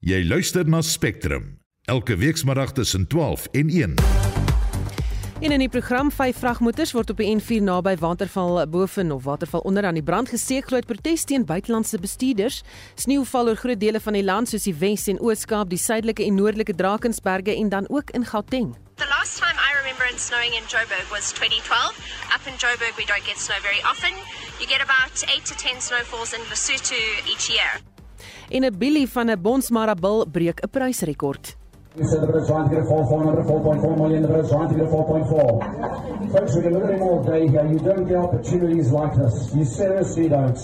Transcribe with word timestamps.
Jy 0.00 0.22
luister 0.24 0.64
na 0.64 0.78
Spectrum 0.80 1.58
elke 1.84 2.16
weekmiddag 2.16 2.70
tussen 2.72 3.06
12 3.06 3.48
en 3.52 3.68
1. 3.68 3.94
En 5.40 5.52
in 5.52 5.60
die 5.60 5.68
program 5.68 6.08
vyf 6.08 6.38
vragmotors 6.40 6.94
word 6.96 7.12
op 7.12 7.20
die 7.20 7.28
N4 7.28 7.60
naby 7.60 7.92
Waterval 8.00 8.62
boven 8.72 9.12
of 9.12 9.26
Waterval 9.28 9.60
onder 9.68 9.84
aan 9.84 9.98
die 10.00 10.02
brand 10.02 10.32
gesteek 10.32 10.72
groot 10.72 10.88
protes 10.88 11.26
teen 11.28 11.44
buitelandse 11.44 12.00
bestuurders. 12.00 12.62
Sneeu 12.96 13.26
val 13.28 13.52
oor 13.52 13.60
groot 13.60 13.80
dele 13.80 14.00
van 14.00 14.16
die 14.16 14.24
land 14.24 14.48
soos 14.48 14.64
die 14.64 14.74
Wes 14.80 15.04
en 15.12 15.20
Oos-Kaap, 15.20 15.68
die 15.68 15.82
suidelike 15.84 16.24
en 16.24 16.40
noordelike 16.40 16.74
Drakensberge 16.80 17.52
en 17.52 17.68
dan 17.68 17.84
ook 17.92 18.16
in 18.16 18.24
Gauteng. 18.24 18.72
The 18.96 19.12
last 19.12 19.36
time 19.36 19.60
I 19.60 19.76
remember 19.84 20.08
it 20.08 20.16
snowing 20.16 20.56
in 20.56 20.64
Joburg 20.64 21.12
was 21.12 21.28
2012. 21.36 21.92
Up 22.32 22.48
in 22.48 22.56
Joburg, 22.56 22.96
we 22.96 23.04
don't 23.04 23.26
get 23.28 23.36
snow 23.36 23.60
very 23.60 23.84
often. 23.84 24.16
You 24.60 24.66
get 24.66 24.80
about 24.80 25.12
8 25.28 25.44
to 25.44 25.54
10 25.54 25.80
snowfalls 25.84 26.32
in 26.32 26.40
Lesotho 26.48 26.96
each 27.28 27.52
year. 27.52 27.89
En 28.50 28.64
'n 28.64 28.78
billie 28.78 29.08
van 29.08 29.30
'n 29.30 29.40
bonsmarabil 29.40 30.26
breek 30.30 30.60
'n 30.60 30.70
prysrekord. 30.70 31.56
You 31.94 32.06
said 32.06 32.20
the 32.20 32.26
British 32.26 32.48
trying 32.48 32.68
to 32.68 32.74
get 32.74 32.84
a 32.84 32.88
4.4, 32.88 33.44
4.4 33.44 33.96
million, 33.96 34.22
the 34.22 34.28
British 34.28 34.50
trying 34.50 34.68
to 34.68 34.74
get 34.74 34.86
a 34.86 34.90
4.4. 34.90 36.30
Folks, 36.32 36.54
we're 36.54 36.68
delivering 36.70 37.02
all 37.02 37.22
day 37.22 37.48
here. 37.48 37.66
You 37.66 37.78
don't 37.78 38.06
get 38.06 38.16
opportunities 38.16 38.90
like 38.90 39.14
this. 39.16 39.52
You 39.54 39.64
seriously 39.64 40.28
don't. 40.28 40.58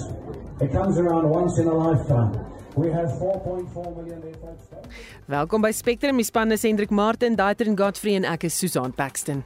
It 0.61 0.71
comes 0.73 0.99
around 0.99 1.29
once 1.29 1.59
in 1.59 1.67
a 1.67 1.75
lifetime. 1.75 2.31
We 2.77 2.91
have 2.91 3.11
4.4 3.19 3.97
million 3.97 4.21
there, 4.21 4.35
folks. 4.41 4.65
Welkom 5.27 5.61
by 5.63 5.73
Spectrum. 5.73 6.17
Die 6.17 6.23
span 6.23 6.53
is 6.53 6.63
Hendrik 6.63 6.91
Martin, 6.91 7.35
Daitrin 7.37 7.75
Godfrey 7.75 8.15
en 8.15 8.25
ek 8.25 8.45
is 8.45 8.55
Susan 8.55 8.93
Paxton. 8.93 9.45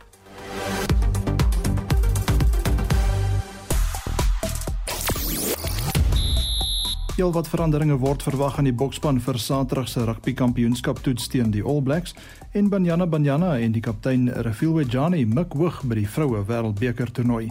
Heel 7.20 7.32
wat 7.32 7.48
veranderinge 7.52 7.98
word 8.00 8.22
verwag 8.24 8.54
aan 8.58 8.64
die 8.64 8.72
bokspan 8.72 9.18
vir 9.20 9.36
Saterdag 9.36 9.90
se 9.92 10.06
rugby 10.08 10.32
kampioenskap 10.32 11.02
toets 11.04 11.26
teen 11.28 11.50
die 11.52 11.60
All 11.60 11.82
Blacks 11.84 12.14
en 12.56 12.70
Banyana 12.72 13.04
Banyana 13.06 13.50
en 13.60 13.74
die 13.74 13.82
kaptein 13.84 14.30
Refilwe 14.46 14.86
Jani 14.88 15.26
mik 15.28 15.52
hoog 15.52 15.82
by 15.84 15.98
die 15.98 16.06
vroue 16.08 16.40
wêreldbeker 16.48 17.12
toernooi. 17.12 17.50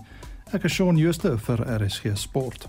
Ek 0.57 0.65
is 0.65 0.73
Shaun 0.73 0.97
Schuster 0.97 1.37
vir 1.37 1.61
RSG 1.75 2.15
Sport. 2.17 2.65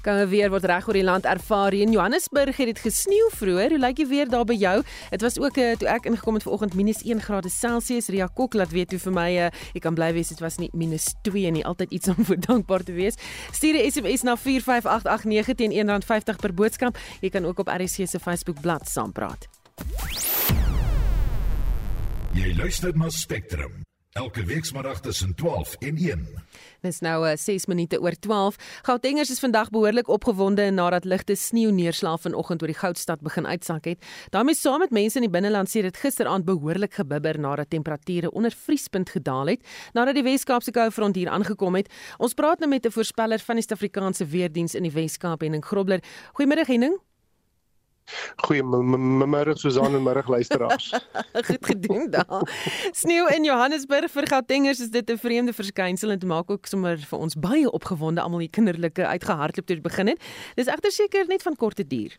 Koue 0.00 0.26
weer 0.30 0.48
word 0.48 0.64
reg 0.64 0.86
oor 0.88 0.96
die 0.96 1.04
land 1.04 1.26
ervaar. 1.28 1.74
In 1.76 1.92
Johannesburg 1.92 2.56
het 2.56 2.70
dit 2.70 2.78
gesneeu 2.80 3.26
vroeër. 3.36 3.74
Hoe 3.74 3.80
lyk 3.82 3.98
die 3.98 4.06
weer 4.08 4.30
daar 4.32 4.46
by 4.48 4.56
jou? 4.56 4.78
Dit 5.10 5.20
was 5.20 5.36
ook 5.38 5.58
uh, 5.60 5.74
toe 5.76 5.88
ek 5.92 6.08
ingekom 6.08 6.38
het 6.38 6.46
vanoggend 6.46 6.76
minus 6.78 7.02
1 7.04 7.20
grade 7.20 7.50
Celsius. 7.52 8.08
Ria 8.08 8.28
Kok 8.32 8.56
laat 8.56 8.72
weet 8.72 8.94
hoe 8.96 9.00
vir 9.02 9.12
my 9.12 9.28
uh, 9.36 9.50
jy 9.74 9.82
kan 9.84 9.98
bly 9.98 10.12
wees 10.16 10.32
dit 10.32 10.40
was 10.40 10.56
nie 10.62 10.70
minus 10.72 11.10
2 11.28 11.52
nie. 11.52 11.66
Altyd 11.68 11.92
iets 11.92 12.08
om 12.08 12.24
voor 12.30 12.40
dankbaar 12.40 12.86
te 12.88 12.96
wees. 12.96 13.20
Stuur 13.52 13.76
'n 13.76 13.90
SMS 13.90 14.24
na 14.24 14.36
45889 14.36 15.54
teen 15.60 15.76
R1.50 15.76 16.40
per 16.40 16.54
boodskap. 16.54 16.96
Jy 17.20 17.28
kan 17.28 17.44
ook 17.44 17.58
op 17.58 17.68
RSC 17.68 18.08
se 18.08 18.18
Facebook 18.18 18.60
bladsy 18.60 18.92
saampraat. 18.92 19.48
Jy 22.32 22.54
luister 22.56 22.96
na 22.96 23.08
Spectrum 23.08 23.89
elke 24.12 24.44
weekmiddag 24.44 25.00
tussen 25.00 25.34
12 25.34 25.74
en 25.78 25.96
1. 25.96 26.26
Dis 26.82 26.98
nou 27.00 27.28
uh, 27.28 27.36
6 27.36 27.66
minute 27.66 28.00
oor 28.00 28.16
12. 28.18 28.56
Gautengers 28.82 29.30
is 29.30 29.38
vandag 29.38 29.70
behoorlik 29.70 30.08
opgewonde 30.08 30.70
nadat 30.70 31.04
ligte 31.04 31.36
sneeu 31.38 31.70
neerslaaf 31.70 32.24
vanoggend 32.26 32.62
oor 32.62 32.72
die 32.72 32.78
Goudstad 32.78 33.20
begin 33.22 33.46
uitsak 33.46 33.84
het. 33.84 34.02
daarmee 34.30 34.54
saam 34.54 34.78
met 34.82 34.90
mense 34.90 35.18
in 35.18 35.28
die 35.28 35.30
binneland 35.30 35.70
sê 35.70 35.82
dit 35.86 35.96
gisteraand 35.96 36.44
behoorlik 36.44 36.94
gebibber 36.98 37.38
nadat 37.38 37.70
temperature 37.70 38.30
onder 38.30 38.50
vriespunt 38.50 39.10
gedaal 39.10 39.46
het 39.46 39.62
nadat 39.92 40.14
die 40.14 40.26
Wes-Kaapse 40.26 40.70
koufront 40.70 41.16
hier 41.16 41.30
aangekom 41.30 41.78
het. 41.78 41.92
Ons 42.18 42.34
praat 42.34 42.58
nou 42.58 42.70
met 42.70 42.86
'n 42.86 42.90
voorspeller 42.90 43.38
van 43.38 43.54
die 43.54 43.62
Suid-Afrikaanse 43.62 44.26
Weerdiens 44.26 44.74
in 44.74 44.82
die 44.82 44.92
Wes-Kaap 44.92 45.42
en 45.42 45.54
in 45.54 45.62
Grobler. 45.62 46.02
Goeiemôre 46.34 46.66
Henning. 46.66 46.98
Goeiemôre 48.46 49.54
Susan 49.58 49.94
en 49.94 50.02
middag 50.02 50.28
luisteraars. 50.28 50.90
Goed 51.48 51.66
gedoen 51.66 52.10
daar. 52.10 52.42
Sneeu 52.92 53.26
in 53.34 53.44
Johannesburg 53.44 54.10
vir 54.10 54.26
Gautengers 54.26 54.80
is 54.80 54.90
dit 54.90 55.10
'n 55.10 55.18
vreemde 55.18 55.52
verskynsel 55.52 56.10
en 56.10 56.18
dit 56.18 56.28
maak 56.28 56.50
ook 56.50 56.66
sommer 56.66 56.98
vir 56.98 57.18
ons 57.18 57.34
baie 57.34 57.70
opgewonde 57.70 58.20
almal 58.20 58.38
die 58.38 58.50
kinderlike 58.50 59.06
uitgehardloop 59.06 59.66
toe 59.66 59.80
begin 59.80 60.06
het. 60.06 60.20
Dis 60.54 60.66
egter 60.66 60.92
seker 60.92 61.26
net 61.26 61.42
van 61.42 61.56
korte 61.56 61.86
duur. 61.86 62.16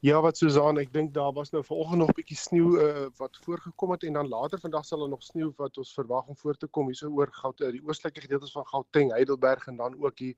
Ja, 0.00 0.20
wat 0.24 0.38
Susan, 0.40 0.78
ek 0.80 0.92
dink 0.92 1.12
daar 1.14 1.32
was 1.36 1.50
nou 1.52 1.62
vanoggend 1.64 1.98
nog 1.98 2.08
'n 2.08 2.16
bietjie 2.16 2.36
sneeu 2.36 2.68
uh, 2.80 3.06
wat 3.16 3.36
voorgekom 3.44 3.90
het 3.90 4.04
en 4.04 4.12
dan 4.12 4.28
later 4.28 4.60
vandag 4.60 4.84
sal 4.84 4.98
daar 4.98 5.08
nog 5.08 5.22
sneeu 5.22 5.52
wat 5.56 5.78
ons 5.78 5.92
verwag 5.92 6.26
om 6.26 6.36
voor 6.36 6.56
te 6.56 6.66
kom 6.66 6.86
hierso 6.86 7.08
oor 7.08 7.28
Gauteng, 7.30 7.72
die 7.72 7.84
oostelike 7.84 8.20
gedeeltes 8.20 8.52
van 8.52 8.66
Gauteng, 8.66 9.10
Heidelberg 9.10 9.66
en 9.66 9.76
dan 9.76 9.96
ook 10.00 10.18
hier 10.18 10.34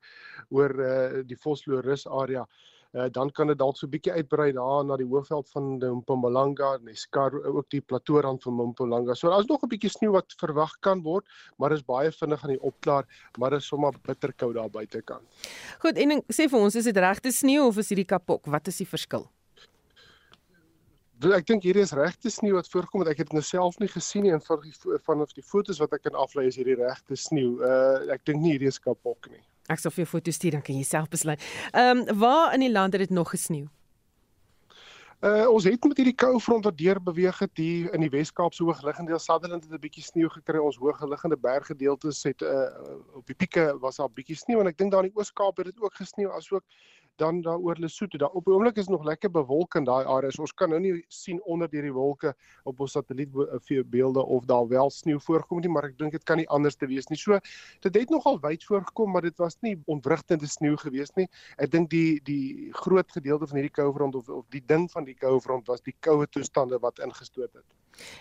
oor 0.49 0.75
uh, 0.79 1.23
die 1.25 1.39
Vosloorus 1.39 2.07
area. 2.07 2.41
Uh, 2.41 2.78
dan 2.91 3.31
kan 3.31 3.47
dit 3.47 3.57
dalk 3.57 3.77
so 3.77 3.85
'n 3.85 3.89
bietjie 3.89 4.13
uitbrei 4.13 4.51
daar 4.51 4.85
na 4.85 4.97
die 4.97 5.05
hoofveld 5.05 5.49
van 5.49 5.77
Mpumalanga 5.77 6.73
en 6.73 6.95
Skar 6.95 7.31
ook 7.43 7.69
die 7.69 7.81
platoorrand 7.81 8.43
van 8.43 8.53
Mpumalanga. 8.53 9.13
So 9.13 9.29
daar's 9.29 9.45
nog 9.45 9.61
'n 9.63 9.67
bietjie 9.67 9.89
sneeu 9.89 10.11
wat 10.11 10.33
verwag 10.37 10.73
kan 10.79 11.01
word, 11.01 11.25
maar 11.57 11.71
is 11.71 11.83
baie 11.85 12.11
vinnig 12.11 12.43
aan 12.43 12.49
die 12.49 12.61
opklaar, 12.61 13.05
maar 13.37 13.53
is 13.53 13.67
sommer 13.67 13.93
bitterkoud 14.01 14.53
daar 14.53 14.69
buitekant. 14.69 15.23
Goed, 15.79 15.97
en 15.97 16.23
sê 16.33 16.49
vir 16.49 16.59
ons, 16.59 16.75
is 16.75 16.83
dit 16.83 16.97
regte 16.97 17.31
sneeu 17.31 17.67
of 17.67 17.77
is 17.77 17.89
hierdie 17.89 18.05
kapok? 18.05 18.45
Wat 18.45 18.67
is 18.67 18.77
die 18.77 18.87
verskil? 18.87 19.29
Ek 21.19 21.45
dink 21.45 21.65
hierdie 21.67 21.83
is 21.83 21.91
regte 21.91 22.29
sneeu 22.31 22.53
wat 22.55 22.69
voorkom 22.71 23.01
het. 23.03 23.09
Ek 23.09 23.17
het 23.17 23.27
dit 23.27 23.33
nou 23.33 23.43
self 23.43 23.77
nie 23.79 23.89
gesien 23.91 24.23
nie 24.23 24.31
en 24.31 24.39
van 24.41 24.61
die 24.63 24.71
vanaf 25.03 25.33
die 25.35 25.43
foto's 25.43 25.81
wat 25.83 25.91
ek 25.93 26.05
kan 26.07 26.15
aflei 26.15 26.45
is 26.47 26.55
hierdie 26.55 26.77
regte 26.79 27.17
sneeu. 27.19 27.59
Uh 27.59 28.13
ek 28.15 28.23
dink 28.23 28.39
nie 28.39 28.53
hierdie 28.55 28.71
is 28.71 28.79
kapok 28.79 29.27
nie. 29.27 29.43
Ek 29.69 29.79
sal 29.79 29.93
vir 29.93 30.03
jou 30.03 30.11
foto's 30.17 30.39
stuur 30.39 30.57
dan 30.57 30.63
kan 30.65 30.77
jy 30.79 30.85
self 30.87 31.09
besluit. 31.09 31.43
Ehm 31.71 32.05
um, 32.07 32.17
waar 32.19 32.53
in 32.53 32.65
die 32.65 32.71
land 32.71 32.93
het 32.93 33.07
dit 33.07 33.13
nog 33.13 33.29
gesneeu? 33.29 33.67
Uh 35.19 35.49
ons 35.51 35.65
het 35.67 35.83
met 35.83 35.97
hierdie 35.99 36.15
koue 36.15 36.39
front 36.39 36.63
wat 36.63 36.77
deur 36.79 37.01
beweeg 37.03 37.39
het 37.43 37.59
hier 37.59 37.89
in 37.93 38.05
die 38.05 38.09
Wes-Kaap 38.09 38.53
se 38.55 38.63
hoogliggende 38.63 39.11
deel 39.11 39.19
Sutherland 39.19 39.63
het 39.63 39.73
'n 39.73 39.81
bietjie 39.83 40.03
sneeu 40.03 40.29
gekry. 40.29 40.57
Ons 40.57 40.77
hoogliggende 40.79 41.37
berggedeeltes 41.37 42.23
het 42.23 42.41
uh 42.41 42.71
op 43.13 43.25
die 43.27 43.35
pieke 43.35 43.77
was 43.79 43.97
daar 43.99 44.09
bietjie 44.09 44.35
sneeu 44.35 44.59
en 44.59 44.67
ek 44.67 44.77
dink 44.77 44.91
daar 44.91 45.03
in 45.03 45.11
die 45.11 45.19
Oos-Kaap 45.19 45.57
het 45.57 45.65
dit 45.65 45.81
ook 45.81 45.93
gesneeu 45.93 46.31
asook 46.31 46.63
dan 47.19 47.41
daar 47.41 47.57
oor 47.57 47.77
Lesotho. 47.79 48.17
Daar 48.17 48.35
op 48.37 48.45
die 48.45 48.53
oomblik 48.53 48.77
is 48.79 48.87
nog 48.87 49.03
lekker 49.03 49.31
bewolk 49.31 49.75
in 49.75 49.83
daai 49.87 50.05
areas. 50.05 50.39
Ons 50.39 50.53
kan 50.53 50.71
nou 50.71 50.79
nie 50.79 50.93
sien 51.07 51.41
onder 51.43 51.69
hierdie 51.71 51.93
wolke 51.93 52.33
op 52.63 52.79
ons 52.79 52.95
satellietbeelde 52.95 54.23
of 54.23 54.45
daar 54.49 54.67
wel 54.67 54.89
sneeu 54.93 55.19
voorkom 55.19 55.59
nie, 55.63 55.71
maar 55.71 55.89
ek 55.89 55.97
dink 55.99 56.15
dit 56.15 56.23
kan 56.23 56.39
nie 56.39 56.47
anders 56.49 56.79
te 56.79 56.87
wees 56.87 57.09
nie. 57.11 57.19
So 57.19 57.39
dit 57.85 57.99
het 58.01 58.13
nogal 58.13 58.39
wyd 58.43 58.63
voorgekom, 58.63 59.11
maar 59.11 59.27
dit 59.27 59.37
was 59.37 59.59
nie 59.65 59.75
ontwrigtende 59.91 60.47
sneeu 60.47 60.77
gewees 60.79 61.11
nie. 61.19 61.27
Ek 61.57 61.71
dink 61.71 61.91
die 61.91 62.21
die 62.23 62.71
groot 62.83 63.11
gedeelte 63.11 63.49
van 63.49 63.61
hierdie 63.61 63.75
koue 63.75 63.93
front 63.93 64.15
of 64.15 64.29
of 64.29 64.47
die 64.53 64.63
ding 64.65 64.87
van 64.91 65.07
die 65.07 65.17
koue 65.17 65.41
front 65.43 65.67
was 65.67 65.83
die 65.85 65.95
koue 65.99 66.27
toestande 66.27 66.79
wat 66.79 67.03
ingestoot 67.03 67.51
het. 67.53 67.67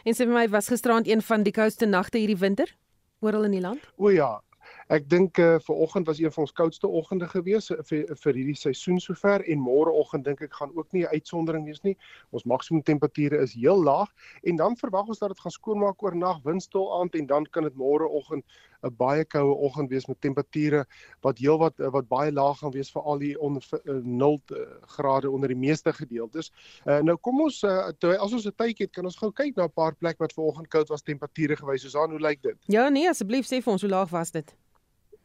En 0.05 0.15
sê 0.15 0.27
vir 0.27 0.35
my, 0.35 0.49
was 0.51 0.71
gisteraand 0.73 1.09
een 1.09 1.23
van 1.23 1.45
die 1.47 1.55
koudste 1.55 1.87
nagte 1.87 2.19
hierdie 2.19 2.41
winter 2.41 2.75
oral 3.21 3.47
in 3.49 3.57
die 3.59 3.63
land? 3.63 3.83
O 3.97 4.11
ja, 4.11 4.39
Ek 4.89 5.05
dink 5.05 5.37
uh, 5.37 5.59
ver 5.61 5.75
oggend 5.85 6.07
was 6.09 6.19
een 6.19 6.33
van 6.33 6.47
ons 6.47 6.53
koudste 6.57 6.89
oggende 6.89 7.27
gewees 7.29 7.67
vir 7.91 8.07
vir 8.23 8.37
hierdie 8.39 8.57
seisoen 8.57 8.97
sover 9.05 9.43
en 9.45 9.61
môreoggend 9.61 10.25
dink 10.25 10.41
ek 10.47 10.55
gaan 10.57 10.71
ook 10.73 10.93
nie 10.97 11.03
'n 11.05 11.13
uitsondering 11.13 11.67
wees 11.67 11.83
nie. 11.85 11.97
Ons 12.33 12.45
maksimum 12.45 12.83
temperature 12.83 13.37
is 13.37 13.53
heel 13.53 13.83
laag 13.85 14.09
en 14.43 14.57
dan 14.57 14.77
verwag 14.77 15.09
ons 15.09 15.19
dat 15.19 15.29
dit 15.29 15.41
gaan 15.41 15.53
skoonmaak 15.53 16.03
oor 16.03 16.17
nag, 16.17 16.41
windstil 16.43 16.89
aand 17.01 17.15
en 17.15 17.27
dan 17.27 17.45
kan 17.45 17.63
dit 17.69 17.77
môreoggend 17.77 18.45
'n 18.83 18.95
baie 18.97 19.25
koue 19.25 19.55
oggend 19.55 19.91
wees 19.91 20.07
met 20.07 20.21
temperature 20.21 20.87
wat 21.21 21.39
heelwat 21.39 21.75
wat 21.77 22.09
baie 22.09 22.33
laag 22.33 22.59
gaan 22.59 22.73
wees 22.73 22.91
vir 22.91 23.03
al 23.03 23.19
die 23.19 23.35
onder 23.41 23.63
0 23.85 24.41
uh, 24.53 24.59
grade 24.97 25.31
onder 25.31 25.49
die 25.49 25.57
meeste 25.57 25.93
gedeeltes. 25.93 26.53
Uh, 26.87 27.01
nou 27.01 27.17
kom 27.17 27.41
ons 27.41 27.63
uh, 27.63 27.91
terwyl 27.99 28.25
as 28.25 28.33
ons 28.33 28.47
'n 28.47 28.57
tydjie 28.57 28.87
het, 28.87 28.93
kan 28.93 29.05
ons 29.05 29.17
gou 29.17 29.33
kyk 29.33 29.57
na 29.57 29.65
'n 29.65 29.73
paar 29.73 29.95
plekke 29.95 30.25
wat 30.25 30.33
ver 30.33 30.45
oggend 30.45 30.69
koud 30.69 30.89
was 30.89 31.03
temperature 31.03 31.57
gewys. 31.57 31.83
Susan, 31.83 32.11
hoe 32.11 32.21
lyk 32.21 32.43
dit? 32.43 32.57
Ja, 32.67 32.89
nee, 32.89 33.09
asseblief 33.09 33.47
sê 33.47 33.61
vir 33.61 33.73
ons 33.73 33.83
hoe 33.83 33.91
laag 33.91 34.11
was 34.11 34.31
dit? 34.31 34.57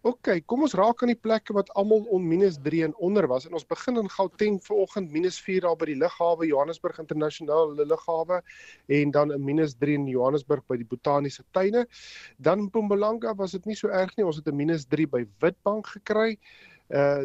OK, 0.03 0.28
kom 0.52 0.66
ons 0.66 0.74
raak 0.75 1.00
aan 1.00 1.14
die 1.14 1.19
plekke 1.25 1.53
wat 1.56 1.69
almal 1.80 2.02
on 2.12 2.25
-3 2.28 2.81
en 2.84 2.96
onder 3.08 3.28
was. 3.31 3.46
En 3.47 3.53
ons 3.53 3.66
begin 3.66 3.97
in 4.02 4.09
Gauteng 4.09 4.59
vanoggend 4.66 5.09
-4 5.12 5.62
daar 5.62 5.78
by 5.78 5.86
die 5.86 5.96
lughawe 5.96 6.46
Johannesburg 6.46 7.00
Internasionale 7.00 7.86
Lughawe 7.86 8.42
en 8.88 9.12
dan 9.12 9.31
'n 9.31 9.39
-3 9.39 9.94
in 9.94 10.07
Johannesburg 10.07 10.68
by 10.68 10.75
die 10.75 10.86
Botaniese 10.86 11.44
Tuine. 11.51 11.88
Dan 12.38 12.60
in 12.60 12.66
Mpumalanga 12.66 13.33
was 13.36 13.51
dit 13.51 13.66
nie 13.66 13.75
so 13.75 13.88
erg 13.88 14.18
nie. 14.18 14.25
Ons 14.25 14.36
het 14.36 14.48
'n 14.48 14.57
-3 14.57 15.07
by 15.07 15.25
Witbank 15.39 15.88
gekry. 15.88 16.31
Uh 16.31 16.73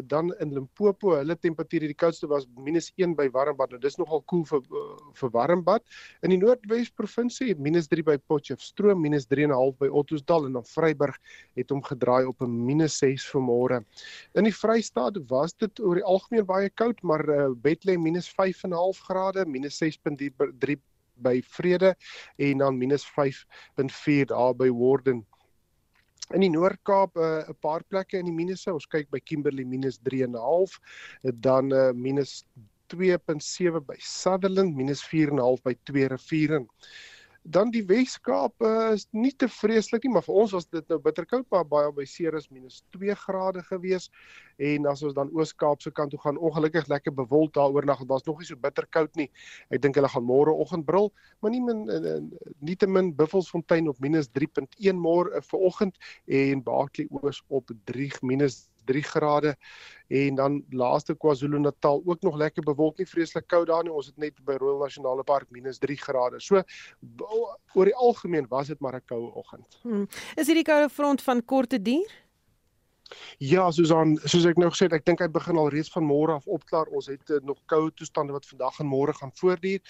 dan 0.09 0.31
in 0.41 0.53
Limpopo, 0.53 1.11
hulle 1.13 1.35
temperatuur 1.37 1.83
die 1.85 1.97
koudste 1.97 2.27
was 2.27 2.47
-1 2.47 3.13
by 3.15 3.27
Warmbad. 3.29 3.69
Nou 3.69 3.79
dis 3.81 3.97
nogal 3.99 4.23
koel 4.25 4.43
cool 4.47 4.63
vir 4.63 4.79
uh, 4.79 5.11
vir 5.19 5.29
Warmbad. 5.35 5.83
In 6.25 6.33
die 6.33 6.39
Noordwes 6.41 6.89
provinsie 6.89 7.53
-3 7.53 8.03
by 8.03 8.17
Potchefstroom, 8.17 9.05
-3.5 9.05 9.77
by 9.77 9.87
Ottosdal 9.87 10.45
en 10.45 10.57
dan 10.57 10.65
Vryburg 10.65 11.17
het 11.55 11.69
hom 11.69 11.83
gedraai 11.83 12.25
op 12.25 12.41
'n 12.41 12.65
-6 12.65 13.29
vanmôre. 13.29 13.83
In 14.33 14.43
die 14.43 14.55
Vrystaat 14.55 15.17
was 15.27 15.53
dit 15.53 15.79
oor 15.79 15.95
die 15.95 16.03
algemeen 16.03 16.45
baie 16.45 16.69
koud, 16.69 17.01
maar 17.01 17.29
uh, 17.29 17.51
Bethlehem 17.53 18.05
-5.5 18.05 19.05
grade, 19.05 19.45
-6.3 19.45 20.81
by 21.21 21.41
Vrede 21.43 21.95
en 22.37 22.57
dan 22.57 22.79
-5.4 22.79 24.25
daar 24.25 24.55
by 24.55 24.69
Warden 24.71 25.25
in 26.33 26.43
die 26.45 26.51
Noord-Kaap 26.53 27.17
'n 27.17 27.49
uh, 27.49 27.55
paar 27.61 27.83
plekke 27.83 28.19
in 28.19 28.27
die 28.29 28.35
minusse. 28.35 28.73
Ons 28.73 28.87
kyk 28.87 29.09
by 29.09 29.19
Kimberley 29.19 29.65
minus 29.65 29.99
3.5, 30.09 30.77
dan 31.41 31.71
uh, 31.71 31.91
minus 31.93 32.43
2.7 32.93 33.85
by 33.85 33.97
Sutherland, 33.99 34.75
minus 34.75 35.01
4.5 35.05 35.63
by 35.63 35.75
Twee 35.85 36.07
Riviere. 36.07 36.65
Dan 37.49 37.71
die 37.73 37.81
Weskaap 37.89 38.61
uh, 38.61 38.91
is 38.93 39.07
nie 39.09 39.31
te 39.33 39.47
vreeslik 39.49 40.03
nie, 40.05 40.11
maar 40.13 40.25
vir 40.25 40.35
ons 40.43 40.51
was 40.53 40.67
dit 40.69 40.85
nou 40.91 40.99
bitterkoud, 41.01 41.47
maar 41.49 41.65
baie 41.65 41.89
by 41.97 42.05
Ceres 42.05 42.45
minus 42.53 42.83
2 42.93 43.15
grade 43.23 43.63
gewees. 43.65 44.09
En 44.61 44.85
as 44.91 45.01
ons 45.07 45.15
dan 45.17 45.31
Oos-Kaap 45.33 45.81
se 45.81 45.89
kant 45.95 46.13
toe 46.13 46.19
gaan, 46.21 46.37
ongelukkig 46.37 46.89
lekker 46.91 47.15
bewolk 47.15 47.55
daar 47.57 47.73
oornag, 47.73 48.03
dit 48.03 48.11
was 48.11 48.27
nog 48.27 48.43
nie 48.43 48.49
so 48.51 48.59
bitterkoud 48.59 49.17
nie. 49.17 49.29
Ek 49.73 49.81
dink 49.81 49.97
hulle 49.97 50.11
gaan 50.13 50.27
môre 50.27 50.53
oggend 50.53 50.85
brul, 50.85 51.09
maar 51.41 51.55
nie 51.55 51.63
min 51.63 51.87
uh, 51.89 52.19
nietemin 52.61 53.15
Buffelsfontein 53.17 53.89
op 53.89 53.97
minus 54.03 54.29
3.1 54.37 54.99
môre 54.99 55.41
vir 55.49 55.65
oggend 55.71 55.97
en 56.27 56.61
Baaklie 56.65 57.07
Oos 57.17 57.41
op 57.49 57.73
3 57.89 58.11
minus 58.21 58.67
3 58.89 59.03
grade. 59.11 59.55
En 60.09 60.35
dan 60.35 60.63
laaste 60.73 61.13
KwaZulu-Natal 61.13 62.01
ook 62.05 62.21
nog 62.25 62.37
lekker 62.41 62.63
bewolk 62.65 62.97
nie 62.97 63.07
vreeslik 63.07 63.47
koud 63.47 63.67
daar 63.69 63.83
nie. 63.85 63.93
Ons 63.93 64.09
het 64.09 64.17
net 64.17 64.39
by 64.45 64.57
Royal 64.57 64.81
Nasionale 64.81 65.23
Park 65.23 65.51
minus 65.53 65.77
3 65.77 65.97
grade. 66.01 66.41
So 66.41 66.63
oor 67.73 67.85
die 67.85 67.95
algemeen 67.95 68.49
was 68.49 68.73
dit 68.73 68.79
maar 68.79 68.97
'n 68.97 69.05
koue 69.05 69.29
oggend. 69.33 69.79
Hmm. 69.81 70.07
is 70.35 70.47
hierdie 70.47 70.65
koue 70.65 70.89
front 70.89 71.21
van 71.21 71.45
korte 71.45 71.81
duur 71.81 72.09
Ja, 73.39 73.71
Susan, 73.71 74.17
soos 74.29 74.45
ek 74.45 74.59
nou 74.61 74.69
gesê 74.73 74.85
het, 74.87 74.95
ek 74.99 75.05
dink 75.07 75.21
hy 75.23 75.27
begin 75.33 75.57
al 75.57 75.69
reeds 75.73 75.89
van 75.93 76.05
môre 76.05 76.35
af 76.37 76.47
opklaar. 76.51 76.89
Ons 76.95 77.09
het 77.11 77.31
uh, 77.33 77.39
nog 77.47 77.57
koue 77.71 77.91
toestande 77.97 78.35
wat 78.35 78.45
vandag 78.49 78.79
en 78.83 78.89
môre 78.89 79.15
gaan 79.17 79.31
voortduur. 79.39 79.81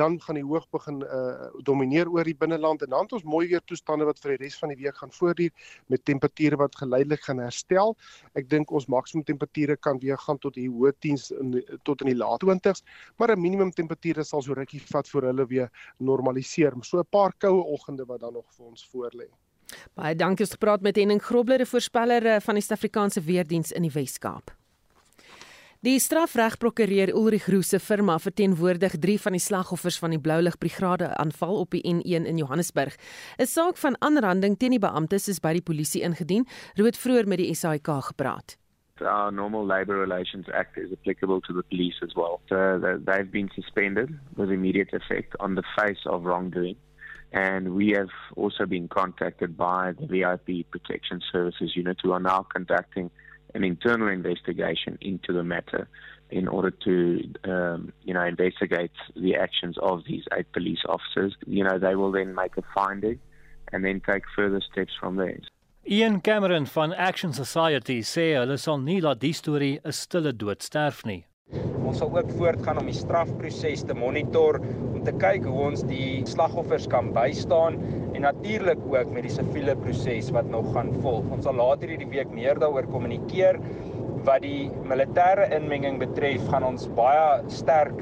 Dan 0.00 0.18
gaan 0.24 0.38
die 0.40 0.44
hoog 0.44 0.66
begin 0.74 1.02
uh 1.04 1.48
domineer 1.64 2.10
oor 2.12 2.26
die 2.28 2.36
binneland 2.36 2.82
en 2.84 2.92
dan 2.92 3.06
het 3.06 3.14
ons 3.16 3.24
mooi 3.26 3.48
weer 3.50 3.62
toestande 3.66 4.06
wat 4.08 4.20
vir 4.22 4.34
die 4.34 4.44
res 4.44 4.58
van 4.60 4.72
die 4.72 4.78
week 4.82 4.96
gaan 5.00 5.12
voortduur 5.14 5.72
met 5.92 6.04
temperature 6.04 6.58
wat 6.60 6.76
geleidelik 6.76 7.24
gaan 7.24 7.40
herstel. 7.42 7.96
Ek 8.38 8.48
dink 8.50 8.72
ons 8.74 8.88
maksimum 8.92 9.24
temperature 9.24 9.76
kan 9.76 10.00
weer 10.02 10.20
gaan 10.26 10.38
tot 10.42 10.54
die 10.58 10.68
hoë 10.68 10.92
10s 11.04 11.30
in 11.40 11.56
tot 11.88 12.04
in 12.04 12.12
die 12.12 12.18
laat 12.18 12.44
20s, 12.44 12.84
maar 13.18 13.32
'n 13.32 13.40
minimum 13.40 13.72
temperature 13.72 14.24
sal 14.24 14.42
so 14.42 14.52
rukkie 14.52 14.82
vat 14.92 15.08
voor 15.08 15.30
hulle 15.32 15.46
weer 15.46 15.70
normaliseer. 15.98 16.74
So 16.82 16.98
'n 16.98 17.08
paar 17.10 17.32
koue 17.38 17.62
oggende 17.62 18.04
wat 18.06 18.20
dan 18.20 18.32
nog 18.32 18.46
vir 18.56 18.66
ons 18.66 18.88
voorlê. 18.92 19.28
Baie 19.94 20.14
dankie 20.16 20.44
het 20.44 20.56
gepraat 20.56 20.80
met 20.80 20.96
Henning 20.96 21.22
Grobler, 21.22 21.66
voorspeller 21.66 22.26
eh, 22.26 22.40
van 22.40 22.54
die 22.54 22.62
Suid-Afrikaanse 22.62 23.20
Weerdiens 23.20 23.72
in 23.72 23.82
die 23.82 23.92
Wes-Kaap. 23.92 24.54
Die 25.86 26.00
strafregprokureur 26.02 27.12
Ulrich 27.14 27.44
Roos 27.46 27.68
se 27.70 27.78
firma 27.78 28.16
verteenwoordig 28.18 28.96
3 28.98 29.18
van 29.22 29.36
die 29.36 29.40
slagoffers 29.40 29.98
van 30.02 30.10
die 30.10 30.18
Bloulig 30.18 30.58
Brigade 30.58 31.12
aanval 31.22 31.60
op 31.60 31.70
die 31.70 31.84
N1 31.86 32.26
in 32.26 32.36
Johannesburg. 32.36 32.96
'n 33.38 33.46
Saak 33.46 33.76
van 33.76 33.94
aanranding 34.02 34.58
teen 34.58 34.70
die 34.70 34.82
beamptes 34.82 35.28
is 35.28 35.38
by 35.38 35.52
die 35.52 35.62
polisie 35.62 36.02
ingedien. 36.02 36.46
Rood 36.74 36.98
vroeër 36.98 37.28
met 37.28 37.38
die 37.38 37.54
SAIK 37.54 37.86
gepraat. 38.10 38.58
Our 39.00 39.32
normal 39.32 39.66
Labour 39.66 40.00
Relations 40.00 40.50
Act 40.50 40.76
is 40.76 40.90
applicable 40.90 41.40
to 41.40 41.52
the 41.52 41.62
police 41.68 42.02
as 42.02 42.14
well. 42.14 42.40
So 42.48 42.56
they've 43.04 43.30
been 43.30 43.50
suspended 43.54 44.08
with 44.34 44.50
immediate 44.50 44.92
effect 44.92 45.38
on 45.38 45.54
the 45.54 45.62
face 45.76 46.06
of 46.06 46.24
wrongdoing. 46.24 46.76
And 47.32 47.74
we 47.74 47.90
have 47.90 48.08
also 48.36 48.64
been 48.64 48.88
contacted 48.88 49.56
by 49.56 49.92
the 49.92 50.06
VIP 50.06 50.70
Protection 50.70 51.20
Services 51.30 51.72
Unit, 51.76 51.98
who 52.02 52.12
are 52.12 52.20
now 52.20 52.46
conducting 52.54 53.10
an 53.54 53.64
internal 53.64 54.08
investigation 54.08 54.98
into 55.00 55.32
the 55.32 55.44
matter 55.44 55.88
in 56.30 56.48
order 56.48 56.70
to, 56.70 57.22
um, 57.44 57.92
you 58.02 58.14
know, 58.14 58.22
investigate 58.22 58.92
the 59.16 59.34
actions 59.34 59.76
of 59.80 60.04
these 60.06 60.24
eight 60.36 60.50
police 60.52 60.80
officers. 60.88 61.34
You 61.46 61.64
know, 61.64 61.78
they 61.78 61.94
will 61.94 62.12
then 62.12 62.34
make 62.34 62.56
a 62.56 62.62
finding 62.74 63.18
and 63.72 63.84
then 63.84 64.00
take 64.00 64.22
further 64.34 64.60
steps 64.72 64.92
from 64.98 65.16
there. 65.16 65.38
Ian 65.90 66.20
Cameron 66.20 66.66
van 66.66 66.92
Action 66.92 67.32
Society 67.32 68.02
sê 68.02 68.34
hulle 68.36 68.58
sal 68.58 68.78
nie 68.78 69.00
laat 69.00 69.20
die 69.20 69.32
storie 69.32 69.80
'n 69.84 69.92
stille 69.92 70.32
dood 70.32 70.60
sterf 70.60 71.04
nie. 71.06 71.24
Ons 71.88 72.02
sal 72.02 72.10
ook 72.12 72.32
voortgaan 72.36 72.78
om 72.82 72.88
die 72.90 72.96
strafproses 72.96 73.84
te 73.88 73.94
monitor 73.96 74.58
om 74.60 74.98
te 75.06 75.14
kyk 75.22 75.46
hoe 75.48 75.62
ons 75.70 75.84
die 75.88 76.20
slagoffers 76.28 76.84
kan 76.92 77.08
bystaan 77.16 77.78
en 78.12 78.26
natuurlik 78.26 78.82
ook 78.92 79.14
met 79.14 79.24
die 79.24 79.32
siviele 79.32 79.76
proses 79.80 80.28
wat 80.36 80.50
nog 80.52 80.68
gaan 80.74 80.92
volg. 81.00 81.24
Ons 81.32 81.48
sal 81.48 81.56
later 81.56 81.88
hierdie 81.88 82.10
week 82.12 82.34
meer 82.36 82.60
daaroor 82.60 82.90
kommunikeer 82.92 83.56
wat 84.28 84.44
die 84.44 84.68
militêre 84.84 85.48
inmenging 85.56 85.96
betref, 86.02 86.44
gaan 86.52 86.66
ons 86.68 86.88
baie 86.98 87.40
sterk 87.52 87.96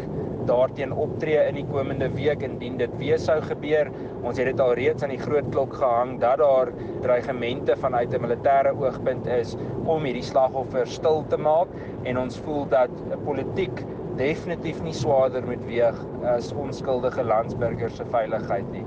daarteen 0.46 0.92
optree 0.94 1.40
in 1.48 1.58
die 1.58 1.66
komende 1.70 2.08
week 2.14 2.42
indien 2.46 2.78
dit 2.78 2.92
weer 3.00 3.18
sou 3.22 3.38
gebeur. 3.44 3.90
Ons 4.22 4.38
het 4.40 4.50
dit 4.50 4.62
al 4.62 4.74
reeds 4.78 5.06
aan 5.06 5.14
die 5.14 5.22
groot 5.22 5.46
klok 5.54 5.74
gehang 5.78 6.16
dat 6.22 6.38
daar 6.42 6.72
dreigemente 7.04 7.76
vanuit 7.82 8.14
'n 8.14 8.22
militêre 8.22 8.74
oogpunt 8.74 9.26
is 9.26 9.56
om 9.84 10.04
hierdie 10.04 10.22
slagoffers 10.22 10.94
stil 10.94 11.24
te 11.30 11.36
maak 11.36 11.68
en 12.04 12.18
ons 12.18 12.38
voel 12.38 12.66
dat 12.68 12.90
politiek 13.24 13.84
definitief 14.16 14.82
nie 14.82 14.94
swaarder 14.94 15.46
moet 15.46 15.64
weeg 15.66 15.98
as 16.24 16.52
onskuldige 16.52 17.22
landsburgers 17.22 17.96
se 17.96 18.04
veiligheid 18.04 18.70
nie. 18.72 18.86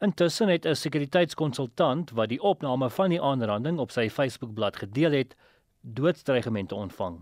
Intussen 0.00 0.48
het 0.48 0.66
'n 0.66 0.74
sekuriteitskonsultant 0.74 2.10
wat 2.10 2.28
die 2.28 2.42
opname 2.42 2.90
van 2.90 3.10
die 3.10 3.22
aanranding 3.22 3.78
op 3.78 3.90
sy 3.90 4.08
Facebookblad 4.10 4.76
gedeel 4.76 5.12
het, 5.12 5.36
doodsdreigemente 5.84 6.74
ontvang. 6.74 7.18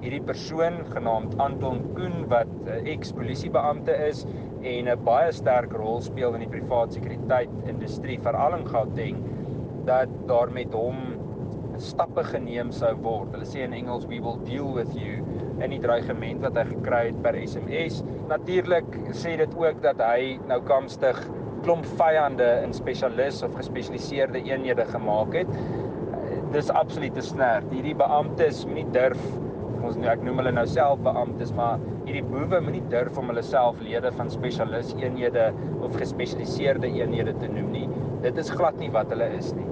Hierdie 0.00 0.22
persoon 0.24 0.78
genaamd 0.92 1.34
Anton 1.44 1.82
Koen 1.94 2.24
wat 2.32 2.48
'n 2.64 2.86
eks-polisiebeampte 2.92 3.92
is 4.06 4.24
en 4.62 4.88
'n 4.88 5.04
baie 5.04 5.32
sterk 5.32 5.72
rol 5.72 6.00
speel 6.00 6.34
in 6.34 6.40
die 6.40 6.48
privaat 6.48 6.92
sekuriteit 6.92 7.50
industrie 7.66 8.18
veral 8.20 8.56
in 8.56 8.66
Gauteng 8.68 9.20
dat 9.84 10.08
daar 10.26 10.50
met 10.50 10.72
hom 10.72 10.96
stappe 11.76 12.24
geneem 12.24 12.72
sou 12.72 12.94
word. 12.96 13.32
Hulle 13.32 13.44
sê 13.44 13.60
in 13.64 13.72
Engels 13.72 14.06
we 14.06 14.20
will 14.20 14.40
deal 14.44 14.72
with 14.72 14.94
you 14.96 15.22
en 15.60 15.70
die 15.70 15.80
dreigement 15.80 16.40
wat 16.40 16.56
hy 16.56 16.64
gekry 16.64 17.06
het 17.06 17.22
per 17.22 17.36
SMS. 17.46 18.02
Natuurlik 18.28 18.88
sê 19.12 19.36
dit 19.36 19.54
ook 19.54 19.82
dat 19.82 20.00
hy 20.00 20.38
nou 20.48 20.60
kamstig 20.62 21.30
klomp 21.62 21.84
vyande 21.98 22.62
in 22.64 22.72
spesialis 22.72 23.42
of 23.42 23.54
gespesialiseerde 23.54 24.42
eenhede 24.42 24.84
gemaak 24.84 25.34
het. 25.34 25.48
Dis 26.48 26.70
absoluut 26.72 27.12
te 27.12 27.20
snerd. 27.20 27.66
Hierdie 27.74 27.92
beamptes 27.98 28.62
moenie 28.64 28.86
durf 28.94 29.20
ons 29.84 29.98
nou 30.00 30.08
ek 30.10 30.22
noem 30.24 30.40
hulle 30.40 30.52
nou 30.56 30.64
self 30.68 31.00
beamptes 31.04 31.50
maar 31.54 31.82
hierdie 32.06 32.24
boewe 32.24 32.58
moenie 32.64 32.82
durf 32.92 33.18
om 33.20 33.28
hulle 33.30 33.42
self 33.44 33.78
lede 33.84 34.10
van 34.16 34.30
spesialis 34.32 34.94
eenhede 34.96 35.50
of 35.84 35.96
gespesialiseerde 36.00 36.88
eenhede 36.88 37.34
te 37.42 37.50
noem 37.52 37.68
nie. 37.74 37.84
Dit 38.24 38.40
is 38.40 38.48
glad 38.50 38.78
nie 38.80 38.88
wat 38.94 39.12
hulle 39.12 39.28
is 39.36 39.52
nie. 39.58 39.66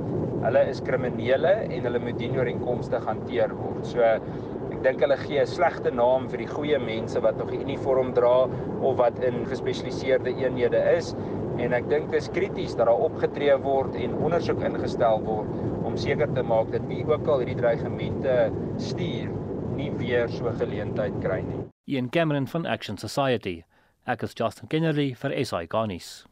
Hulle 0.44 0.67
is 0.69 0.82
kriminele 0.84 1.55
en 1.64 1.88
hulle 1.88 2.02
moet 2.05 2.20
dien 2.20 2.37
ooreenkomstig 2.37 3.08
hanteer 3.08 3.56
word. 3.56 3.81
So 3.88 4.05
ek 4.05 4.76
dink 4.84 5.00
hulle 5.00 5.17
gee 5.25 5.40
'n 5.40 5.49
slegte 5.49 5.90
naam 5.90 6.28
vir 6.28 6.44
die 6.44 6.50
goeie 6.52 6.78
mense 6.78 7.25
wat 7.25 7.40
nog 7.40 7.55
'n 7.55 7.64
uniform 7.64 8.12
dra 8.12 8.37
of 8.82 9.00
wat 9.00 9.19
in 9.25 9.46
gespesialiseerde 9.49 10.37
eenhede 10.44 10.84
is. 10.93 11.14
En 11.56 11.73
ek 11.73 11.88
dink 11.88 12.11
dit 12.12 12.21
is 12.21 12.28
krities 12.28 12.76
dat 12.76 12.87
daar 12.87 13.09
opgetree 13.09 13.56
word 13.64 13.97
en 13.97 14.14
ondersoek 14.21 14.61
ingestel 14.61 15.25
word 15.25 15.49
om 15.97 16.03
seker 16.03 16.29
te 16.37 16.43
maak 16.45 16.69
dat 16.75 16.85
wie 16.91 17.05
ook 17.09 17.26
al 17.26 17.41
hierdie 17.41 17.57
dreigemente 17.57 18.53
stuur 18.76 19.33
nie 19.76 19.88
weer 19.97 20.29
so 20.29 20.53
geleentheid 20.61 21.15
kry 21.25 21.41
nie. 21.41 21.65
Ian 21.88 22.11
Cameron 22.12 22.47
van 22.47 22.67
Action 22.67 22.99
Society. 23.00 23.62
Ek 24.05 24.23
is 24.23 24.35
Justin 24.37 24.69
Kennedy 24.69 25.15
vir 25.17 25.33
SI 25.41 25.65
Garnis. 25.73 26.26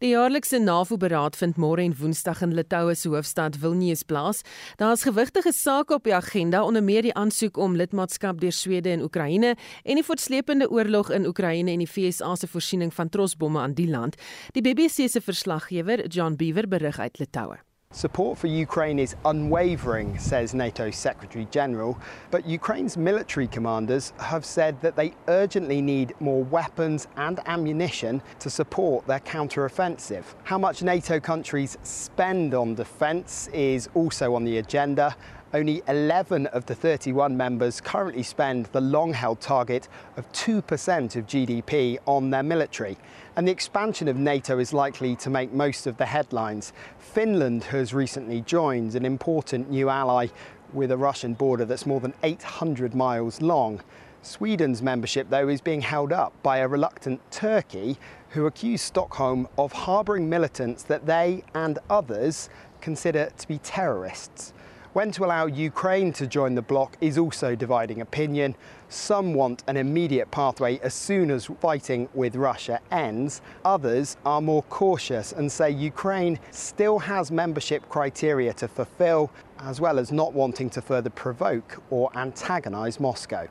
Die 0.00 0.12
jaarlikse 0.14 0.60
NAVO-beraad 0.62 1.34
vind 1.36 1.58
môre 1.60 1.82
en 1.84 1.94
Woensdag 1.98 2.40
in 2.46 2.54
Litouwe 2.56 2.94
se 2.96 3.10
hoofstad 3.10 3.58
Vilnius 3.60 4.06
plaas. 4.08 4.40
Daar's 4.80 5.02
gewigtige 5.04 5.52
sake 5.52 5.94
op 5.98 6.06
die 6.06 6.14
agenda, 6.14 6.62
onder 6.64 6.84
meer 6.84 7.02
die 7.04 7.14
aansoek 7.14 7.58
om 7.60 7.74
lidmaatskap 7.76 8.40
deur 8.40 8.54
Swede 8.54 8.94
en 8.94 9.02
Oekraïne 9.04 9.56
en 9.56 10.00
die 10.00 10.06
voortsleepende 10.06 10.70
oorlog 10.70 11.10
in 11.12 11.26
Oekraïne 11.28 11.74
en 11.74 11.82
die 11.82 11.90
VSA 11.90 12.36
se 12.38 12.48
voorsiening 12.48 12.94
van 12.94 13.10
trosbomme 13.10 13.60
aan 13.60 13.74
die 13.74 13.90
land. 13.90 14.16
Die 14.54 14.62
BBC 14.62 15.10
se 15.10 15.20
verslaggewer, 15.20 16.06
John 16.06 16.38
Beaver, 16.38 16.70
berig 16.70 17.02
uit 17.02 17.18
Litouwe. 17.18 17.60
Support 17.92 18.38
for 18.38 18.46
Ukraine 18.46 19.00
is 19.00 19.16
unwavering, 19.24 20.16
says 20.16 20.54
NATO 20.54 20.92
Secretary 20.92 21.48
General, 21.50 21.98
but 22.30 22.46
Ukraine's 22.46 22.96
military 22.96 23.48
commanders 23.48 24.12
have 24.20 24.44
said 24.44 24.80
that 24.80 24.94
they 24.94 25.12
urgently 25.26 25.82
need 25.82 26.14
more 26.20 26.44
weapons 26.44 27.08
and 27.16 27.40
ammunition 27.46 28.22
to 28.38 28.48
support 28.48 29.08
their 29.08 29.18
counteroffensive. 29.18 30.22
How 30.44 30.56
much 30.56 30.84
NATO 30.84 31.18
countries 31.18 31.76
spend 31.82 32.54
on 32.54 32.76
defence 32.76 33.48
is 33.48 33.88
also 33.94 34.36
on 34.36 34.44
the 34.44 34.58
agenda. 34.58 35.16
Only 35.52 35.82
11 35.88 36.46
of 36.46 36.66
the 36.66 36.76
31 36.76 37.36
members 37.36 37.80
currently 37.80 38.22
spend 38.22 38.66
the 38.66 38.80
long 38.80 39.12
held 39.12 39.40
target 39.40 39.88
of 40.16 40.30
2% 40.30 41.16
of 41.16 41.26
GDP 41.26 41.98
on 42.06 42.30
their 42.30 42.44
military. 42.44 42.96
And 43.40 43.48
the 43.48 43.52
expansion 43.52 44.06
of 44.06 44.18
NATO 44.18 44.58
is 44.58 44.74
likely 44.74 45.16
to 45.16 45.30
make 45.30 45.50
most 45.50 45.86
of 45.86 45.96
the 45.96 46.04
headlines. 46.04 46.74
Finland 46.98 47.64
has 47.64 47.94
recently 47.94 48.42
joined 48.42 48.94
an 48.94 49.06
important 49.06 49.70
new 49.70 49.88
ally 49.88 50.26
with 50.74 50.90
a 50.90 50.98
Russian 50.98 51.32
border 51.32 51.64
that's 51.64 51.86
more 51.86 52.00
than 52.00 52.12
800 52.22 52.94
miles 52.94 53.40
long. 53.40 53.80
Sweden's 54.20 54.82
membership, 54.82 55.30
though, 55.30 55.48
is 55.48 55.62
being 55.62 55.80
held 55.80 56.12
up 56.12 56.34
by 56.42 56.58
a 56.58 56.68
reluctant 56.68 57.22
Turkey 57.30 57.96
who 58.28 58.44
accuse 58.44 58.82
Stockholm 58.82 59.48
of 59.56 59.72
harbouring 59.72 60.28
militants 60.28 60.82
that 60.82 61.06
they 61.06 61.42
and 61.54 61.78
others 61.88 62.50
consider 62.82 63.30
to 63.38 63.48
be 63.48 63.56
terrorists. 63.56 64.52
When 64.92 65.12
to 65.12 65.24
allow 65.24 65.46
Ukraine 65.46 66.12
to 66.14 66.26
join 66.26 66.56
the 66.56 66.62
bloc 66.62 66.96
is 67.00 67.16
also 67.16 67.54
dividing 67.54 68.00
opinion. 68.00 68.56
Some 68.88 69.34
want 69.34 69.62
an 69.68 69.76
immediate 69.76 70.32
pathway 70.32 70.80
as 70.80 70.94
soon 70.94 71.30
as 71.30 71.46
fighting 71.60 72.08
with 72.12 72.34
Russia 72.34 72.80
ends. 72.90 73.40
Others 73.64 74.16
are 74.24 74.40
more 74.40 74.64
cautious 74.64 75.30
and 75.30 75.50
say 75.52 75.70
Ukraine 75.70 76.40
still 76.50 76.98
has 76.98 77.30
membership 77.30 77.88
criteria 77.88 78.52
to 78.54 78.66
fulfill, 78.66 79.30
as 79.60 79.80
well 79.80 79.96
as 79.96 80.10
not 80.10 80.32
wanting 80.32 80.68
to 80.70 80.82
further 80.82 81.10
provoke 81.10 81.80
or 81.90 82.10
antagonise 82.16 82.98
Moscow. 82.98 83.46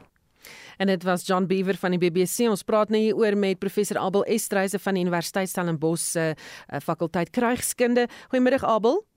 En 0.77 0.87
dit 0.87 1.03
was 1.03 1.25
John 1.25 1.45
Beaver 1.47 1.75
van 1.75 1.91
die 1.95 1.99
BBC. 1.99 2.49
Ons 2.49 2.63
praat 2.63 2.89
nou 2.89 2.99
hier 2.99 3.15
oor 3.15 3.37
met 3.37 3.59
professor 3.59 3.97
Abel 3.97 4.25
Estreise 4.25 4.79
van 4.79 4.93
die 4.93 5.03
Universiteit 5.03 5.49
Stellenbosch 5.49 6.03
se 6.03 6.33
uh, 6.35 6.79
fakulteit 6.83 7.29
Krygskunde. 7.29 8.07
Goeiemiddag 8.27 8.63
Abel. 8.63 9.08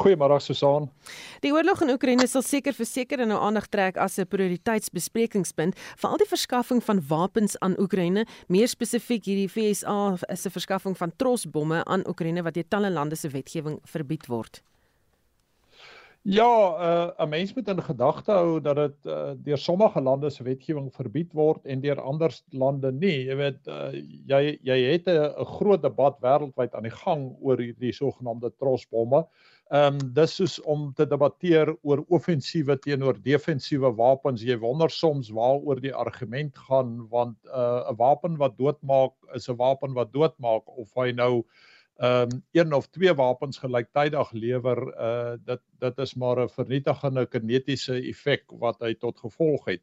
Goeiemôre 0.00 0.40
Susan. 0.40 0.86
Die 1.44 1.52
oorlog 1.52 1.82
in 1.84 1.92
Oekraïne 1.92 2.24
sal 2.30 2.40
seker 2.40 2.72
verseker 2.72 3.20
nou 3.28 3.36
aandag 3.36 3.66
trek 3.68 3.98
as 4.00 4.16
'n 4.18 4.24
prioriteitsbesprekingspunt 4.32 5.76
vir 5.76 6.10
al 6.10 6.16
die 6.16 6.30
verskaffing 6.30 6.80
van 6.82 7.02
wapens 7.08 7.58
aan 7.60 7.76
Oekraïne, 7.78 8.24
meer 8.48 8.68
spesifiek 8.68 9.24
hierdie 9.24 9.48
FSA 9.48 10.16
se 10.34 10.50
verskaffing 10.50 10.96
van 10.96 11.12
trosbomme 11.16 11.84
aan 11.84 12.08
Oekraïne 12.08 12.42
wat 12.42 12.54
deur 12.54 12.68
talle 12.68 12.90
lande 12.90 13.16
se 13.16 13.28
wetgewing 13.28 13.78
verbied 13.84 14.26
word. 14.26 14.62
Ja, 16.22 16.76
uh, 17.16 17.24
'n 17.24 17.28
mens 17.28 17.54
moet 17.54 17.68
in 17.68 17.82
gedagte 17.82 18.32
hou 18.32 18.60
dat 18.60 18.76
dit 18.76 19.06
uh, 19.06 19.30
deur 19.36 19.58
sommige 19.58 20.00
lande 20.00 20.30
se 20.30 20.42
wetgewing 20.42 20.92
verbied 20.92 21.32
word 21.32 21.64
en 21.64 21.80
deur 21.80 22.00
ander 22.00 22.40
lande 22.50 22.92
nie. 22.92 23.24
Jy 23.24 23.36
weet, 23.36 23.66
uh, 23.66 23.92
jy 24.26 24.58
jy 24.62 24.76
het 24.92 25.08
'n 25.08 25.44
groot 25.44 25.82
debat 25.82 26.18
wêreldwyd 26.20 26.74
aan 26.74 26.82
die 26.82 26.98
gang 27.04 27.36
oor 27.40 27.56
hierdie 27.56 27.92
sogenaamde 27.92 28.52
trosbomme. 28.58 29.26
Ehm 29.70 29.94
um, 29.94 29.98
dis 30.14 30.32
soos 30.34 30.56
om 30.66 30.88
te 30.98 31.04
debatteer 31.06 31.68
oor 31.86 32.00
offensiewe 32.16 32.74
teenoor 32.82 33.18
defensiewe 33.22 33.92
wapens. 33.94 34.42
Jy 34.42 34.56
wonder 34.58 34.90
soms 34.90 35.28
waaroor 35.30 35.78
die 35.84 35.92
argument 35.94 36.58
gaan 36.68 36.96
want 37.12 37.36
uh, 37.46 37.86
'n 37.86 37.92
uh, 37.92 37.98
wapen 38.00 38.34
wat 38.40 38.56
doodmaak 38.58 39.14
is 39.38 39.46
'n 39.46 39.54
wapen 39.60 39.94
wat 39.94 40.10
doodmaak 40.12 40.66
of 40.74 40.90
hy 40.98 41.12
nou 41.12 41.44
ehm 42.00 42.32
um, 42.32 42.42
een 42.52 42.74
of 42.74 42.88
twee 42.88 43.14
wapens 43.14 43.58
gelyktydig 43.62 44.32
lewer, 44.32 44.78
uh 45.06 45.38
dit 45.44 45.62
dit 45.78 45.98
is 45.98 46.14
maar 46.14 46.42
'n 46.42 46.48
vernietigende 46.48 47.26
kinetiese 47.26 47.94
effek 48.10 48.44
wat 48.58 48.80
hy 48.80 48.94
tot 48.94 49.18
gevolg 49.18 49.64
het. 49.70 49.82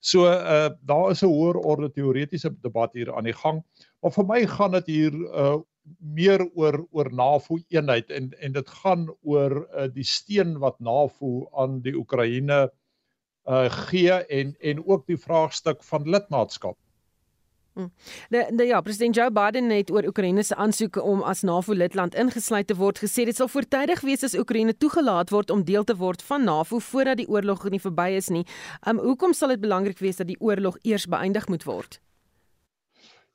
So 0.00 0.24
uh 0.24 0.70
daar 0.80 1.10
is 1.10 1.22
'n 1.22 1.28
hoër 1.28 1.56
orde 1.56 1.90
teoretiese 1.90 2.56
debat 2.62 2.92
hier 2.92 3.14
aan 3.14 3.24
die 3.24 3.36
gang. 3.44 3.64
Maar 4.00 4.12
vir 4.12 4.26
my 4.26 4.46
gaan 4.46 4.72
dit 4.72 4.86
hier 4.86 5.12
uh 5.12 5.60
meer 5.98 6.42
oor 6.54 6.86
oor 6.90 7.12
NAVO 7.12 7.58
eenheid 7.68 8.10
en 8.10 8.30
en 8.40 8.52
dit 8.52 8.72
gaan 8.80 9.06
oor 9.22 9.58
uh, 9.62 9.86
die 9.92 10.06
steun 10.06 10.58
wat 10.62 10.80
NAVO 10.80 11.48
aan 11.54 11.80
die 11.84 11.94
Oekraïne 11.96 12.66
uh 13.46 13.68
gee 13.70 14.12
en 14.12 14.56
en 14.60 14.82
ook 14.86 15.06
die 15.06 15.18
vraagstuk 15.18 15.84
van 15.84 16.08
lidmaatskap. 16.10 16.78
Hm. 17.76 17.86
De, 18.28 18.52
de 18.56 18.64
ja, 18.64 18.80
president 18.80 19.14
Joe 19.14 19.30
Biden 19.30 19.70
het 19.70 19.90
oor 19.90 20.06
Oekraïne 20.06 20.42
se 20.42 20.54
aansoeke 20.54 21.02
om 21.02 21.22
as 21.22 21.42
NAVO-lidland 21.42 22.14
ingesluit 22.14 22.66
te 22.66 22.74
word 22.74 22.98
gesê 22.98 23.26
dit 23.28 23.36
sal 23.36 23.50
voortydig 23.52 24.00
wees 24.00 24.24
as 24.24 24.34
Oekraïne 24.34 24.76
toegelaat 24.76 25.30
word 25.30 25.50
om 25.50 25.64
deel 25.64 25.84
te 25.84 25.96
word 25.96 26.22
van 26.22 26.44
NAVO 26.44 26.78
voordat 26.78 27.20
die 27.20 27.28
oorlog 27.28 27.68
nie 27.68 27.80
verby 27.80 28.08
is 28.16 28.32
nie. 28.32 28.46
Um 28.88 28.98
hoekom 28.98 29.36
sal 29.36 29.52
dit 29.52 29.60
belangrik 29.60 30.00
wees 30.00 30.16
dat 30.16 30.26
die 30.32 30.40
oorlog 30.40 30.78
eers 30.82 31.04
beëindig 31.06 31.48
moet 31.52 31.68
word? 31.68 32.00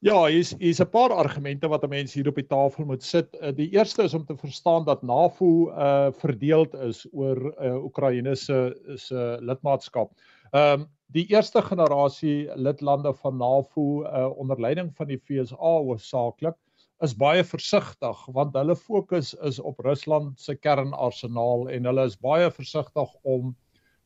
Ja, 0.02 0.26
hier's 0.26 0.56
hier's 0.58 0.80
'n 0.82 0.90
paar 0.90 1.14
argumente 1.14 1.70
wat 1.70 1.84
'n 1.84 1.90
mens 1.90 2.14
hier 2.14 2.28
op 2.28 2.36
die 2.36 2.48
tafel 2.48 2.86
moet 2.86 3.04
sit. 3.04 3.36
Uh, 3.38 3.52
die 3.54 3.70
eerste 3.70 4.04
is 4.04 4.14
om 4.18 4.26
te 4.26 4.36
verstaan 4.36 4.86
dat 4.86 5.04
NAVO 5.04 5.70
uh 5.70 6.08
verdeeld 6.12 6.74
is 6.74 7.06
oor 7.12 7.38
uh 7.62 7.84
Oekraïne 7.84 8.36
se 8.36 8.74
se 8.96 9.38
lidmaatskap. 9.42 10.12
Ehm 10.52 10.82
um, 10.82 10.88
die 11.14 11.26
eerste 11.30 11.62
generasie 11.62 12.50
lidlande 12.56 13.14
van 13.14 13.38
NAVO 13.38 14.04
uh 14.04 14.38
onder 14.38 14.62
leiding 14.62 14.90
van 14.96 15.08
die 15.08 15.22
FSA 15.22 15.78
hoofsaaklik 15.86 16.58
is 17.06 17.16
baie 17.16 17.44
versigtig 17.44 18.26
want 18.26 18.58
hulle 18.58 18.76
fokus 18.76 19.34
is 19.34 19.60
op 19.60 19.80
Rusland 19.80 20.40
se 20.40 20.56
kernarsenaal 20.56 21.70
en 21.70 21.86
hulle 21.86 22.06
is 22.06 22.18
baie 22.18 22.52
versigtig 22.52 23.14
om 23.22 23.56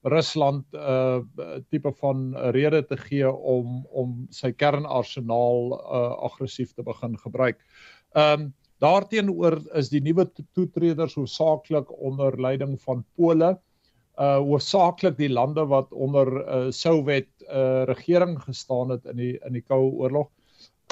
Rusland 0.06 0.66
'n 0.74 0.78
uh, 0.78 1.58
tipe 1.70 1.92
van 2.02 2.36
rede 2.54 2.86
te 2.86 2.98
gee 2.98 3.32
om 3.32 3.86
om 3.90 4.28
sy 4.30 4.52
kernarsenaal 4.52 5.74
uh, 5.74 6.12
aggressief 6.30 6.74
te 6.74 6.84
begin 6.84 7.18
gebruik. 7.18 7.60
Ehm 8.14 8.42
um, 8.42 8.54
daarteenoor 8.84 9.62
is 9.80 9.90
die 9.90 10.02
nuwe 10.04 10.26
toetreders 10.54 11.16
hoofsaaklik 11.16 11.92
onder 12.02 12.36
leiding 12.42 12.76
van 12.82 13.06
Pole 13.16 13.56
uh 14.16 14.38
hoofsaaklik 14.38 15.18
die 15.18 15.30
lande 15.30 15.66
wat 15.68 15.92
onder 15.92 16.28
'n 16.28 16.68
uh, 16.68 16.72
Sowjet 16.72 17.28
uh, 17.50 17.84
regering 17.84 18.40
gestaan 18.44 18.90
het 18.90 19.06
in 19.06 19.16
die 19.16 19.40
in 19.46 19.54
die 19.54 19.62
Koue 19.62 19.92
Oorlog 19.92 20.30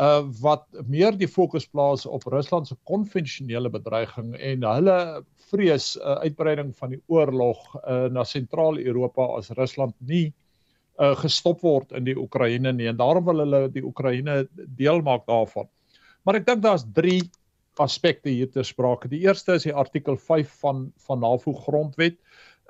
uh 0.01 0.23
wat 0.41 0.65
meer 0.87 1.17
die 1.17 1.27
fokus 1.27 1.67
plaas 1.69 2.05
op 2.05 2.23
Rusland 2.23 2.67
se 2.67 2.75
konvensionele 2.83 3.69
bedreiging 3.69 4.35
en 4.35 4.63
hulle 4.63 5.23
vrees 5.53 5.93
'n 5.97 6.01
uh, 6.01 6.15
uitbreiding 6.25 6.73
van 6.77 6.95
die 6.95 7.01
oorlog 7.07 7.61
uh 7.83 8.09
na 8.09 8.23
Sentraal-Europa 8.23 9.27
as 9.37 9.51
Rusland 9.59 9.95
nie 9.99 10.33
uh 11.01 11.13
gestop 11.21 11.61
word 11.61 11.93
in 11.97 12.05
die 12.09 12.17
Oekraïne 12.17 12.73
nie 12.73 12.89
en 12.89 12.97
daarom 12.97 13.25
wil 13.29 13.45
hulle 13.45 13.67
die 13.73 13.85
Oekraïne 13.85 14.43
deel 14.77 15.01
maak 15.01 15.25
daarvan. 15.29 15.69
Maar 16.25 16.41
ek 16.41 16.47
dink 16.47 16.63
daar's 16.63 16.85
3 16.93 17.21
aspekte 17.81 18.29
hier 18.29 18.49
te 18.51 18.63
sprake. 18.63 19.09
Die 19.09 19.23
eerste 19.25 19.57
is 19.57 19.65
die 19.65 19.73
artikel 19.73 20.17
5 20.17 20.59
van 20.61 20.91
van 21.07 21.23
NAVO 21.25 21.53
grondwet 21.65 22.19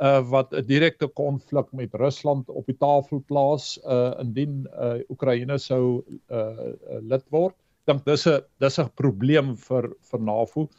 uh 0.01 0.21
wat 0.29 0.53
'n 0.53 0.65
direkte 0.65 1.07
konflik 1.07 1.67
met 1.71 1.93
Rusland 1.93 2.49
op 2.49 2.65
die 2.65 2.77
tafel 2.77 3.23
plaas 3.27 3.77
uh 3.85 4.13
indien 4.19 4.67
uh 4.73 4.99
Oekraïne 5.09 5.59
sou 5.59 6.03
uh 6.31 6.71
lid 7.01 7.25
word. 7.29 7.55
Ek 7.83 7.93
dink 7.93 8.05
dis 8.05 8.27
'n 8.27 8.41
dis 8.59 8.79
'n 8.79 8.89
probleem 8.95 9.55
vir 9.55 9.91
vir 10.11 10.19
NAVO. 10.19 10.69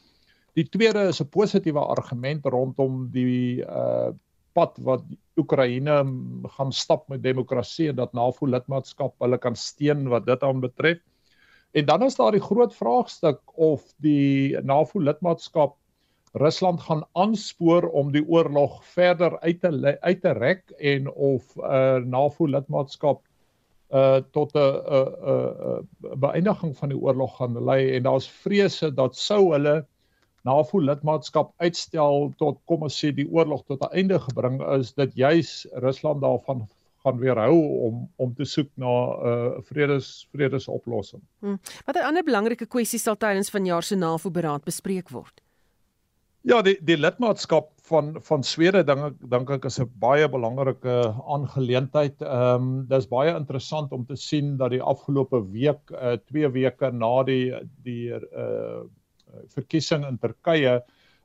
Die 0.54 0.68
tweede 0.70 1.08
is 1.10 1.20
'n 1.20 1.28
positiewe 1.34 1.80
argument 1.80 2.46
rondom 2.46 3.08
die 3.10 3.62
uh 3.62 4.12
pad 4.54 4.76
wat 4.86 5.02
Oekraïne 5.36 5.94
gaan 6.56 6.72
stap 6.72 7.08
met 7.08 7.22
demokrasie 7.22 7.88
en 7.90 7.96
dat 7.98 8.12
NAVO 8.14 8.46
lidmaatskap 8.46 9.14
hulle 9.18 9.38
kan 9.38 9.56
steun 9.58 10.06
wat 10.12 10.26
dit 10.26 10.42
aan 10.42 10.60
betref. 10.62 11.00
En 11.74 11.86
dan 11.86 12.04
is 12.06 12.14
daar 12.14 12.30
die 12.32 12.44
groot 12.44 12.74
vraagstuk 12.74 13.40
of 13.58 13.82
die 13.98 14.54
NAVO 14.62 15.02
lidmaatskap 15.02 15.74
Rusland 16.38 16.80
gaan 16.80 17.02
aanspoor 17.12 17.88
om 17.90 18.12
die 18.14 18.22
oorlog 18.28 18.78
verder 18.84 19.38
uit 19.40 19.60
te 19.60 19.98
uit 20.00 20.20
te 20.22 20.32
rek 20.38 20.70
en 20.78 21.10
of 21.10 21.56
'n 21.56 21.62
uh, 21.62 21.98
NAVO 22.14 22.46
lidmaatskap 22.46 23.22
uh 23.90 24.22
tot 24.30 24.54
'n 24.54 24.58
'n 24.58 25.82
'n 26.14 26.18
beëindiging 26.18 26.76
van 26.76 26.88
die 26.88 26.98
oorlog 26.98 27.36
gaan 27.36 27.64
lei 27.64 27.96
en 27.96 28.02
daar's 28.02 28.30
vrese 28.30 28.94
dat 28.94 29.16
sou 29.16 29.52
hulle 29.52 29.86
NAVO 30.44 30.80
lidmaatskap 30.84 31.52
uitstel 31.64 32.32
tot 32.40 32.60
kom 32.68 32.84
ons 32.86 32.96
sê 33.00 33.12
die 33.16 33.28
oorlog 33.30 33.64
tot 33.66 33.82
'n 33.82 33.96
einde 34.00 34.18
gebring 34.20 34.60
is 34.78 34.92
dit 34.92 35.14
juis 35.16 35.66
Rusland 35.72 36.20
daarvan 36.22 36.66
gaan 37.04 37.18
weerhou 37.20 37.56
om 37.86 38.08
om 38.16 38.34
te 38.34 38.44
soek 38.44 38.70
na 38.76 38.88
'n 38.88 39.28
uh, 39.30 39.62
vredes 39.68 40.28
vredesoplossing. 40.32 41.22
Hmm. 41.40 41.58
Watter 41.86 42.04
ander 42.04 42.24
belangrike 42.24 42.66
kwessies 42.66 43.02
sal 43.02 43.16
tydens 43.16 43.50
vanjaar 43.50 43.82
se 43.82 43.96
NAVO 43.96 44.30
beraad 44.30 44.64
bespreek 44.64 45.10
word? 45.10 45.40
Ja, 46.44 46.62
die 46.62 46.76
die 46.84 46.96
lidmaatskap 46.96 47.70
van 47.88 48.16
van 48.20 48.42
Swede 48.44 48.82
dink 48.84 49.04
ek 49.06 49.14
dink 49.30 49.50
ek 49.50 49.64
is 49.64 49.78
'n 49.80 49.88
baie 50.00 50.28
belangrike 50.28 50.96
aangeleentheid. 51.36 52.20
Ehm 52.20 52.62
um, 52.62 52.86
dis 52.88 53.08
baie 53.08 53.36
interessant 53.36 53.92
om 53.92 54.04
te 54.04 54.16
sien 54.16 54.56
dat 54.56 54.70
die 54.70 54.82
afgelope 54.82 55.40
week, 55.52 55.90
uh 55.90 56.16
2 56.32 56.52
weke 56.52 56.90
na 56.92 57.22
die 57.22 57.52
die 57.82 58.12
uh 58.12 58.84
verkiesing 59.54 60.04
in 60.08 60.18
Turkye, 60.18 60.80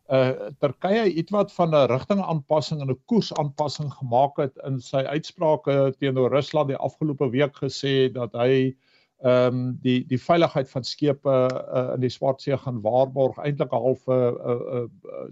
uh 0.09 0.49
Turkye 0.59 1.05
ietwat 1.21 1.51
van 1.53 1.75
'n 1.75 1.87
rigtingaanpassing 1.91 2.81
en 2.81 2.91
'n 2.91 3.01
koersaanpassing 3.05 3.91
gemaak 3.93 4.37
het 4.37 4.57
in 4.65 4.79
sy 4.81 5.03
uitsprake 5.05 5.93
teenoor 5.99 6.31
Rusland 6.33 6.67
die 6.67 6.77
afgelope 6.89 7.29
week 7.29 7.55
gesê 7.61 8.11
dat 8.13 8.33
hy 8.33 8.75
ehm 9.19 9.55
um, 9.55 9.77
die 9.83 10.05
die 10.07 10.17
veiligheid 10.17 10.69
van 10.69 10.83
skepe 10.83 11.37
uh, 11.51 11.93
in 11.95 12.01
die 12.01 12.09
Swartsee 12.09 12.57
gaan 12.57 12.81
waarborg 12.81 13.37
eintlik 13.37 13.73
'n 13.73 13.83
halfe 13.85 14.15
'n 14.15 14.37
uh, 14.51 14.59
uh, 14.75 14.87
uh, 15.03 15.27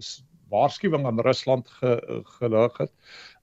waarskuwing 0.48 1.06
aan 1.06 1.20
Rusland 1.20 1.68
ge, 1.68 2.22
gelig 2.38 2.76
het. 2.78 2.92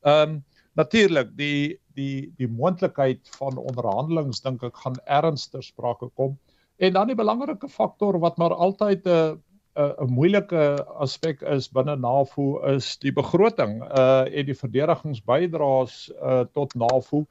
Ehm 0.02 0.30
um, 0.30 0.44
natuurlik 0.74 1.38
die 1.38 1.80
die 1.96 2.34
die 2.38 2.48
moontlikheid 2.48 3.30
van 3.40 3.58
onderhandelinge 3.58 4.36
dink 4.44 4.64
ek 4.64 4.76
gaan 4.84 4.98
ernstig 5.06 5.64
sprake 5.64 6.10
kom. 6.20 6.38
En 6.78 6.94
dan 6.94 7.08
die 7.08 7.16
belangrike 7.16 7.70
faktor 7.70 8.20
wat 8.20 8.38
maar 8.38 8.54
altyd 8.54 9.08
'n 9.08 9.42
'n 9.76 10.12
moeilike 10.12 10.86
aspek 11.04 11.42
is 11.42 11.68
binne 11.72 11.96
NAVO 11.96 12.62
is 12.74 12.98
die 12.98 13.12
begroting 13.12 13.82
uh 13.84 14.24
en 14.40 14.46
die 14.46 14.56
verdedigingsbydraes 14.56 16.12
uh 16.22 16.44
tot 16.54 16.76
NAVO. 16.76 17.26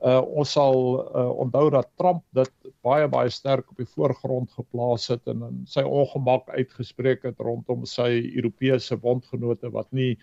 Uh 0.00 0.20
ons 0.40 0.52
sal 0.52 0.76
uh, 0.96 1.28
onthou 1.44 1.70
dat 1.70 1.88
Trump 2.00 2.24
dit 2.32 2.52
baie 2.80 3.08
baie 3.08 3.28
sterk 3.30 3.70
op 3.70 3.76
die 3.76 3.90
voorgrond 3.96 4.52
geplaas 4.56 5.08
het 5.12 5.28
en 5.28 5.42
in 5.48 5.58
sy 5.68 5.84
ongemak 5.84 6.48
uitgespreek 6.48 7.22
het 7.28 7.38
rondom 7.38 7.84
sy 7.84 8.08
Europese 8.32 8.96
bondgenote 8.96 9.70
wat 9.70 9.92
nie 9.92 10.18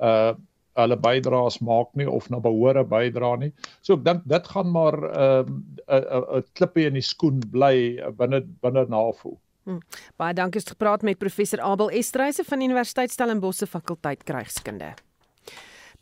uh 0.00 0.34
hulle 0.78 0.96
bydraes 0.96 1.60
maak 1.60 1.92
nie 1.98 2.08
of 2.08 2.28
na 2.30 2.40
behore 2.40 2.84
bydra 2.88 3.36
nie. 3.40 3.52
So 3.82 3.98
ek 3.98 4.04
dink 4.04 4.26
dit 4.28 4.50
gaan 4.54 4.72
maar 4.72 4.96
'n 4.96 5.48
um, 5.48 5.64
'n 5.88 6.44
klippie 6.54 6.86
in 6.86 6.94
die 6.94 7.06
skoen 7.06 7.40
bly 7.40 8.00
binne 8.18 8.42
binne 8.62 8.86
NAVO. 8.88 9.38
Hmm. 9.64 9.80
Baie 10.18 10.34
dankie 10.34 10.60
het 10.60 10.74
gepraat 10.74 11.02
met 11.02 11.18
professor 11.18 11.60
Abel 11.60 11.90
Estreise 11.90 12.44
van 12.44 12.60
Universiteit 12.60 13.10
Stellenbosch 13.10 13.58
se 13.58 13.66
fakulteit 13.66 14.24
krygskunde. 14.24 14.94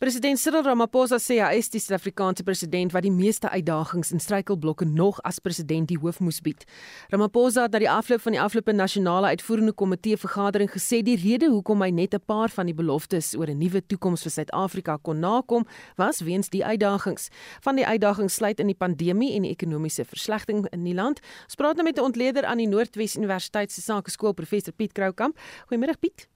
President 0.00 0.38
Cyril 0.40 0.62
Ramaphosa 0.64 1.18
sê 1.20 1.36
hy 1.44 1.58
is 1.60 1.66
die 1.68 1.80
Suid-Afrikaanse 1.84 2.40
president 2.40 2.94
wat 2.94 3.04
die 3.04 3.12
meeste 3.12 3.50
uitdagings 3.52 4.14
en 4.14 4.22
struikelblokke 4.24 4.86
nog 4.88 5.18
as 5.28 5.42
president 5.44 5.90
die 5.90 5.98
hoof 6.00 6.22
moes 6.24 6.38
bied. 6.40 6.64
Ramaphosa 7.12 7.66
het 7.66 7.76
na 7.76 7.82
die 7.84 7.90
afloop 7.92 8.24
van 8.24 8.32
die 8.32 8.40
afgelope 8.40 8.72
nasionale 8.72 9.34
uitvoerende 9.34 9.74
komitee 9.76 10.16
vergadering 10.16 10.72
gesê 10.72 11.02
die 11.04 11.18
rede 11.20 11.50
hoekom 11.52 11.84
hy 11.84 11.90
net 11.92 12.16
'n 12.16 12.24
paar 12.24 12.48
van 12.48 12.72
die 12.72 12.78
beloftes 12.80 13.36
oor 13.36 13.52
'n 13.52 13.60
nuwe 13.60 13.84
toekoms 13.84 14.22
vir 14.22 14.32
Suid-Afrika 14.38 14.96
kon 15.02 15.20
nakom, 15.20 15.66
was 15.98 16.24
weens 16.24 16.48
die 16.48 16.64
uitdagings. 16.64 17.28
Van 17.60 17.76
die 17.76 17.84
uitdagings 17.84 18.34
sluit 18.34 18.58
in 18.58 18.68
die 18.68 18.80
pandemie 18.80 19.34
en 19.36 19.42
die 19.42 19.52
ekonomiese 19.52 20.06
verslegting 20.06 20.66
in 20.72 20.84
die 20.84 20.94
land. 20.94 21.20
Ons 21.44 21.56
praat 21.56 21.76
nou 21.76 21.84
met 21.84 21.98
'n 21.98 22.04
ontleder 22.04 22.46
aan 22.46 22.56
die 22.56 22.68
Noordwes 22.68 23.16
Universiteit 23.16 23.70
se 23.70 23.82
Sakeskool, 23.82 24.32
professor 24.32 24.72
Piet 24.72 24.92
Kroukamp. 24.92 25.36
Goeiemôre 25.68 25.98
Piet. 26.00 26.30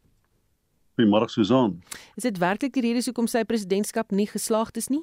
Goeiemôre 0.94 1.28
Susan. 1.28 1.80
Is 2.14 2.22
dit 2.22 2.38
werklik 2.38 2.74
die 2.76 2.84
rede 2.84 3.02
hoekom 3.02 3.26
sy 3.30 3.42
presidentskap 3.48 4.12
nie 4.14 4.28
geslaagd 4.30 4.78
is 4.78 4.90
nie? 4.92 5.02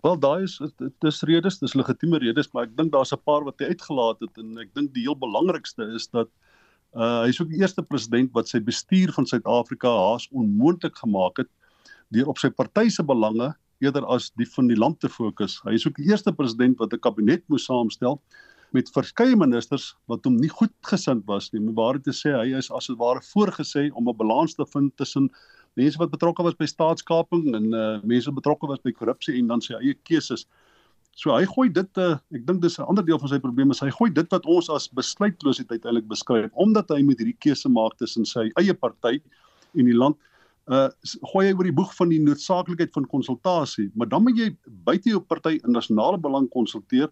Wel 0.00 0.16
daai 0.16 0.46
is 0.46 0.56
dis 1.04 1.22
redes, 1.28 1.58
dis 1.60 1.76
legitieme 1.76 2.20
redes, 2.22 2.48
maar 2.54 2.64
ek 2.64 2.76
dink 2.78 2.92
daar's 2.94 3.12
'n 3.12 3.20
paar 3.20 3.44
wat 3.44 3.60
hy 3.60 3.68
uitgelaat 3.74 4.20
het 4.24 4.38
en 4.38 4.58
ek 4.58 4.72
dink 4.74 4.94
die 4.94 5.04
heel 5.04 5.16
belangrikste 5.16 5.84
is 5.94 6.08
dat 6.08 6.28
uh 6.96 7.22
hy's 7.26 7.40
ook 7.40 7.50
die 7.52 7.60
eerste 7.60 7.82
president 7.82 8.32
wat 8.32 8.48
sy 8.48 8.58
bestuur 8.58 9.12
van 9.12 9.26
Suid-Afrika 9.26 9.88
haas 9.88 10.28
onmoontlik 10.32 10.96
gemaak 10.96 11.38
het 11.38 11.50
deur 12.10 12.28
op 12.28 12.38
sy 12.38 12.48
party 12.50 12.88
se 12.88 13.02
belange 13.02 13.54
eerder 13.80 14.04
as 14.06 14.30
die 14.36 14.48
van 14.56 14.66
die 14.68 14.76
land 14.76 15.00
te 15.00 15.08
fokus. 15.08 15.60
Hy 15.64 15.74
is 15.74 15.86
ook 15.86 15.96
die 15.96 16.08
eerste 16.08 16.32
president 16.32 16.78
wat 16.78 16.92
'n 16.92 17.00
kabinet 17.00 17.44
moes 17.48 17.64
saamstel 17.64 18.20
met 18.76 18.90
verskeie 18.94 19.36
ministers 19.36 19.94
wat 20.10 20.24
hom 20.24 20.36
nie 20.38 20.50
goed 20.52 20.72
gesind 20.86 21.24
was 21.26 21.50
nie. 21.52 21.60
Om 21.60 21.74
waar 21.74 21.98
te 22.00 22.14
sê 22.14 22.32
hy 22.36 22.52
is 22.58 22.70
as 22.70 22.86
dit 22.90 22.98
ware 22.98 23.22
voorgesê 23.32 23.90
om 23.94 24.08
'n 24.08 24.16
balans 24.16 24.54
te 24.54 24.66
vind 24.72 24.96
tussen 24.96 25.30
mense 25.76 25.98
wat 25.98 26.10
betrokke 26.10 26.42
was 26.42 26.54
by 26.54 26.66
staatskaping 26.66 27.54
en 27.54 27.74
uh 27.74 28.00
mense 28.02 28.30
betrokke 28.30 28.66
was 28.66 28.82
by 28.84 28.92
korrupsie 28.92 29.38
en 29.38 29.48
dan 29.48 29.60
sy 29.60 29.74
eie 29.74 29.94
keuses. 30.08 30.46
So 31.16 31.34
hy 31.34 31.44
gooi 31.44 31.68
dit 31.68 31.98
uh 31.98 32.18
ek 32.34 32.46
dink 32.46 32.62
dis 32.62 32.78
'n 32.78 32.86
ander 32.86 33.04
deel 33.04 33.18
van 33.18 33.28
sy 33.28 33.38
probleem 33.38 33.70
is 33.70 33.80
hy 33.80 33.90
gooi 33.90 34.10
dit 34.10 34.30
wat 34.30 34.46
ons 34.46 34.70
as 34.70 34.88
besluitloosheid 34.88 35.70
uiteindelik 35.70 36.08
beskryf 36.08 36.50
omdat 36.54 36.90
hy 36.90 37.02
met 37.02 37.18
hierdie 37.18 37.38
keuse 37.40 37.68
maak 37.68 37.96
tussen 37.98 38.24
sy 38.24 38.50
eie 38.56 38.74
party 38.74 39.20
en 39.74 39.86
die 39.86 39.96
land 39.96 40.16
uh 40.70 40.88
gooi 41.32 41.48
hy 41.48 41.54
oor 41.54 41.66
die 41.66 41.74
boeg 41.74 41.94
van 41.96 42.10
die 42.12 42.20
noodsaaklikheid 42.22 42.92
van 42.94 43.06
konsultasie, 43.10 43.90
maar 43.94 44.08
dan 44.08 44.22
moet 44.22 44.38
jy 44.38 44.50
buite 44.86 45.10
jou 45.10 45.20
party 45.20 45.58
in 45.64 45.72
nasionale 45.72 46.18
belang 46.18 46.48
konsulteer 46.50 47.10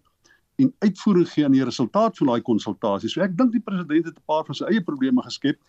en 0.59 0.73
uitvoering 0.83 1.27
gee 1.29 1.45
aan 1.45 1.55
die 1.55 1.63
resultaat 1.63 2.17
van 2.17 2.31
daai 2.33 2.41
konsultasie. 2.45 3.09
So 3.09 3.23
ek 3.23 3.37
dink 3.37 3.53
die 3.55 3.63
president 3.63 4.09
het 4.11 4.17
'n 4.17 4.27
paar 4.27 4.45
van 4.45 4.55
sy 4.55 4.65
eie 4.71 4.83
probleme 4.83 5.23
geskep 5.23 5.59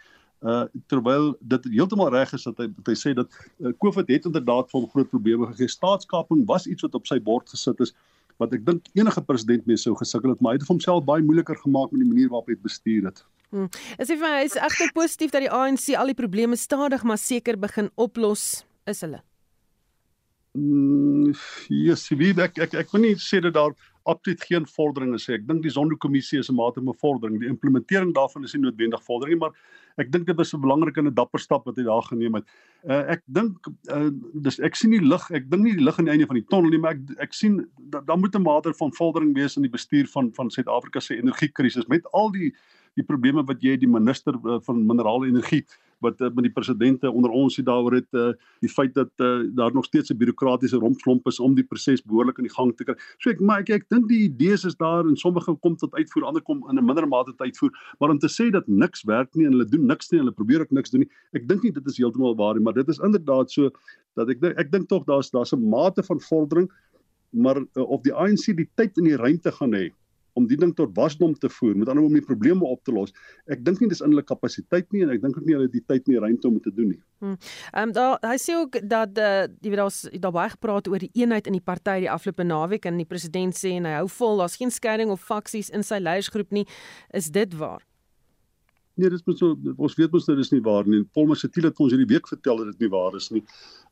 uh 0.40 0.64
terwyl 0.88 1.34
dit 1.40 1.64
heeltemal 1.68 2.08
reg 2.10 2.32
is 2.32 2.46
dat 2.48 2.56
hy 2.58 2.66
dat 2.72 2.86
hy 2.88 2.96
sê 2.96 3.12
dat 3.14 3.28
uh, 3.60 3.72
COVID 3.78 4.08
het 4.08 4.24
inderdaad 4.24 4.70
vir 4.70 4.80
hom 4.80 4.88
groot 4.90 5.10
probleme 5.10 5.46
gegee. 5.52 5.68
Staatskaping 5.68 6.46
was 6.46 6.66
iets 6.66 6.82
wat 6.82 6.94
op 6.94 7.06
sy 7.06 7.20
bord 7.20 7.48
gesit 7.48 7.80
is 7.80 7.92
wat 8.40 8.54
ek 8.56 8.64
dink 8.64 8.86
enige 8.96 9.20
president 9.20 9.66
mee 9.66 9.76
sou 9.76 9.92
gesukkel 9.94 10.32
het, 10.32 10.40
maar 10.40 10.54
hy 10.54 10.58
het 10.58 10.68
homself 10.68 11.04
baie 11.04 11.22
moeiliker 11.22 11.58
gemaak 11.60 11.92
met 11.92 12.00
die 12.00 12.08
manier 12.08 12.28
waarop 12.32 12.48
hy 12.48 12.56
dit 12.56 12.62
bestuur 12.64 13.10
het. 13.10 13.24
Hmm. 13.50 13.68
Is 13.98 14.08
dit 14.08 14.16
vir 14.16 14.28
my 14.30 14.44
is 14.46 14.56
egter 14.56 14.92
positief 14.96 15.34
dat 15.34 15.44
die 15.44 15.52
ANC 15.52 15.90
al 15.98 16.08
die 16.08 16.16
probleme 16.16 16.56
stadig 16.56 17.04
maar 17.04 17.20
seker 17.20 17.58
begin 17.60 17.90
oplos 18.00 18.64
is 18.88 19.02
hulle. 19.04 19.20
Mm, 20.56 21.34
yes, 21.68 22.08
wie 22.08 22.32
ek 22.42 22.58
ek 22.58 22.74
ek 22.80 22.94
wil 22.94 23.04
nie 23.04 23.16
sê 23.20 23.42
dat 23.44 23.54
daar 23.54 23.76
absoluut 24.08 24.42
geen 24.42 24.66
vorderinge 24.66 25.18
sê. 25.20 25.34
Ek 25.36 25.46
dink 25.48 25.62
die 25.62 25.72
Zondo-kommissie 25.72 26.38
is 26.38 26.50
'n 26.50 26.54
mate 26.54 26.80
van 26.80 26.94
vordering. 26.94 27.40
Die 27.40 27.48
implementering 27.48 28.14
daarvan 28.14 28.44
is 28.44 28.54
nie 28.54 28.62
noodwendig 28.62 29.02
vordering 29.04 29.38
nie, 29.38 29.40
maar 29.40 29.54
ek 29.98 30.10
dink 30.10 30.26
dit 30.26 30.36
was 30.36 30.54
'n 30.54 30.60
belangrike 30.60 30.98
en 30.98 31.06
'n 31.06 31.14
dapper 31.14 31.40
stap 31.40 31.64
wat 31.66 31.76
hy 31.76 31.82
daar 31.82 32.02
geneem 32.02 32.34
het. 32.34 32.44
Uh, 32.88 33.10
ek 33.10 33.22
dink 33.26 33.58
uh, 33.92 34.10
dis 34.34 34.58
ek 34.60 34.74
sien 34.74 34.90
nie 34.90 35.00
lig, 35.00 35.30
ek 35.30 35.50
dink 35.50 35.62
nie 35.62 35.76
die 35.76 35.84
lig 35.84 35.98
aan 35.98 36.04
die 36.04 36.12
einde 36.12 36.26
van 36.26 36.36
die 36.36 36.46
tonnel 36.48 36.70
nie, 36.70 36.78
maar 36.78 36.92
ek 36.92 37.20
ek 37.20 37.32
sien 37.32 37.68
daar 37.78 38.04
da 38.04 38.16
moet 38.16 38.34
'n 38.34 38.42
mate 38.42 38.72
van 38.74 38.92
vordering 38.92 39.34
wees 39.34 39.56
in 39.56 39.62
die 39.62 39.70
bestuur 39.70 40.06
van 40.08 40.32
van 40.32 40.50
Suid-Afrika 40.50 41.00
se 41.00 41.16
energiekrisis 41.16 41.86
met 41.88 42.06
al 42.12 42.30
die 42.30 42.54
die 42.96 43.04
probleme 43.04 43.44
wat 43.46 43.62
jy 43.62 43.76
die 43.76 43.88
minister 43.88 44.34
uh, 44.34 44.58
van 44.60 44.86
minerale 44.86 45.26
energie 45.26 45.64
wat 46.00 46.20
uh, 46.20 46.30
met 46.34 46.46
die 46.48 46.52
presidente 46.52 47.10
onder 47.10 47.30
ons 47.30 47.56
hier 47.56 47.64
daaroor 47.64 47.94
het 47.98 48.18
uh, 48.18 48.32
die 48.64 48.70
feit 48.72 48.94
dat 48.94 49.10
uh, 49.16 49.44
daar 49.54 49.72
nog 49.74 49.84
steeds 49.84 50.10
'n 50.10 50.16
bureaukratiese 50.16 50.76
rompslomp 50.76 51.26
is 51.26 51.40
om 51.40 51.54
die 51.54 51.64
proses 51.64 52.02
behoorlik 52.02 52.38
in 52.38 52.48
die 52.48 52.54
gang 52.54 52.74
te 52.76 52.84
kry. 52.84 52.96
So 53.18 53.30
ek 53.30 53.40
maar 53.40 53.60
ek, 53.60 53.70
ek 53.70 53.88
dink 53.88 54.08
die 54.08 54.24
idees 54.28 54.64
is 54.64 54.76
daar 54.76 55.06
en 55.06 55.16
sommige 55.16 55.54
kom 55.60 55.76
tot 55.76 55.94
uitvoer, 55.94 56.24
ander 56.24 56.42
kom 56.42 56.64
in 56.70 56.78
'n 56.78 56.84
minder 56.84 57.08
mate 57.08 57.30
tot 57.30 57.46
uitvoer, 57.46 57.70
maar 57.98 58.10
om 58.10 58.18
te 58.18 58.28
sê 58.28 58.50
dat 58.50 58.68
niks 58.68 59.04
werk 59.04 59.34
nie 59.34 59.46
en 59.46 59.52
hulle 59.52 59.68
doen 59.68 59.86
niks 59.86 60.10
nie, 60.10 60.20
hulle 60.20 60.32
probeer 60.32 60.60
ook 60.60 60.70
niks 60.70 60.90
doen 60.90 61.00
nie. 61.00 61.10
Ek 61.32 61.48
dink 61.48 61.62
nie 61.62 61.72
dit 61.72 61.86
is 61.86 61.96
heeltemal 61.96 62.36
waar 62.36 62.54
nie, 62.54 62.62
maar 62.62 62.74
dit 62.74 62.88
is 62.88 62.98
inderdaad 62.98 63.50
so 63.50 63.70
dat 64.16 64.28
ek 64.28 64.42
ek 64.58 64.70
dink 64.72 64.88
tog 64.88 65.04
daar's 65.04 65.30
daar's 65.30 65.52
'n 65.52 65.68
mate 65.68 66.02
van 66.02 66.20
vordering 66.20 66.70
maar 67.30 67.56
uh, 67.56 67.90
of 67.90 68.02
die 68.02 68.14
ANC 68.14 68.50
die 68.56 68.68
tyd 68.74 68.96
en 68.98 69.04
die 69.04 69.16
ruimte 69.16 69.52
gaan 69.52 69.74
hê 69.74 69.90
om 70.38 70.46
die 70.50 70.58
ding 70.60 70.72
tot 70.76 70.94
wasdom 70.96 71.34
te 71.38 71.48
voer, 71.48 71.76
met 71.76 71.88
ander 71.88 72.02
woorde 72.02 72.16
om 72.16 72.20
die 72.20 72.26
probleme 72.26 72.64
op 72.64 72.84
te 72.84 72.94
los. 72.94 73.14
Ek 73.50 73.64
dink 73.64 73.80
nie 73.80 73.88
dis 73.90 74.02
in 74.04 74.12
hulle 74.14 74.24
kapasiteit 74.26 74.88
nie 74.94 75.04
en 75.06 75.14
ek 75.14 75.22
dink 75.24 75.38
ook 75.38 75.46
nie 75.46 75.56
hulle 75.56 75.68
het 75.68 75.76
die 75.76 75.84
tyd 75.86 76.08
nie 76.10 76.20
ruimte 76.22 76.48
om 76.48 76.58
dit 76.58 76.68
te 76.68 76.74
doen 76.76 76.94
nie. 76.94 77.00
Ehm 77.20 77.36
um, 77.82 77.92
daar 77.96 78.16
hy 78.24 78.36
sê 78.40 78.56
ook 78.56 78.80
dat 78.88 79.18
uh, 79.18 79.44
jy 79.60 79.72
weet 79.72 79.82
daar's 79.82 80.00
daar 80.12 80.36
baie 80.36 80.54
gepraat 80.54 80.88
oor 80.88 81.02
die 81.02 81.12
eenheid 81.18 81.46
in 81.50 81.58
die 81.58 81.64
party 81.64 81.98
die 82.06 82.10
afgelope 82.10 82.46
naweek 82.46 82.88
en 82.88 83.00
die 83.00 83.08
president 83.08 83.56
sê 83.58 83.76
en 83.76 83.88
hy 83.88 83.98
hou 83.98 84.08
vol, 84.08 84.40
daar's 84.40 84.56
geen 84.60 84.72
skeiding 84.72 85.12
of 85.12 85.24
faksies 85.24 85.70
in 85.70 85.84
sy 85.86 86.00
leiersgroep 86.00 86.50
nie. 86.54 86.66
Is 87.12 87.30
dit 87.34 87.56
waar? 87.60 87.84
Nee, 89.00 89.08
dit 89.08 89.26
moet 89.26 89.38
so 89.40 89.56
ons 89.80 89.94
weet 89.96 90.12
mos 90.12 90.26
dit 90.28 90.40
is 90.42 90.50
nie 90.52 90.60
waar 90.64 90.88
nie. 90.88 91.00
Paul 91.16 91.28
Masatiel 91.30 91.68
het 91.70 91.78
ons 91.80 91.92
hierdie 91.94 92.08
week 92.10 92.26
vertel 92.28 92.58
dat 92.60 92.72
dit 92.72 92.82
nie 92.84 92.90
waar 92.92 93.14
is 93.16 93.30
nie. 93.32 93.40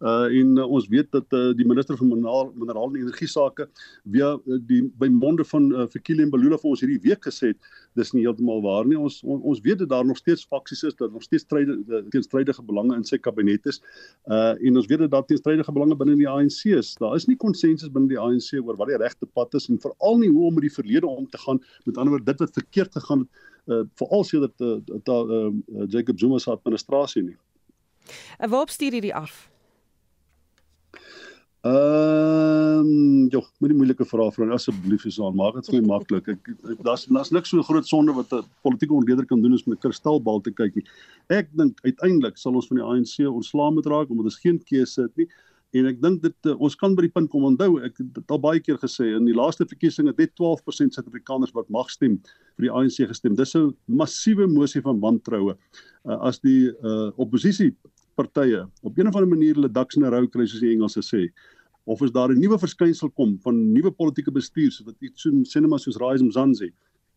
Uh 0.05 0.27
en 0.40 0.51
uh, 0.61 0.66
ons 0.79 0.88
weet 0.92 1.09
dat 1.14 1.37
uh, 1.37 1.55
die 1.57 1.66
minister 1.66 1.97
van 1.97 2.11
mineraal 2.11 2.51
mineraal 2.59 2.92
en 2.92 2.99
energie 3.01 3.29
sake 3.31 3.66
via 4.12 4.35
uh, 4.37 4.59
die 4.68 4.83
by 5.01 5.09
monde 5.14 5.47
van 5.49 5.71
uh, 5.73 5.87
Fikile 5.94 6.27
en 6.27 6.33
Balula 6.35 6.59
vir 6.61 6.71
ons 6.75 6.85
hierdie 6.85 7.01
week 7.07 7.25
gesê 7.25 7.55
het 7.55 7.71
dis 7.99 8.12
nie 8.14 8.27
heeltemal 8.27 8.61
waar 8.66 8.87
nie. 8.90 8.99
Ons 9.01 9.23
on, 9.25 9.40
ons 9.49 9.62
weet 9.64 9.81
dat 9.85 9.92
daar 9.94 10.07
nog 10.07 10.21
steeds 10.21 10.44
faksies 10.44 10.85
is, 10.90 10.99
dat 11.01 11.14
nog 11.14 11.25
steeds 11.25 11.47
stryde 11.49 11.79
teenstrydige 12.12 12.62
belange 12.68 12.99
in 12.99 13.07
sy 13.09 13.21
kabinet 13.23 13.66
is. 13.73 13.81
Uh 14.29 14.53
en 14.61 14.83
ons 14.83 14.90
weet 14.92 15.07
dat 15.07 15.14
daar 15.16 15.27
teenstrydige 15.31 15.73
belange 15.73 15.97
binne 15.97 16.18
die 16.21 16.29
ANC 16.29 16.66
is. 16.75 16.92
Daar 17.01 17.16
is 17.16 17.31
nie 17.31 17.38
konsensus 17.40 17.92
binne 17.94 18.12
die 18.12 18.21
ANC 18.21 18.53
oor 18.61 18.77
wat 18.77 18.92
die 18.92 19.01
regte 19.01 19.31
pad 19.33 19.57
is 19.57 19.71
en 19.73 19.81
veral 19.81 20.21
nie 20.21 20.33
hoe 20.35 20.51
om 20.51 20.59
met 20.61 20.68
die 20.68 20.77
verlede 20.77 21.09
om 21.09 21.27
te 21.33 21.40
gaan. 21.47 21.62
Met 21.88 21.97
ander 21.97 22.18
woorde 22.18 22.29
dit 22.29 22.44
wat 22.44 22.61
verkeerd 22.61 23.01
gegaan 23.01 23.25
het 23.25 23.47
uh, 23.68 23.85
veral 24.00 24.24
sedert 24.24 24.61
uh, 24.61 24.78
uh, 24.88 25.20
uh, 25.38 25.87
Jacob 25.88 26.18
Zuma 26.18 26.38
se 26.38 26.50
administrasie 26.50 27.22
nie. 27.22 27.37
En 28.38 28.50
waarop 28.50 28.70
stuur 28.70 28.98
hierdie 28.98 29.14
af? 29.14 29.48
Ehm, 31.66 32.87
um, 32.87 33.28
jy 33.33 33.40
moet 33.59 33.72
nie 33.72 33.76
moeilike 33.81 34.04
vrae 34.07 34.31
vra 34.31 34.46
asseblief 34.54 35.02
is 35.11 35.16
aan 35.18 35.35
maak 35.37 35.57
dit 35.57 35.70
vir 35.72 35.81
my 35.81 35.88
maklik. 35.96 36.28
Ek 36.31 36.50
daar's 36.87 37.09
daar's 37.11 37.33
niks 37.35 37.50
so 37.50 37.64
groot 37.66 37.87
sonde 37.88 38.14
wat 38.14 38.31
'n 38.33 38.46
politieke 38.62 38.94
ontleder 38.94 39.26
kan 39.26 39.42
doen 39.42 39.54
as 39.54 39.66
met 39.66 39.78
'n 39.78 39.88
kristalbal 39.88 40.40
te 40.40 40.52
kyk 40.52 40.76
nie. 40.76 40.85
Ek 41.28 41.48
dink 41.57 41.81
uiteindelik 41.83 42.38
sal 42.38 42.54
ons 42.54 42.68
van 42.68 42.78
die 42.78 42.87
ANC 42.87 43.26
ontslaa 43.26 43.70
moet 43.70 43.87
raak 43.87 44.09
omdat 44.11 44.31
ons 44.31 44.38
geen 44.38 44.62
keuse 44.70 45.02
het 45.02 45.16
nie. 45.16 45.28
En 45.76 45.85
ek 45.90 45.98
dink 46.00 46.22
dit 46.22 46.48
uh, 46.48 46.54
ons 46.64 46.76
kan 46.81 46.94
by 46.96 47.04
die 47.04 47.12
punt 47.12 47.28
kom 47.28 47.44
onthou 47.44 47.83
ek 47.85 47.98
het 48.00 48.33
al 48.33 48.40
baie 48.40 48.61
keer 48.64 48.78
gesê 48.81 49.11
in 49.18 49.26
die 49.28 49.37
laaste 49.37 49.66
verkiesing 49.68 50.09
het 50.09 50.16
net 50.22 50.33
12% 50.40 50.96
Suid-Afrikaners 50.96 51.52
wat 51.57 51.68
mag 51.68 51.90
stem 51.92 52.16
vir 52.57 52.68
die 52.68 52.72
ANC 52.72 53.02
gestem. 53.11 53.37
Dis 53.37 53.54
'n 53.54 53.74
massiewe 53.87 54.48
mosie 54.48 54.81
van 54.81 55.00
wantroue. 55.00 55.59
Uh, 56.09 56.18
as 56.24 56.40
die 56.40 56.72
uh, 56.72 57.12
oppositie 57.20 57.74
partye 58.16 58.64
op 58.83 58.96
'n 58.96 59.09
of 59.09 59.16
ander 59.16 59.28
manier 59.28 59.54
hulle 59.54 59.68
daks 59.68 59.96
in 59.96 60.04
'n 60.04 60.11
rou 60.11 60.26
kry 60.26 60.46
soos 60.46 60.64
die 60.64 60.72
Engelse 60.72 61.02
sê 61.04 61.28
of 61.85 62.02
is 62.02 62.11
daar 62.11 62.33
'n 62.33 62.40
nuwe 62.40 62.59
verskynsel 62.59 63.11
kom 63.11 63.38
van 63.44 63.72
nuwe 63.72 63.90
politieke 63.90 64.33
bestuur 64.33 64.72
so 64.72 64.85
wat 64.85 64.96
iets 65.00 65.22
so 65.22 65.31
sinema 65.44 65.78
soos 65.78 66.00
Rise 66.00 66.24
Mzansi 66.24 66.72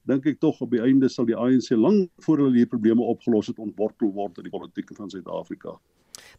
dink 0.09 0.25
ek 0.25 0.39
tog 0.39 0.61
op 0.61 0.71
die 0.71 0.81
einde 0.81 1.09
sal 1.09 1.25
die 1.25 1.37
ANC 1.37 1.71
lank 1.77 2.09
voor 2.25 2.37
hulle 2.37 2.55
hierdie 2.55 2.69
probleme 2.69 3.01
opgelos 3.01 3.47
het 3.47 3.59
ontwortel 3.59 4.11
word 4.11 4.37
in 4.37 4.49
die 4.49 4.53
politiek 4.53 4.93
van 4.97 5.09
Suid-Afrika. 5.09 5.77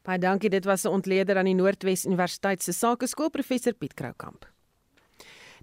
Baie 0.03 0.19
dankie. 0.19 0.51
Dit 0.51 0.65
was 0.65 0.85
'n 0.85 0.89
ontleder 0.89 1.39
aan 1.39 1.51
die 1.51 1.55
Noordwes 1.55 2.07
Universiteit 2.07 2.63
se 2.63 2.73
Sakeskool 2.73 3.31
professor 3.31 3.75
Piet 3.75 3.95
Kroukamp. 3.95 4.47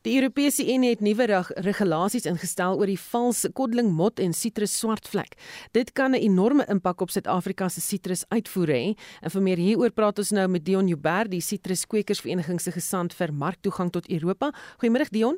Die 0.04 0.16
Europese 0.16 0.64
Unie 0.64 0.94
het 0.94 1.02
nuwe 1.04 1.26
regulasies 1.60 2.24
ingestel 2.30 2.78
oor 2.80 2.88
die 2.88 3.00
vals 3.00 3.42
koddeling 3.54 3.90
mot 3.92 4.20
en 4.24 4.32
sitrus 4.34 4.78
swartvlek. 4.80 5.36
Dit 5.76 5.92
kan 5.92 6.12
'n 6.12 6.24
enorme 6.24 6.66
impak 6.70 7.02
op 7.02 7.10
Suid-Afrika 7.10 7.68
se 7.70 7.82
sitrus 7.82 8.24
uitvoere 8.30 8.74
hê. 8.74 8.98
En 9.22 9.30
vir 9.30 9.42
meer 9.42 9.58
hieroor 9.58 9.92
praat 9.92 10.20
ons 10.20 10.32
nou 10.32 10.48
met 10.48 10.66
Dion 10.66 10.88
Joubert, 10.88 11.32
die 11.32 11.42
Sitruskwekersvereniging 11.42 12.62
se 12.62 12.72
gesant 12.72 13.14
vir 13.14 13.34
marktoegang 13.34 13.92
tot 13.92 14.10
Europa. 14.10 14.54
Goeiemôre 14.78 15.10
Dion. 15.10 15.38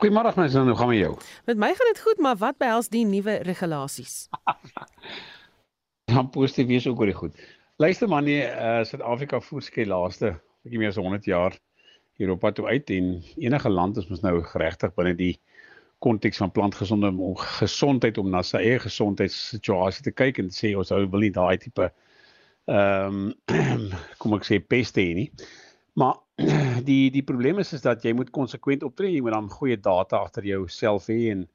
Goeiemôre 0.00 0.32
mens, 0.36 0.54
hoe 0.54 0.76
gaan 0.76 0.88
met 0.88 0.98
jou? 0.98 1.14
Met 1.46 1.60
my 1.60 1.70
gaan 1.74 1.92
dit 1.92 2.00
goed, 2.00 2.18
maar 2.18 2.36
wat 2.40 2.58
behels 2.58 2.88
die 2.88 3.04
nuwe 3.06 3.38
regulasies? 3.48 4.28
dan 6.08 6.30
positief 6.36 6.66
wees 6.66 6.86
ook 6.86 7.00
oor 7.00 7.12
die 7.12 7.20
goed. 7.20 7.46
Luister 7.76 8.08
man, 8.08 8.24
nee, 8.24 8.42
uh, 8.42 8.82
Suid-Afrika 8.84 9.40
voerskei 9.40 9.86
laaste 9.86 10.34
bietjie 10.64 10.80
meer 10.80 10.92
as 10.92 10.98
100 10.98 11.28
jaar 11.28 11.58
Europa 12.18 12.50
toe 12.52 12.66
uit 12.66 12.90
en 12.90 13.12
enige 13.36 13.70
land 13.70 13.96
is 13.96 14.08
mos 14.10 14.24
nou 14.24 14.40
geregtig 14.42 14.94
binne 14.96 15.14
die 15.18 15.34
konteks 16.02 16.40
van 16.42 16.50
plantgesonde 16.54 17.12
gesondheid 17.58 18.18
om 18.18 18.30
na 18.30 18.42
sy 18.46 18.60
eie 18.62 18.80
gesondheidssituasie 18.82 20.04
te 20.06 20.14
kyk 20.14 20.40
en 20.42 20.50
sê 20.54 20.74
ons 20.78 20.90
wil 20.94 21.24
nie 21.24 21.34
daai 21.34 21.58
tipe 21.62 21.90
ehm 22.68 23.32
um, 23.48 23.88
kom 24.20 24.36
ek 24.36 24.44
sê 24.44 24.58
peste 24.60 25.00
hê 25.00 25.14
nie. 25.16 25.28
Maar 25.98 26.16
die 26.90 27.10
die 27.10 27.24
probleem 27.26 27.58
is 27.58 27.72
is 27.72 27.82
dat 27.82 28.04
jy 28.06 28.12
moet 28.14 28.30
konsekwent 28.34 28.84
optree, 28.86 29.16
jy 29.16 29.22
moet 29.24 29.34
dan 29.34 29.50
goeie 29.50 29.78
data 29.82 30.22
agter 30.22 30.46
jou 30.46 30.60
self 30.70 31.08
hê 31.10 31.32
en 31.32 31.46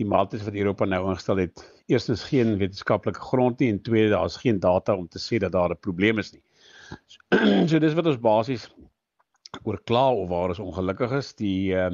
die 0.00 0.06
maatreëls 0.08 0.44
wat 0.48 0.58
Europa 0.58 0.88
nou 0.88 0.98
ingestel 1.06 1.40
het, 1.40 1.62
eerstens 1.88 2.26
geen 2.28 2.56
wetenskaplike 2.60 3.22
grond 3.30 3.62
nie 3.62 3.70
en 3.72 3.78
tweede 3.86 4.10
daar's 4.12 4.36
geen 4.42 4.58
data 4.60 4.96
om 4.98 5.06
te 5.08 5.22
sê 5.22 5.38
dat 5.40 5.54
daar 5.54 5.72
'n 5.72 5.84
probleem 5.86 6.18
is 6.18 6.32
nie. 6.34 6.42
So, 7.06 7.20
so 7.70 7.78
dis 7.78 7.94
wat 7.94 8.10
ons 8.10 8.20
basies 8.20 8.68
oor 9.62 9.78
kla 9.88 10.10
of 10.12 10.28
waar 10.28 10.50
is 10.50 10.60
ongelukkig 10.60 11.12
is. 11.12 11.32
Die 11.34 11.72
uh, 11.74 11.90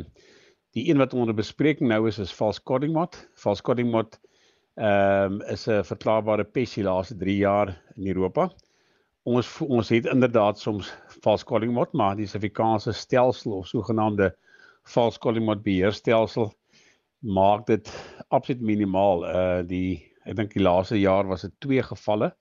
die 0.72 0.88
een 0.88 0.98
wat 0.98 1.14
onder 1.14 1.34
bespreking 1.34 1.88
nou 1.88 2.08
is 2.08 2.18
is 2.18 2.34
mod. 2.88 3.28
False 3.34 3.62
coding 3.62 3.90
mod 3.90 4.18
ehm 4.76 5.32
um, 5.32 5.42
is 5.52 5.68
'n 5.68 5.84
verklaarbare 5.84 6.44
pes 6.44 6.74
die 6.74 6.84
laaste 6.84 7.16
3 7.16 7.36
jaar 7.36 7.82
in 7.96 8.06
Europa. 8.06 8.50
Ons 9.22 9.48
ons 9.62 9.88
het 9.94 10.06
inderdaad 10.10 10.58
soms 10.58 10.88
false 11.22 11.46
calling 11.46 11.72
mod, 11.74 11.92
maar 11.94 12.16
die 12.18 12.26
Suid-Afrikaanse 12.26 12.92
stelsel 12.92 13.52
of 13.60 13.68
sogenaamde 13.70 14.32
false 14.82 15.20
calling 15.22 15.46
mod 15.46 15.62
beheerstelsel 15.62 16.50
maak 17.22 17.66
dit 17.68 17.90
absoluut 18.34 18.64
minimaal. 18.72 19.22
Uh 19.28 19.60
die 19.68 20.02
ek 20.26 20.36
dink 20.38 20.54
die 20.54 20.62
laaste 20.62 20.98
jaar 20.98 21.26
was 21.30 21.46
dit 21.46 21.54
twee 21.62 21.82
gevalle. 21.86 22.32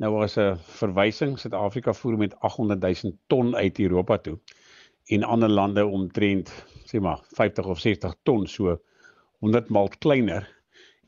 Nou 0.00 0.12
was 0.18 0.36
'n 0.36 0.60
verwysing 0.80 1.38
Suid-Afrika 1.38 1.92
voer 1.92 2.16
met 2.16 2.36
800 2.40 2.80
000 2.80 3.16
ton 3.28 3.56
uit 3.56 3.80
Europa 3.80 4.18
toe 4.18 4.38
en 5.08 5.24
ander 5.24 5.48
lande 5.48 5.86
omtrent 5.86 6.52
sê 6.84 7.00
maar 7.00 7.20
50 7.36 7.66
of 7.66 7.78
60 7.80 8.14
ton 8.22 8.46
so 8.46 8.76
100 9.40 9.68
maal 9.68 9.88
kleiner 9.98 10.48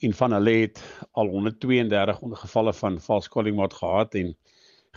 en 0.00 0.12
van 0.12 0.32
hulle 0.32 0.54
het 0.64 0.82
al 1.12 1.28
132 1.28 2.18
gevalle 2.44 2.72
van 2.72 3.00
false 3.00 3.30
calling 3.30 3.56
mod 3.56 3.74
gehad 3.74 4.14
en 4.14 4.36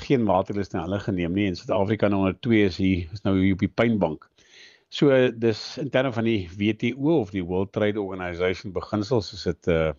geen 0.04 0.24
maatreëls 0.28 0.74
na 0.74 0.84
hulle 0.84 1.00
geneem 1.00 1.36
nie 1.36 1.48
en 1.50 1.56
Suid-Afrika 1.56 2.10
nou 2.12 2.26
onder 2.26 2.40
2 2.48 2.64
is 2.70 2.78
hier 2.82 3.12
is 3.16 3.24
nou 3.24 3.36
hier 3.40 3.56
op 3.56 3.64
die 3.64 3.72
pynbank. 3.72 4.28
So 4.92 5.12
dis 5.32 5.62
in 5.82 5.90
terme 5.92 6.12
van 6.16 6.28
die 6.28 6.50
WTO 6.52 7.20
of 7.22 7.32
die 7.36 7.44
World 7.44 7.72
Trade 7.76 8.02
Organization 8.02 8.76
beginsels 8.76 9.34
is 9.34 9.46
dit 9.52 9.72
uh 9.74 9.94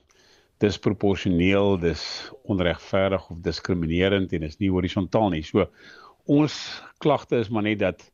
disproporsioneel, 0.64 1.74
dis 1.76 2.02
onregverdig 2.48 3.26
of 3.28 3.42
diskriminerend 3.44 4.30
en 4.32 4.46
is 4.46 4.56
nie 4.56 4.70
horisontaal 4.72 5.34
nie. 5.34 5.42
So 5.44 5.66
ons 6.32 6.54
klagte 7.04 7.42
is 7.42 7.50
maar 7.52 7.66
net 7.66 7.82
dat 7.82 8.06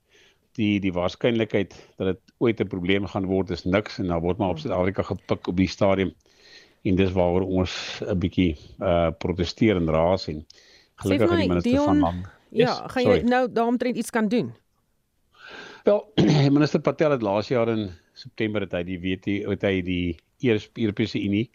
die 0.58 0.80
die 0.82 0.90
waarskynlikheid 0.92 1.76
dat 2.00 2.08
dit 2.12 2.34
ooit 2.42 2.60
'n 2.60 2.72
probleem 2.72 3.06
gaan 3.06 3.30
word 3.30 3.50
is 3.50 3.64
niks 3.64 3.98
en 3.98 4.10
dan 4.10 4.20
word 4.20 4.38
maar 4.38 4.50
op 4.50 4.58
Suid-Afrika 4.58 5.02
gepik 5.02 5.46
op 5.46 5.56
die 5.56 5.68
stadium 5.68 6.10
en 6.82 6.96
dis 6.96 7.12
waaroor 7.12 7.46
ons 7.46 8.02
'n 8.02 8.18
bietjie 8.18 8.58
uh 8.80 9.10
proteseer 9.18 9.76
en 9.76 9.90
raas 9.90 10.28
en 10.28 10.44
gelukkig 11.04 11.30
my, 11.30 11.36
die 11.36 11.48
minister 11.48 11.72
Dion, 11.72 11.86
van 11.86 11.98
land. 12.06 12.26
Ja, 12.52 12.66
yes, 12.66 12.92
gaan 12.94 13.06
jy 13.06 13.16
sorry. 13.16 13.28
nou 13.28 13.42
daaromtrent 13.52 13.96
iets 13.96 14.10
kan 14.10 14.28
doen? 14.28 14.52
Wel, 15.86 16.00
minister 16.56 16.80
Patel 16.80 17.10
het 17.16 17.22
laas 17.22 17.48
jaar 17.48 17.68
in 17.68 17.90
September 18.12 18.60
het 18.66 18.74
hy 18.76 18.82
die 18.86 18.98
weet 19.02 19.24
hy 19.26 19.38
het 19.48 19.64
hy 19.66 19.80
die 19.86 20.18
Europese 20.74 21.20
Unie 21.22 21.48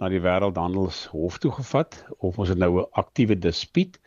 na 0.00 0.08
die 0.08 0.20
Wêreldhandelshof 0.24 1.38
toe 1.42 1.52
gevat 1.58 1.98
of 2.18 2.38
ons 2.40 2.52
het 2.52 2.58
nou 2.58 2.80
'n 2.80 2.88
aktiewe 3.02 3.36
dispuut 3.36 3.98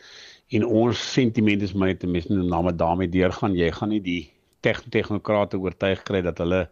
en 0.57 0.65
ons 0.65 1.13
sentiment 1.13 1.61
is 1.61 1.73
maar 1.73 1.93
net 1.93 1.99
ten 1.99 2.11
minste 2.11 2.33
name 2.33 2.75
daarmee 2.75 3.09
deurgaan 3.09 3.55
jy 3.55 3.71
gaan 3.71 3.89
nie 3.89 4.01
die 4.01 4.23
tegnokrate 4.63 5.59
oortuig 5.59 6.03
kry 6.03 6.21
dat 6.21 6.37
hulle 6.37 6.69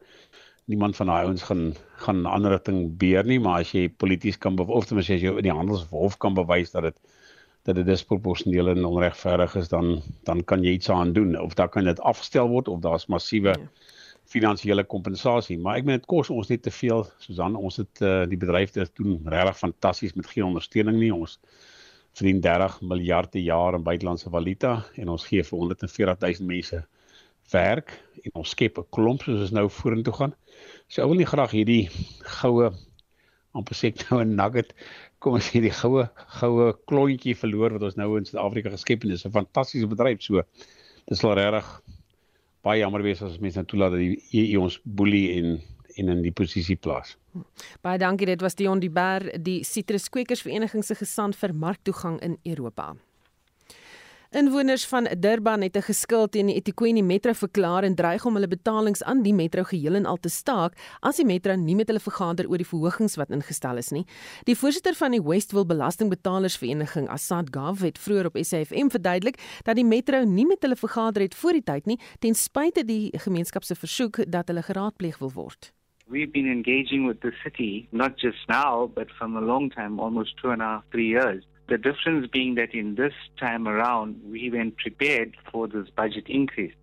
niemand 0.65 0.95
van 0.95 1.08
daai 1.08 1.26
ouens 1.26 1.43
gaan 1.43 1.76
gaan 2.04 2.21
'n 2.21 2.34
ander 2.34 2.52
rigting 2.52 2.97
beer 2.97 3.24
nie 3.24 3.39
maar 3.39 3.62
as 3.62 3.71
jy 3.71 3.89
polities 3.89 4.38
kan 4.38 4.58
of 4.60 4.86
ten 4.86 4.95
minste 4.95 5.13
as 5.13 5.21
jy 5.21 5.38
in 5.38 5.50
die 5.50 5.58
handelshof 5.60 6.17
kan 6.17 6.34
bewys 6.34 6.71
dat 6.71 6.84
dit 6.84 6.97
dat 7.67 7.76
dit 7.78 7.86
disproporsioneel 7.86 8.71
en 8.74 8.86
onregverdig 8.86 9.56
is 9.56 9.69
dan 9.69 10.02
dan 10.24 10.43
kan 10.43 10.63
jy 10.63 10.71
iets 10.78 10.89
aan 10.89 11.13
doen. 11.13 11.39
Of 11.39 11.54
dan 11.54 11.69
kan 11.69 11.84
dit 11.84 12.00
afgestel 12.00 12.50
word 12.50 12.67
of 12.67 12.80
daar's 12.80 13.06
massiewe 13.06 13.50
ja. 13.50 13.69
finansiële 14.26 14.84
kompensasie 14.84 15.60
maar 15.60 15.78
ek 15.78 15.86
meen 15.86 16.00
dit 16.00 16.08
kos 16.10 16.30
ons 16.30 16.47
net 16.47 16.63
te 16.63 16.71
veel 16.71 17.06
Susan. 17.17 17.56
Ons 17.56 17.78
het 17.84 18.02
uh, 18.02 18.24
die 18.30 18.38
bedryf 18.38 18.71
dit 18.71 18.95
doen 18.95 19.19
regtig 19.26 19.58
fantasties 19.58 20.13
met 20.13 20.28
geen 20.28 20.50
ondersteuning 20.50 20.97
nie. 20.97 21.13
Ons 21.13 21.39
verdien 22.17 22.41
30 22.41 22.82
miljard 22.82 23.30
per 23.32 23.39
jaar 23.39 23.78
in 23.78 23.84
buitelandse 23.84 24.30
valuta 24.30 24.82
en 25.00 25.13
ons 25.13 25.26
gee 25.26 25.43
vir 25.43 25.58
140 25.60 26.39
000 26.39 26.47
mense 26.47 26.82
werk 27.52 27.93
en 28.24 28.41
ons 28.41 28.50
skep 28.50 28.78
'n 28.80 28.88
klomp 28.89 29.24
soos 29.24 29.41
ons 29.41 29.52
nou 29.52 29.69
vorentoe 29.69 30.13
gaan. 30.13 30.34
So 30.88 31.02
ek 31.04 31.08
wil 31.08 31.17
nie 31.17 31.30
graag 31.30 31.52
hierdie 31.52 31.89
goue 32.39 32.71
amper 33.57 33.75
sê 33.75 33.91
ek 33.91 34.05
nou 34.09 34.21
'n 34.21 34.35
nugget 34.35 34.73
kom 35.19 35.33
ons 35.37 35.49
sê 35.49 35.61
die 35.61 35.73
goue 35.81 36.07
goue 36.39 36.73
klontjie 36.89 37.35
verloor 37.35 37.77
wat 37.77 37.83
ons 37.89 37.97
nou 37.97 38.17
in 38.17 38.25
Suid-Afrika 38.25 38.69
geskep 38.69 39.03
het. 39.03 39.09
Dit 39.09 39.19
is 39.19 39.25
'n 39.25 39.31
fantastiese 39.31 39.87
bedryf 39.87 40.21
so. 40.21 40.41
Dit 41.07 41.17
sal 41.17 41.35
regtig 41.35 41.67
baie 42.63 42.79
jammer 42.79 43.03
wees 43.03 43.21
as 43.21 43.39
mense 43.39 43.57
nou 43.57 43.65
toelaat 43.65 43.91
dat 43.91 43.99
die 43.99 44.17
EU 44.53 44.61
ons 44.61 44.79
boelie 44.83 45.37
en 45.37 45.61
en 45.97 46.07
in 46.07 46.21
die 46.21 46.31
posisie 46.31 46.75
plaas. 46.75 47.17
Baie 47.81 47.99
dankie. 47.99 48.25
Dit 48.25 48.41
was 48.41 48.55
Dion 48.55 48.79
die 48.79 48.89
Ber, 48.89 49.25
die 49.43 49.63
Sitruskwekersvereniging 49.67 50.83
se 50.83 50.95
gesant 50.95 51.35
vir 51.35 51.53
marktoegang 51.53 52.19
in 52.21 52.37
Europa. 52.43 52.95
Inwoners 54.31 54.87
van 54.87 55.07
Durban 55.19 55.61
het 55.61 55.75
'n 55.75 55.81
geskil 55.81 56.27
teen 56.29 56.45
die 56.45 56.55
eThekwini 56.55 57.01
Metro 57.01 57.33
verklaar 57.33 57.83
en 57.83 57.95
dreig 57.95 58.25
om 58.25 58.33
hulle 58.33 58.47
betalings 58.47 59.03
aan 59.03 59.21
die 59.21 59.33
metro 59.33 59.63
geheel 59.63 59.95
en 59.95 60.05
al 60.05 60.17
te 60.17 60.29
staak 60.29 60.73
as 60.99 61.15
die 61.15 61.25
metro 61.25 61.55
nie 61.55 61.75
met 61.75 61.87
hulle 61.87 61.99
vergader 61.99 62.47
oor 62.47 62.57
die 62.57 62.67
verhogings 62.67 63.15
wat 63.15 63.29
ingestel 63.29 63.77
is 63.77 63.89
nie. 63.89 64.05
Die 64.43 64.55
voorsitter 64.55 64.93
van 64.93 65.11
die 65.11 65.21
Westville 65.21 65.65
Belastingbetalersvereniging, 65.65 67.09
Assad 67.09 67.47
Gav, 67.51 67.81
het 67.81 67.99
vroeër 67.99 68.25
op 68.25 68.37
SAFM 68.41 68.87
verduidelik 68.89 69.61
dat 69.63 69.75
die 69.75 69.85
metro 69.85 70.23
nie 70.23 70.45
met 70.45 70.61
hulle 70.61 70.75
vergader 70.75 71.21
het 71.21 71.35
voor 71.35 71.51
die 71.51 71.63
tyd 71.63 71.85
nie, 71.85 71.99
ten 72.19 72.33
spyte 72.33 72.85
die 72.85 73.11
gemeenskap 73.17 73.63
se 73.63 73.75
versoek 73.75 74.31
dat 74.31 74.47
hulle 74.47 74.61
geraadpleeg 74.61 75.17
wil 75.17 75.31
word. 75.31 75.73
We've 76.07 76.31
been 76.31 76.47
engaging 76.47 77.05
with 77.07 77.19
the 77.19 77.31
city 77.43 77.87
not 77.91 78.17
just 78.17 78.47
now 78.47 78.87
but 78.95 79.11
from 79.11 79.35
a 79.35 79.41
long 79.41 79.73
time, 79.73 79.99
almost 79.99 80.37
two 80.37 80.51
and 80.51 80.61
a 80.61 80.65
half, 80.65 80.83
three 80.89 81.07
years. 81.07 81.43
The 81.71 81.77
difference 81.77 82.27
being 82.27 82.55
that 82.55 82.73
in 82.73 82.95
this 82.95 83.13
time 83.39 83.65
around, 83.65 84.19
we 84.29 84.51
went 84.51 84.75
prepared 84.75 85.38
for 85.53 85.69
this 85.69 85.89
budget 85.95 86.25
increase. 86.27 86.73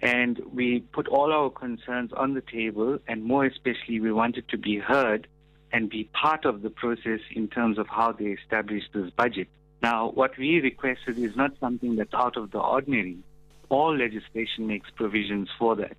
And 0.00 0.40
we 0.54 0.80
put 0.80 1.06
all 1.06 1.34
our 1.34 1.50
concerns 1.50 2.14
on 2.14 2.32
the 2.32 2.40
table, 2.40 2.98
and 3.06 3.22
more 3.22 3.44
especially, 3.44 4.00
we 4.00 4.10
wanted 4.10 4.48
to 4.48 4.56
be 4.56 4.78
heard 4.78 5.28
and 5.70 5.90
be 5.90 6.04
part 6.14 6.46
of 6.46 6.62
the 6.62 6.70
process 6.70 7.20
in 7.30 7.48
terms 7.48 7.76
of 7.76 7.88
how 7.88 8.12
they 8.12 8.38
establish 8.42 8.84
this 8.94 9.10
budget. 9.10 9.48
Now, 9.82 10.12
what 10.12 10.38
we 10.38 10.62
requested 10.62 11.18
is 11.18 11.36
not 11.36 11.52
something 11.60 11.96
that's 11.96 12.14
out 12.14 12.38
of 12.38 12.50
the 12.50 12.58
ordinary. 12.58 13.18
All 13.68 13.94
legislation 13.94 14.66
makes 14.66 14.88
provisions 14.88 15.50
for 15.58 15.76
that. 15.76 15.98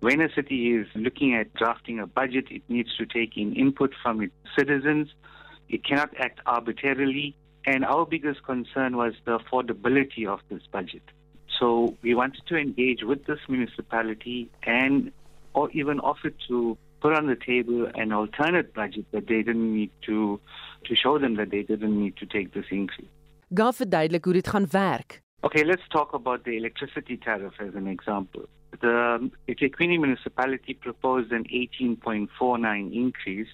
When 0.00 0.20
a 0.20 0.34
city 0.34 0.72
is 0.72 0.88
looking 0.96 1.36
at 1.36 1.54
drafting 1.54 2.00
a 2.00 2.08
budget, 2.08 2.46
it 2.50 2.62
needs 2.68 2.96
to 2.96 3.06
take 3.06 3.36
in 3.36 3.54
input 3.54 3.94
from 4.02 4.22
its 4.22 4.34
citizens. 4.58 5.06
It 5.68 5.84
cannot 5.84 6.10
act 6.18 6.40
arbitrarily. 6.46 7.36
And 7.66 7.84
our 7.84 8.06
biggest 8.06 8.42
concern 8.44 8.96
was 8.96 9.14
the 9.24 9.38
affordability 9.38 10.26
of 10.26 10.40
this 10.48 10.62
budget. 10.70 11.02
So 11.58 11.96
we 12.02 12.14
wanted 12.14 12.42
to 12.46 12.56
engage 12.56 13.02
with 13.02 13.24
this 13.26 13.40
municipality 13.48 14.48
and 14.62 15.12
or 15.52 15.70
even 15.72 16.00
offer 16.00 16.30
to 16.48 16.78
put 17.00 17.12
on 17.14 17.26
the 17.26 17.36
table 17.36 17.90
an 17.94 18.12
alternate 18.12 18.72
budget 18.74 19.06
that 19.12 19.26
they 19.26 19.42
didn't 19.42 19.74
need 19.74 19.90
to 20.02 20.40
to 20.84 20.94
show 20.94 21.18
them 21.18 21.36
that 21.36 21.50
they 21.50 21.62
didn't 21.62 21.98
need 21.98 22.16
to 22.16 22.26
take 22.26 22.52
this 22.52 22.66
increase. 22.70 23.08
Gaan 23.54 23.72
verduidelik 23.72 24.24
hoe 24.24 24.32
dit 24.32 24.48
gaan 24.48 24.66
werk. 24.70 25.22
Okay, 25.40 25.64
let's 25.64 25.88
talk 25.88 26.12
about 26.12 26.44
the 26.44 26.56
electricity 26.56 27.16
tariff 27.16 27.60
as 27.60 27.74
an 27.74 27.86
example. 27.86 28.44
The 28.80 29.30
Equini 29.46 29.98
municipality 29.98 30.74
proposed 30.74 31.32
an 31.32 31.44
18.49 31.44 32.92
increase 32.92 33.52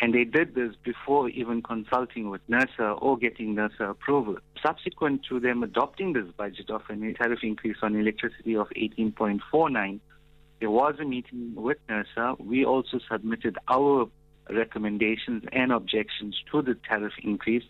and 0.00 0.14
they 0.14 0.24
did 0.24 0.54
this 0.54 0.74
before 0.84 1.28
even 1.30 1.62
consulting 1.62 2.28
with 2.28 2.46
NERSA 2.48 3.00
or 3.00 3.16
getting 3.16 3.54
NERSA 3.54 3.90
approval. 3.90 4.36
Subsequent 4.62 5.24
to 5.28 5.40
them 5.40 5.62
adopting 5.62 6.12
this 6.12 6.26
budget 6.36 6.70
of 6.70 6.82
a 6.90 7.12
tariff 7.14 7.40
increase 7.42 7.78
on 7.82 7.96
electricity 7.96 8.56
of 8.56 8.68
18.49, 8.76 10.00
there 10.60 10.70
was 10.70 10.94
a 11.00 11.04
meeting 11.04 11.52
with 11.54 11.78
NERSA. 11.88 12.38
We 12.40 12.64
also 12.64 12.98
submitted 13.10 13.56
our 13.68 14.08
recommendations 14.50 15.44
and 15.52 15.72
objections 15.72 16.36
to 16.52 16.62
the 16.62 16.76
tariff 16.88 17.14
increase. 17.22 17.64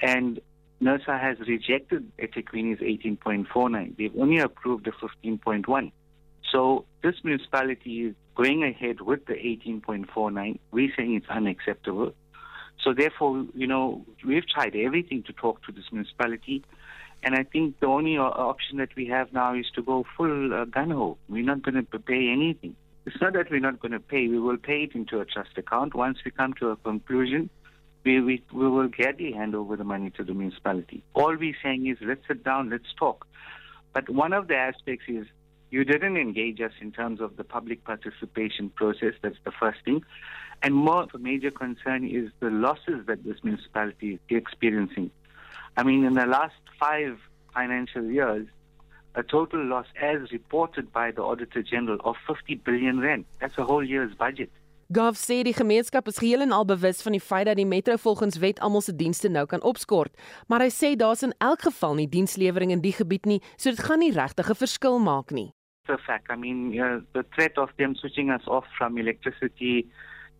And 0.00 0.40
NERSA 0.80 1.20
has 1.20 1.40
rejected 1.40 2.10
Etequini's 2.18 2.80
18.49. 2.80 3.96
They've 3.96 4.16
only 4.16 4.38
approved 4.38 4.86
the 4.86 4.92
15.1. 4.92 5.92
So 6.52 6.84
this 7.02 7.16
municipality 7.24 8.06
is 8.06 8.14
going 8.36 8.62
ahead 8.62 9.00
with 9.00 9.26
the 9.26 9.34
18.49. 9.34 10.58
We're 10.70 10.92
saying 10.96 11.14
it's 11.14 11.28
unacceptable. 11.28 12.14
So 12.82 12.94
therefore, 12.94 13.44
you 13.54 13.66
know, 13.66 14.04
we've 14.24 14.46
tried 14.46 14.76
everything 14.76 15.22
to 15.24 15.32
talk 15.32 15.62
to 15.64 15.72
this 15.72 15.84
municipality, 15.90 16.64
And 17.22 17.34
I 17.34 17.42
think 17.42 17.80
the 17.80 17.86
only 17.86 18.16
option 18.16 18.78
that 18.78 18.94
we 18.94 19.06
have 19.08 19.32
now 19.32 19.54
is 19.54 19.66
to 19.74 19.82
go 19.82 20.06
full 20.16 20.54
uh, 20.54 20.64
gun 20.66 20.90
ho. 20.90 21.18
We're 21.28 21.44
not 21.44 21.62
going 21.62 21.84
to 21.84 21.98
pay 21.98 22.28
anything. 22.30 22.76
It's 23.06 23.20
not 23.20 23.32
that 23.32 23.50
we're 23.50 23.60
not 23.60 23.80
going 23.80 23.92
to 23.92 24.00
pay. 24.00 24.28
We 24.28 24.38
will 24.38 24.58
pay 24.58 24.84
it 24.84 24.94
into 24.94 25.18
a 25.20 25.24
trust 25.24 25.56
account. 25.56 25.94
Once 25.94 26.18
we 26.24 26.30
come 26.30 26.52
to 26.60 26.68
a 26.70 26.76
conclusion, 26.76 27.50
we, 28.04 28.20
we, 28.20 28.42
we 28.52 28.68
will 28.68 28.88
gladly 28.88 29.32
hand 29.32 29.54
over 29.54 29.76
the 29.76 29.84
money 29.84 30.10
to 30.10 30.22
the 30.22 30.34
municipality. 30.34 31.02
All 31.14 31.36
we're 31.36 31.56
saying 31.62 31.86
is 31.86 31.98
let's 32.00 32.20
sit 32.28 32.44
down, 32.44 32.70
let's 32.70 32.92
talk. 32.96 33.26
But 33.92 34.08
one 34.08 34.32
of 34.32 34.46
the 34.46 34.56
aspects 34.56 35.06
is 35.08 35.26
you 35.70 35.84
didn't 35.84 36.16
engage 36.16 36.60
us 36.60 36.72
in 36.80 36.92
terms 36.92 37.20
of 37.20 37.36
the 37.36 37.44
public 37.44 37.84
participation 37.84 38.70
process. 38.70 39.14
That's 39.22 39.38
the 39.44 39.52
first 39.52 39.78
thing. 39.84 40.02
And 40.62 40.74
more 40.74 41.02
of 41.02 41.10
a 41.14 41.18
major 41.18 41.50
concern 41.50 42.08
is 42.08 42.30
the 42.40 42.50
losses 42.50 43.06
that 43.06 43.24
this 43.24 43.36
municipality 43.42 44.14
is 44.14 44.20
experiencing. 44.28 45.10
I 45.76 45.82
mean, 45.84 46.04
in 46.04 46.14
the 46.14 46.26
last 46.26 46.60
five 46.80 47.18
financial 47.54 48.04
years, 48.04 48.46
a 49.14 49.22
total 49.22 49.64
loss 49.64 49.86
as 50.00 50.30
reported 50.32 50.92
by 50.92 51.10
the 51.10 51.22
Auditor 51.22 51.62
General 51.62 51.98
of 52.04 52.16
50 52.26 52.56
billion 52.56 53.00
rand. 53.00 53.24
That's 53.40 53.58
a 53.58 53.64
whole 53.64 53.84
year's 53.84 54.14
budget. 54.14 54.50
Gov 54.90 55.18
sê 55.20 55.42
die 55.44 55.52
gemeenskap 55.52 56.06
is 56.08 56.16
geheel 56.16 56.40
en 56.40 56.52
al 56.56 56.64
bewus 56.64 57.02
van 57.04 57.12
die 57.12 57.20
feit 57.20 57.44
dat 57.44 57.58
die 57.60 57.66
metro 57.68 57.98
volgens 58.00 58.38
wet 58.40 58.62
almal 58.64 58.80
se 58.80 58.94
dienste 58.96 59.28
nou 59.28 59.44
kan 59.44 59.60
opskort, 59.60 60.14
maar 60.48 60.64
hy 60.64 60.70
sê 60.72 60.94
daar's 60.96 61.26
in 61.26 61.34
elk 61.44 61.66
geval 61.68 61.98
nie 61.98 62.08
dienslewering 62.08 62.72
in 62.72 62.80
die 62.80 62.94
gebied 62.96 63.28
nie, 63.28 63.42
so 63.60 63.68
dit 63.68 63.84
gaan 63.84 64.00
nie 64.00 64.14
regtig 64.16 64.48
'n 64.48 64.56
verskil 64.64 64.96
maak 64.96 65.30
nie. 65.30 65.52
A 65.88 65.98
fact. 65.98 66.26
I 66.30 66.36
mean, 66.36 66.78
uh, 66.78 67.00
the 67.14 67.24
threat 67.34 67.56
of 67.56 67.70
them 67.78 67.94
switching 67.94 68.30
us 68.30 68.42
off 68.46 68.64
from 68.76 68.98
electricity 68.98 69.88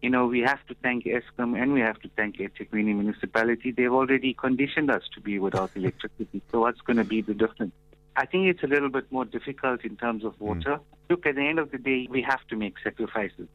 you 0.00 0.10
know, 0.10 0.26
we 0.26 0.40
have 0.40 0.64
to 0.66 0.74
thank 0.82 1.04
ESCOM 1.04 1.60
and 1.60 1.72
we 1.72 1.80
have 1.80 1.98
to 2.00 2.10
thank 2.16 2.36
eThekwini 2.36 2.94
municipality. 2.94 3.72
They've 3.72 3.92
already 3.92 4.32
conditioned 4.32 4.90
us 4.90 5.02
to 5.14 5.20
be 5.20 5.38
without 5.38 5.70
electricity. 5.74 6.40
So 6.52 6.60
what's 6.60 6.80
going 6.82 6.98
to 6.98 7.04
be 7.04 7.20
the 7.20 7.34
difference? 7.34 7.72
I 8.16 8.26
think 8.26 8.48
it's 8.48 8.62
a 8.62 8.66
little 8.66 8.90
bit 8.90 9.10
more 9.12 9.24
difficult 9.24 9.84
in 9.84 9.96
terms 9.96 10.24
of 10.24 10.40
water. 10.40 10.76
Mm. 10.76 10.80
Look, 11.10 11.26
at 11.26 11.36
the 11.36 11.42
end 11.42 11.58
of 11.58 11.70
the 11.70 11.78
day, 11.78 12.06
we 12.10 12.22
have 12.22 12.44
to 12.48 12.56
make 12.56 12.74
sacrifices. 12.82 13.48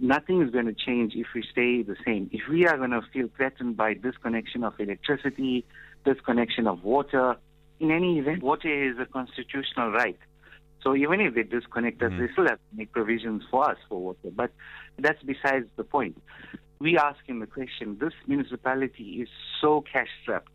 Nothing 0.00 0.42
is 0.42 0.50
going 0.50 0.66
to 0.66 0.74
change 0.74 1.14
if 1.14 1.26
we 1.34 1.44
stay 1.50 1.82
the 1.82 1.96
same. 2.06 2.30
If 2.32 2.48
we 2.48 2.66
are 2.66 2.76
going 2.76 2.90
to 2.90 3.02
feel 3.12 3.28
threatened 3.36 3.76
by 3.76 3.94
disconnection 3.94 4.64
of 4.64 4.78
electricity, 4.78 5.64
disconnection 6.04 6.66
of 6.66 6.82
water, 6.82 7.36
in 7.78 7.90
any 7.90 8.18
event, 8.18 8.42
water 8.42 8.90
is 8.90 8.98
a 8.98 9.06
constitutional 9.06 9.90
right. 9.92 10.18
So 10.82 10.96
even 10.96 11.20
if 11.20 11.34
they 11.34 11.42
disconnect 11.42 12.02
us, 12.02 12.12
mm. 12.12 12.18
they 12.18 12.32
still 12.32 12.48
have 12.48 12.58
to 12.58 12.76
make 12.76 12.92
provisions 12.92 13.42
for 13.50 13.70
us 13.70 13.76
for 13.88 14.00
water. 14.00 14.30
But 14.34 14.50
that's 14.98 15.22
besides 15.22 15.66
the 15.76 15.84
point. 15.84 16.20
We 16.78 16.96
ask 16.96 17.18
him 17.26 17.40
the 17.40 17.46
question 17.46 17.98
this 18.00 18.14
municipality 18.26 19.20
is 19.22 19.28
so 19.60 19.84
cash 19.92 20.08
strapped. 20.22 20.48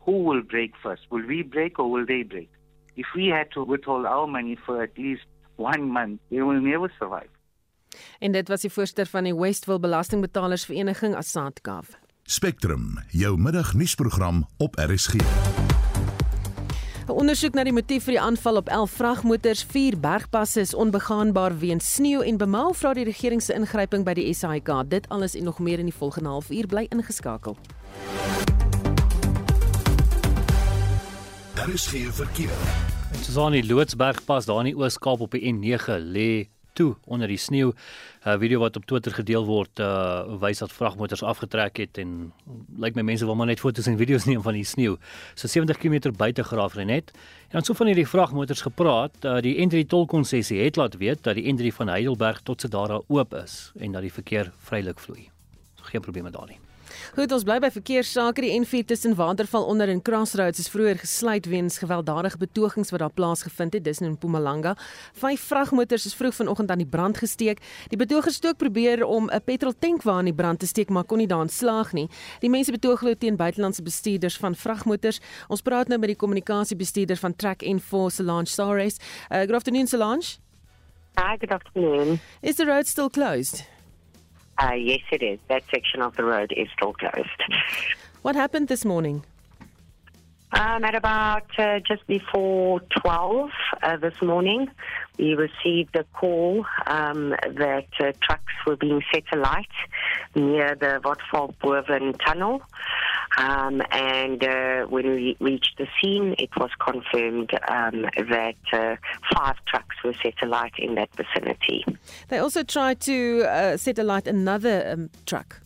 Who 0.00 0.24
will 0.24 0.42
break 0.42 0.72
first? 0.82 1.02
Will 1.10 1.26
we 1.26 1.42
break 1.42 1.78
or 1.78 1.90
will 1.90 2.04
they 2.04 2.22
break? 2.22 2.50
If 2.96 3.06
we 3.16 3.28
had 3.28 3.50
to 3.52 3.64
withhold 3.64 4.04
our 4.04 4.26
money 4.26 4.58
for 4.66 4.82
at 4.82 4.98
least 4.98 5.22
one 5.56 5.88
month, 5.90 6.20
they 6.30 6.42
will 6.42 6.60
never 6.60 6.92
survive. 6.98 7.30
En 8.18 8.32
dit 8.32 8.48
was 8.48 8.60
die 8.60 8.70
voorsteur 8.72 9.06
van 9.06 9.24
die 9.24 9.34
Westville 9.34 9.80
Belastingbetalersvereniging 9.80 11.16
Asantkav. 11.16 11.96
Spectrum, 12.22 12.98
jou 13.08 13.38
middagnuusprogram 13.38 14.46
op 14.56 14.74
RSG. 14.74 15.71
'n 17.12 17.18
Ondersoek 17.20 17.52
na 17.52 17.64
die 17.64 17.74
motief 17.76 18.06
vir 18.06 18.14
die 18.14 18.20
aanval 18.24 18.56
op 18.56 18.68
11 18.72 18.90
vragmotors, 18.96 19.62
vier 19.68 19.98
bergpasse 20.00 20.60
is 20.60 20.72
onbegaanbaar 20.74 21.58
weens 21.58 21.94
sneeu 21.94 22.22
en 22.24 22.38
bemaal 22.40 22.72
vra 22.72 22.94
die 22.96 23.04
regering 23.04 23.42
se 23.42 23.52
ingryping 23.52 24.04
by 24.04 24.14
die 24.16 24.32
SAIK. 24.32 24.70
Dit 24.88 25.08
alles 25.08 25.34
en 25.36 25.44
nog 25.44 25.58
meer 25.58 25.78
in 25.78 25.90
die 25.90 25.94
volgende 25.94 26.28
halfuur 26.28 26.66
bly 26.66 26.86
ingeskakel. 26.88 27.56
Daar 31.54 31.68
is 31.68 31.86
geen 31.86 32.12
verkeer. 32.12 32.56
Susan 33.20 33.52
die 33.52 33.66
Loodsbergpas 33.66 34.48
daar 34.48 34.64
in 34.64 34.72
die 34.72 34.76
Oos-Kaap 34.76 35.20
op 35.20 35.36
die 35.36 35.52
N9 35.52 36.00
lê 36.00 36.48
toe 36.72 36.94
onder 37.04 37.28
die 37.28 37.36
sneeu. 37.36 37.72
'n 38.24 38.38
Video 38.38 38.58
wat 38.58 38.76
op 38.76 38.84
Twitter 38.86 39.12
gedeel 39.12 39.44
word, 39.44 39.78
uh 39.78 40.38
wys 40.40 40.58
dat 40.58 40.72
vragmotors 40.72 41.22
afgetrek 41.22 41.76
het 41.76 41.98
en 41.98 42.32
lyk 42.78 42.94
my 42.94 43.02
mense 43.02 43.24
wil 43.24 43.34
maar 43.34 43.46
net 43.46 43.60
foto's 43.60 43.86
en 43.86 43.98
video's 43.98 44.24
neem 44.30 44.42
van 44.42 44.54
die 44.54 44.64
sneeu. 44.64 44.96
So 45.34 45.48
70 45.48 45.78
km 45.78 46.12
buite 46.16 46.44
Graafrenet. 46.44 47.10
En 47.48 47.58
dan 47.60 47.64
so 47.64 47.74
van 47.74 47.86
hierdie 47.86 48.08
vragmotors 48.08 48.60
gepraat, 48.60 49.24
uh 49.24 49.40
die 49.40 49.56
N3 49.66 49.86
tolkonsessie 49.86 50.62
het 50.62 50.76
laat 50.76 50.96
weet 50.96 51.22
dat 51.22 51.34
die 51.34 51.52
N3 51.52 51.74
van 51.74 51.88
Heidelberg 51.88 52.40
tot 52.42 52.60
Sedara 52.60 53.00
oop 53.08 53.34
is 53.34 53.72
en 53.78 53.92
dat 53.92 54.02
die 54.02 54.12
verkeer 54.12 54.52
vrylik 54.58 54.98
vloei. 54.98 55.30
Geen 55.82 56.00
probleme 56.00 56.30
daar 56.30 56.46
nie. 56.46 56.71
Goed, 57.14 57.32
ons 57.34 57.44
bly 57.44 57.58
by 57.60 57.68
verkeerssake. 57.74 58.42
Die 58.44 58.52
N4 58.54 58.86
tussen 58.86 59.14
Waterval 59.18 59.64
onder 59.68 59.90
en 59.92 60.02
Crossroads 60.02 60.58
is 60.62 60.70
vroeër 60.72 61.00
gesluit 61.02 61.46
weens 61.46 61.78
gewelddadige 61.82 62.38
betogings 62.38 62.90
wat 62.90 63.02
daar 63.02 63.12
plaasgevind 63.12 63.74
het, 63.76 63.84
dis 63.84 64.00
in 64.00 64.14
Mpumalanga. 64.14 64.76
Vyf 65.18 65.40
vragmotors 65.50 66.06
is 66.06 66.14
vroeg 66.14 66.34
vanoggend 66.34 66.70
aan 66.70 66.80
die 66.80 66.88
brand 66.88 67.18
gesteek. 67.18 67.60
Die 67.88 67.98
betogers 67.98 68.38
het 68.40 68.46
ook 68.46 68.56
probeer 68.56 69.04
om 69.04 69.30
'n 69.30 69.42
petroltank 69.44 70.02
waar 70.02 70.14
aan 70.14 70.30
die 70.30 70.34
brand 70.34 70.58
te 70.58 70.66
steek, 70.66 70.88
maar 70.88 71.04
kon 71.04 71.18
nie 71.18 71.26
daarin 71.26 71.48
slaag 71.48 71.92
nie. 71.92 72.08
Die 72.40 72.50
mense 72.50 72.70
betoog 72.70 73.00
hulle 73.00 73.18
teen 73.18 73.36
buitelandse 73.36 73.82
bestuurders 73.82 74.36
van 74.36 74.54
vragmotors. 74.54 75.20
Ons 75.48 75.60
praat 75.60 75.88
nou 75.88 75.98
met 75.98 76.08
die 76.08 76.16
kommunikasiebestuurder 76.16 77.16
van 77.16 77.36
Track 77.36 77.62
N4 77.64 78.10
Solange 78.10 78.46
Sares. 78.46 78.96
Uh, 79.30 79.38
good 79.38 79.54
afternoon 79.54 79.86
Solange. 79.86 80.38
Hi, 81.16 81.36
good 81.38 81.52
afternoon. 81.52 82.20
Is 82.40 82.56
the 82.56 82.64
road 82.64 82.86
still 82.86 83.10
closed? 83.10 83.71
Uh, 84.58 84.74
yes, 84.74 85.00
it 85.10 85.22
is. 85.22 85.38
That 85.48 85.62
section 85.70 86.02
of 86.02 86.16
the 86.16 86.24
road 86.24 86.52
is 86.56 86.68
still 86.76 86.92
closed. 86.92 87.42
What 88.22 88.36
happened 88.36 88.68
this 88.68 88.84
morning? 88.84 89.24
Um, 90.54 90.84
at 90.84 90.94
about 90.94 91.46
uh, 91.58 91.80
just 91.80 92.06
before 92.06 92.80
12 93.00 93.50
uh, 93.82 93.96
this 93.96 94.20
morning, 94.20 94.68
we 95.18 95.34
received 95.34 95.96
a 95.96 96.04
call 96.12 96.66
um, 96.86 97.30
that 97.30 97.86
uh, 97.98 98.12
trucks 98.20 98.52
were 98.66 98.76
being 98.76 99.02
set 99.12 99.24
alight 99.32 99.66
near 100.34 100.74
the 100.74 101.00
Vodval 101.02 101.54
Boven 101.58 102.12
tunnel. 102.24 102.60
Um, 103.38 103.82
and 103.90 104.44
uh, 104.44 104.82
when 104.86 105.06
we 105.10 105.36
reached 105.40 105.78
the 105.78 105.86
scene, 106.00 106.34
it 106.38 106.50
was 106.56 106.70
confirmed 106.78 107.50
um, 107.68 108.02
that 108.28 108.56
uh, 108.72 108.96
five 109.34 109.56
trucks 109.66 109.96
were 110.04 110.14
set 110.22 110.34
alight 110.42 110.74
in 110.78 110.94
that 110.96 111.08
vicinity. 111.16 111.84
They 112.28 112.38
also 112.38 112.62
tried 112.62 113.00
to 113.00 113.44
uh, 113.48 113.76
set 113.76 113.98
alight 113.98 114.26
another 114.26 114.90
um, 114.92 115.10
truck. 115.26 115.60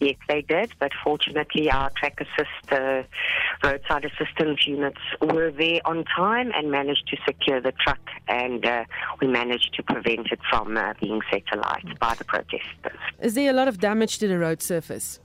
Yes, 0.00 0.16
they 0.28 0.42
did, 0.42 0.72
but 0.80 0.90
fortunately, 1.04 1.70
our 1.70 1.88
track 1.90 2.20
assist 2.20 2.72
uh, 2.72 3.04
roadside 3.62 4.04
assistance 4.04 4.66
units 4.66 4.98
were 5.20 5.52
there 5.52 5.80
on 5.84 6.04
time 6.16 6.50
and 6.56 6.72
managed 6.72 7.06
to 7.08 7.16
secure 7.24 7.60
the 7.60 7.70
truck, 7.70 8.00
and 8.26 8.66
uh, 8.66 8.84
we 9.20 9.28
managed 9.28 9.74
to 9.74 9.82
prevent 9.84 10.32
it 10.32 10.40
from 10.50 10.76
uh, 10.76 10.94
being 11.00 11.20
set 11.30 11.44
alight 11.52 11.86
by 12.00 12.14
the 12.14 12.24
protesters. 12.24 12.98
Is 13.20 13.34
there 13.34 13.48
a 13.48 13.52
lot 13.52 13.68
of 13.68 13.78
damage 13.78 14.18
to 14.18 14.26
the 14.26 14.38
road 14.38 14.60
surface? 14.60 15.20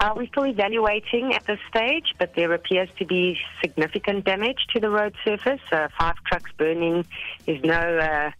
Uh, 0.00 0.12
we're 0.14 0.26
still 0.28 0.46
evaluating 0.46 1.34
at 1.34 1.44
this 1.46 1.58
stage, 1.68 2.14
but 2.18 2.32
there 2.36 2.52
appears 2.52 2.88
to 2.98 3.04
be 3.04 3.36
significant 3.60 4.24
damage 4.24 4.66
to 4.72 4.78
the 4.78 4.88
road 4.88 5.12
surface. 5.24 5.60
Uh, 5.72 5.88
five 5.98 6.14
trucks 6.24 6.52
burning 6.56 7.04
is 7.48 7.60
no 7.64 7.74
uh, 7.74 8.30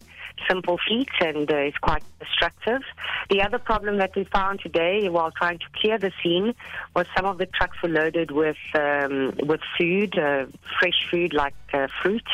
simple 0.47 0.79
feat 0.87 1.09
and 1.19 1.51
uh, 1.51 1.57
is 1.57 1.73
quite 1.81 2.01
destructive. 2.17 2.81
The 3.29 3.41
other 3.41 3.59
problem 3.59 3.97
that 3.97 4.15
we 4.15 4.23
found 4.23 4.61
today 4.61 5.09
while 5.09 5.31
trying 5.31 5.59
to 5.59 5.65
clear 5.75 5.97
the 5.97 6.13
scene 6.23 6.55
was 6.95 7.07
some 7.13 7.25
of 7.25 7.37
the 7.37 7.45
trucks 7.45 7.75
were 7.83 7.89
loaded 7.89 8.31
with 8.31 8.55
um, 8.73 9.33
with 9.43 9.59
food, 9.77 10.17
uh, 10.17 10.45
fresh 10.79 11.05
food 11.11 11.33
like 11.33 11.55
uh, 11.73 11.87
fruit, 12.01 12.27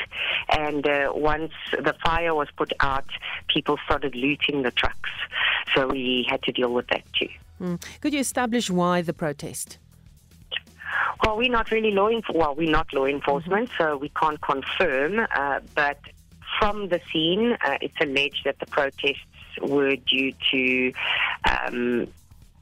and 0.56 0.86
once 1.16 1.54
the 1.72 1.96
fire 2.04 2.36
was 2.36 2.50
put 2.56 2.74
out, 2.80 3.06
people 3.48 3.78
started 3.86 4.14
looting 4.14 4.62
the 4.62 4.72
trucks. 4.72 5.10
So 5.74 5.88
we 5.88 6.28
had 6.30 6.44
to 6.44 6.52
deal 6.52 6.72
with 6.72 6.88
that 6.90 7.04
too. 7.20 7.30
Mm. 7.62 7.82
Could 8.02 8.14
you 8.14 8.20
establish 8.20 8.70
why 8.70 9.02
the 9.02 9.14
protest? 9.14 9.78
Well, 11.24 11.38
we're 11.38 11.52
not 11.52 11.72
really 11.72 11.92
law 11.92 12.10
enforcement. 12.10 12.38
Well, 12.38 12.56
we're 12.56 12.70
not 12.70 12.94
law 12.94 13.06
enforcement, 13.06 13.70
mm-hmm. 13.70 13.84
so 13.84 13.98
we 13.98 14.10
can't 14.10 14.42
confirm. 14.42 15.26
Uh, 15.36 15.60
but 15.74 16.00
from 16.60 16.90
the 16.90 17.00
scene, 17.12 17.58
uh, 17.66 17.78
it's 17.82 17.96
alleged 18.02 18.42
that 18.46 18.60
the 18.60 18.66
protests 18.68 19.20
were 19.62 19.96
due 19.96 20.34
to 20.52 20.94
um, 21.50 22.08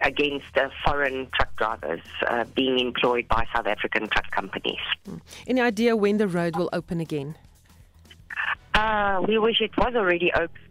against 0.01 0.56
uh, 0.58 0.69
foreign 0.86 1.27
truck 1.34 1.56
drivers 1.56 2.01
uh, 2.27 2.43
being 2.56 2.79
employed 2.79 3.27
by 3.27 3.45
South 3.56 3.67
African 3.67 4.08
truck 4.08 4.29
companies. 4.32 4.79
Mm. 5.08 5.21
Any 5.47 5.62
idea 5.62 5.95
when 5.95 6.17
the 6.17 6.27
road 6.27 6.56
will 6.56 6.69
open 6.73 6.99
again? 6.99 7.36
Uh, 8.73 9.21
we 9.27 9.38
wish 9.38 9.62
it 9.62 9.75
was 9.77 9.95
already 9.95 10.32
open 10.34 10.62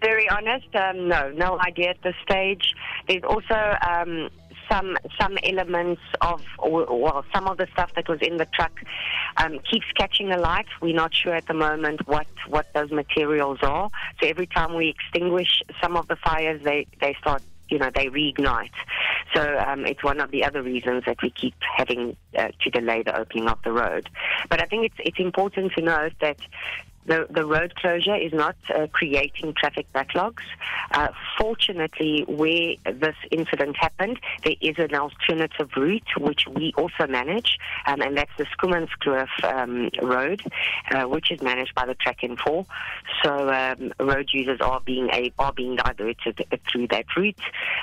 very 0.00 0.28
honest, 0.28 0.74
um, 0.74 1.08
no, 1.08 1.30
no 1.30 1.58
idea 1.60 1.90
at 1.90 2.02
this 2.02 2.14
stage. 2.22 2.74
There's 3.08 3.24
also 3.24 3.76
um, 3.88 4.28
some 4.70 4.96
some 5.20 5.38
elements 5.42 6.02
of 6.20 6.42
well, 6.58 7.24
some 7.34 7.46
of 7.46 7.56
the 7.58 7.66
stuff 7.72 7.92
that 7.94 8.08
was 8.08 8.18
in 8.20 8.36
the 8.36 8.46
truck 8.46 8.72
um, 9.36 9.58
keeps 9.70 9.86
catching 9.96 10.32
alight. 10.32 10.66
We're 10.80 10.94
not 10.94 11.14
sure 11.14 11.34
at 11.34 11.46
the 11.46 11.54
moment 11.54 12.06
what 12.06 12.26
what 12.48 12.66
those 12.74 12.90
materials 12.90 13.58
are. 13.62 13.90
So 14.20 14.28
every 14.28 14.46
time 14.46 14.74
we 14.74 14.88
extinguish 14.88 15.62
some 15.82 15.96
of 15.96 16.08
the 16.08 16.16
fires, 16.16 16.62
they 16.62 16.86
they 17.00 17.14
start 17.20 17.42
you 17.68 17.78
know, 17.78 17.90
they 17.94 18.06
reignite. 18.06 18.70
So 19.34 19.58
um, 19.58 19.86
it's 19.86 20.02
one 20.04 20.20
of 20.20 20.30
the 20.30 20.44
other 20.44 20.62
reasons 20.62 21.04
that 21.06 21.20
we 21.22 21.30
keep 21.30 21.54
having 21.76 22.16
uh, 22.36 22.48
to 22.62 22.70
delay 22.70 23.02
the 23.02 23.18
opening 23.18 23.48
of 23.48 23.58
the 23.64 23.72
road. 23.72 24.08
But 24.48 24.62
I 24.62 24.66
think 24.66 24.86
it's 24.86 24.94
it's 24.98 25.18
important 25.18 25.72
to 25.72 25.82
note 25.82 26.12
that 26.20 26.38
the, 27.06 27.26
the 27.30 27.44
road 27.44 27.74
closure 27.76 28.16
is 28.16 28.32
not 28.32 28.56
uh, 28.74 28.86
creating 28.92 29.54
traffic 29.54 29.86
backlogs. 29.94 30.42
Uh, 30.92 31.08
fortunately, 31.38 32.24
where 32.28 32.74
this 32.84 33.16
incident 33.30 33.76
happened, 33.76 34.18
there 34.44 34.56
is 34.60 34.76
an 34.78 34.94
alternative 34.94 35.70
route 35.76 36.08
which 36.18 36.46
we 36.54 36.72
also 36.76 37.06
manage, 37.08 37.58
um, 37.86 38.00
and 38.00 38.16
that's 38.16 38.30
the 38.38 38.46
Skumanskloof 38.46 39.28
um, 39.44 39.90
Road, 40.02 40.42
uh, 40.90 41.04
which 41.04 41.30
is 41.30 41.40
managed 41.42 41.74
by 41.74 41.86
the 41.86 41.94
Track 41.94 42.22
and 42.22 42.38
Four. 42.38 42.66
So 43.22 43.50
um, 43.50 43.92
road 43.98 44.28
users 44.32 44.60
are 44.60 44.80
being 44.80 45.08
a, 45.12 45.32
are 45.38 45.52
being 45.52 45.76
diverted 45.76 46.44
through 46.70 46.88
that 46.88 47.04
route. 47.16 47.40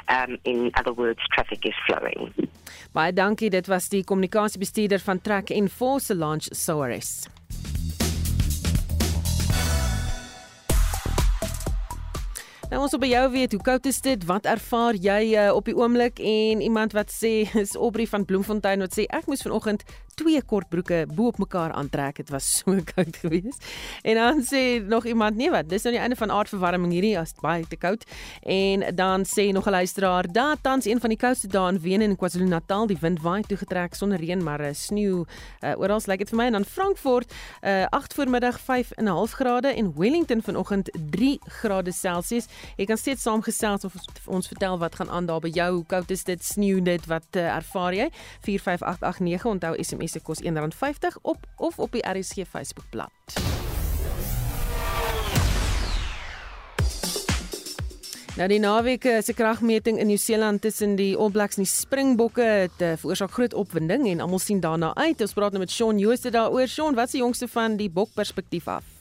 Um, 0.07 0.37
in 0.43 0.71
other 0.75 0.93
words, 0.93 1.19
traffic 1.31 1.65
is 1.65 1.73
flowing. 1.87 2.33
Baie 2.93 3.13
dankie. 3.13 3.49
Dit 3.49 3.67
was 3.67 3.89
die 3.89 4.03
kommunikasiebestuurder 4.03 4.99
van 4.99 5.21
Track 5.21 5.49
and 5.49 5.71
Four, 5.71 5.99
Solange 5.99 6.47
Soares. 6.51 7.27
Nou 12.73 12.81
ons 12.81 12.93
wil 12.95 13.03
by 13.03 13.07
jou 13.11 13.25
weet, 13.35 13.51
hoe 13.53 13.61
koud 13.61 13.85
is 13.85 13.99
dit? 14.01 14.23
Wat 14.25 14.47
ervaar 14.49 14.97
jy 14.97 15.35
uh, 15.37 15.51
op 15.53 15.67
die 15.69 15.75
oomblik? 15.77 16.17
En 16.17 16.61
iemand 16.65 16.95
wat 16.97 17.11
sê 17.13 17.43
is 17.61 17.75
Aubrey 17.77 18.07
van 18.09 18.25
Bloemfontein 18.25 18.81
wat 18.81 18.97
sê 18.97 19.05
ek 19.13 19.29
moes 19.29 19.45
vanoggend 19.45 19.85
twee 20.17 20.41
kortbroeke 20.45 21.03
bo 21.13 21.29
op 21.31 21.37
mekaar 21.41 21.73
aantrek. 21.77 22.15
Dit 22.21 22.31
was 22.33 22.47
so 22.57 22.73
koud 22.95 23.17
geweest. 23.21 23.61
En 24.01 24.17
dan 24.17 24.41
sê 24.45 24.81
nog 24.81 25.05
iemand, 25.05 25.37
nee 25.37 25.51
wat, 25.53 25.69
dis 25.69 25.85
nou 25.85 25.93
die 25.93 26.01
einde 26.01 26.17
van 26.17 26.33
aardverwarming 26.33 26.93
hierdie 26.93 27.13
as 27.19 27.35
baie 27.41 27.65
te 27.69 27.77
koud. 27.77 28.05
En 28.41 28.85
dan 28.95 29.25
sê 29.29 29.51
nog 29.53 29.69
'n 29.69 29.77
luisteraar, 29.77 30.25
dat 30.31 30.57
tans 30.61 30.85
een 30.85 30.99
van 30.99 31.09
die 31.09 31.17
koudste 31.17 31.47
dae 31.47 31.71
in 31.71 31.79
Wenen 31.79 32.09
en 32.09 32.17
KwaZulu-Natal, 32.17 32.87
die 32.87 32.97
wind 33.01 33.21
waai 33.21 33.41
toegetrek 33.41 33.93
sonder 33.93 34.17
reën 34.17 34.43
maar 34.43 34.61
uh, 34.61 34.73
sneeu. 34.73 35.25
Uh, 35.61 35.77
Oral 35.77 36.01
lyk 36.05 36.25
dit 36.25 36.29
vir 36.29 36.37
my 36.37 36.45
en 36.45 36.57
dan 36.57 36.65
Frankfurt, 36.65 37.33
uh, 37.61 37.85
8 37.89 38.13
voormiddag 38.13 38.59
5 38.59 38.91
en 38.91 39.05
'n 39.05 39.13
half 39.13 39.31
grade 39.31 39.67
en 39.67 39.93
Wellington 39.97 40.41
vanoggend 40.41 40.89
3 41.11 41.39
grade 41.45 41.91
Celsius. 41.91 42.47
Jy 42.77 42.85
kan 42.85 42.97
steeds 42.97 43.21
saamgesels 43.21 43.85
of 43.85 43.95
ons 44.27 44.47
vertel 44.47 44.77
wat 44.81 44.95
gaan 44.95 45.09
aan 45.09 45.25
daar 45.25 45.43
by 45.43 45.51
jou. 45.53 45.69
Hoe 45.73 45.85
koud 45.85 46.11
is 46.11 46.23
dit? 46.23 46.43
Sneeu 46.43 46.81
dit? 46.81 47.05
Wat 47.05 47.27
uh, 47.35 47.55
ervaar 47.55 47.93
jy? 47.93 48.09
45889 48.45 49.49
onthou 49.49 49.75
SMS 49.83 50.17
se 50.17 50.23
kos 50.23 50.43
R1.50 50.43 51.21
op 51.21 51.47
of 51.57 51.79
op 51.79 51.91
die 51.91 52.05
RSG 52.07 52.47
Facebookblad. 52.49 53.43
Nou 58.33 58.47
die 58.49 58.57
naweek 58.57 59.03
eh, 59.05 59.19
se 59.21 59.35
kragmeting 59.37 59.99
in 60.01 60.09
Nieu-Seeland 60.09 60.63
tussen 60.63 60.95
die 60.97 61.11
All 61.13 61.29
Blacks 61.29 61.59
en 61.59 61.67
die 61.67 61.69
Springbokke 61.69 62.47
het 62.63 62.81
uh, 62.81 62.95
veroorsaak 62.97 63.35
groot 63.35 63.53
opwinding 63.53 64.07
en 64.09 64.25
almal 64.25 64.41
sien 64.41 64.63
daarna 64.63 64.89
uit. 64.97 65.21
Ons 65.21 65.37
praat 65.37 65.53
nou 65.53 65.61
met 65.61 65.71
Shaun 65.71 66.01
Jooste 66.01 66.33
daaroor. 66.33 66.65
Shaun, 66.67 66.97
wat 66.97 67.11
is 67.11 67.19
die 67.19 67.21
jongste 67.21 67.47
van 67.47 67.77
die 67.77 67.91
Bok 67.93 68.09
perspektief 68.17 68.67
af? 68.67 68.92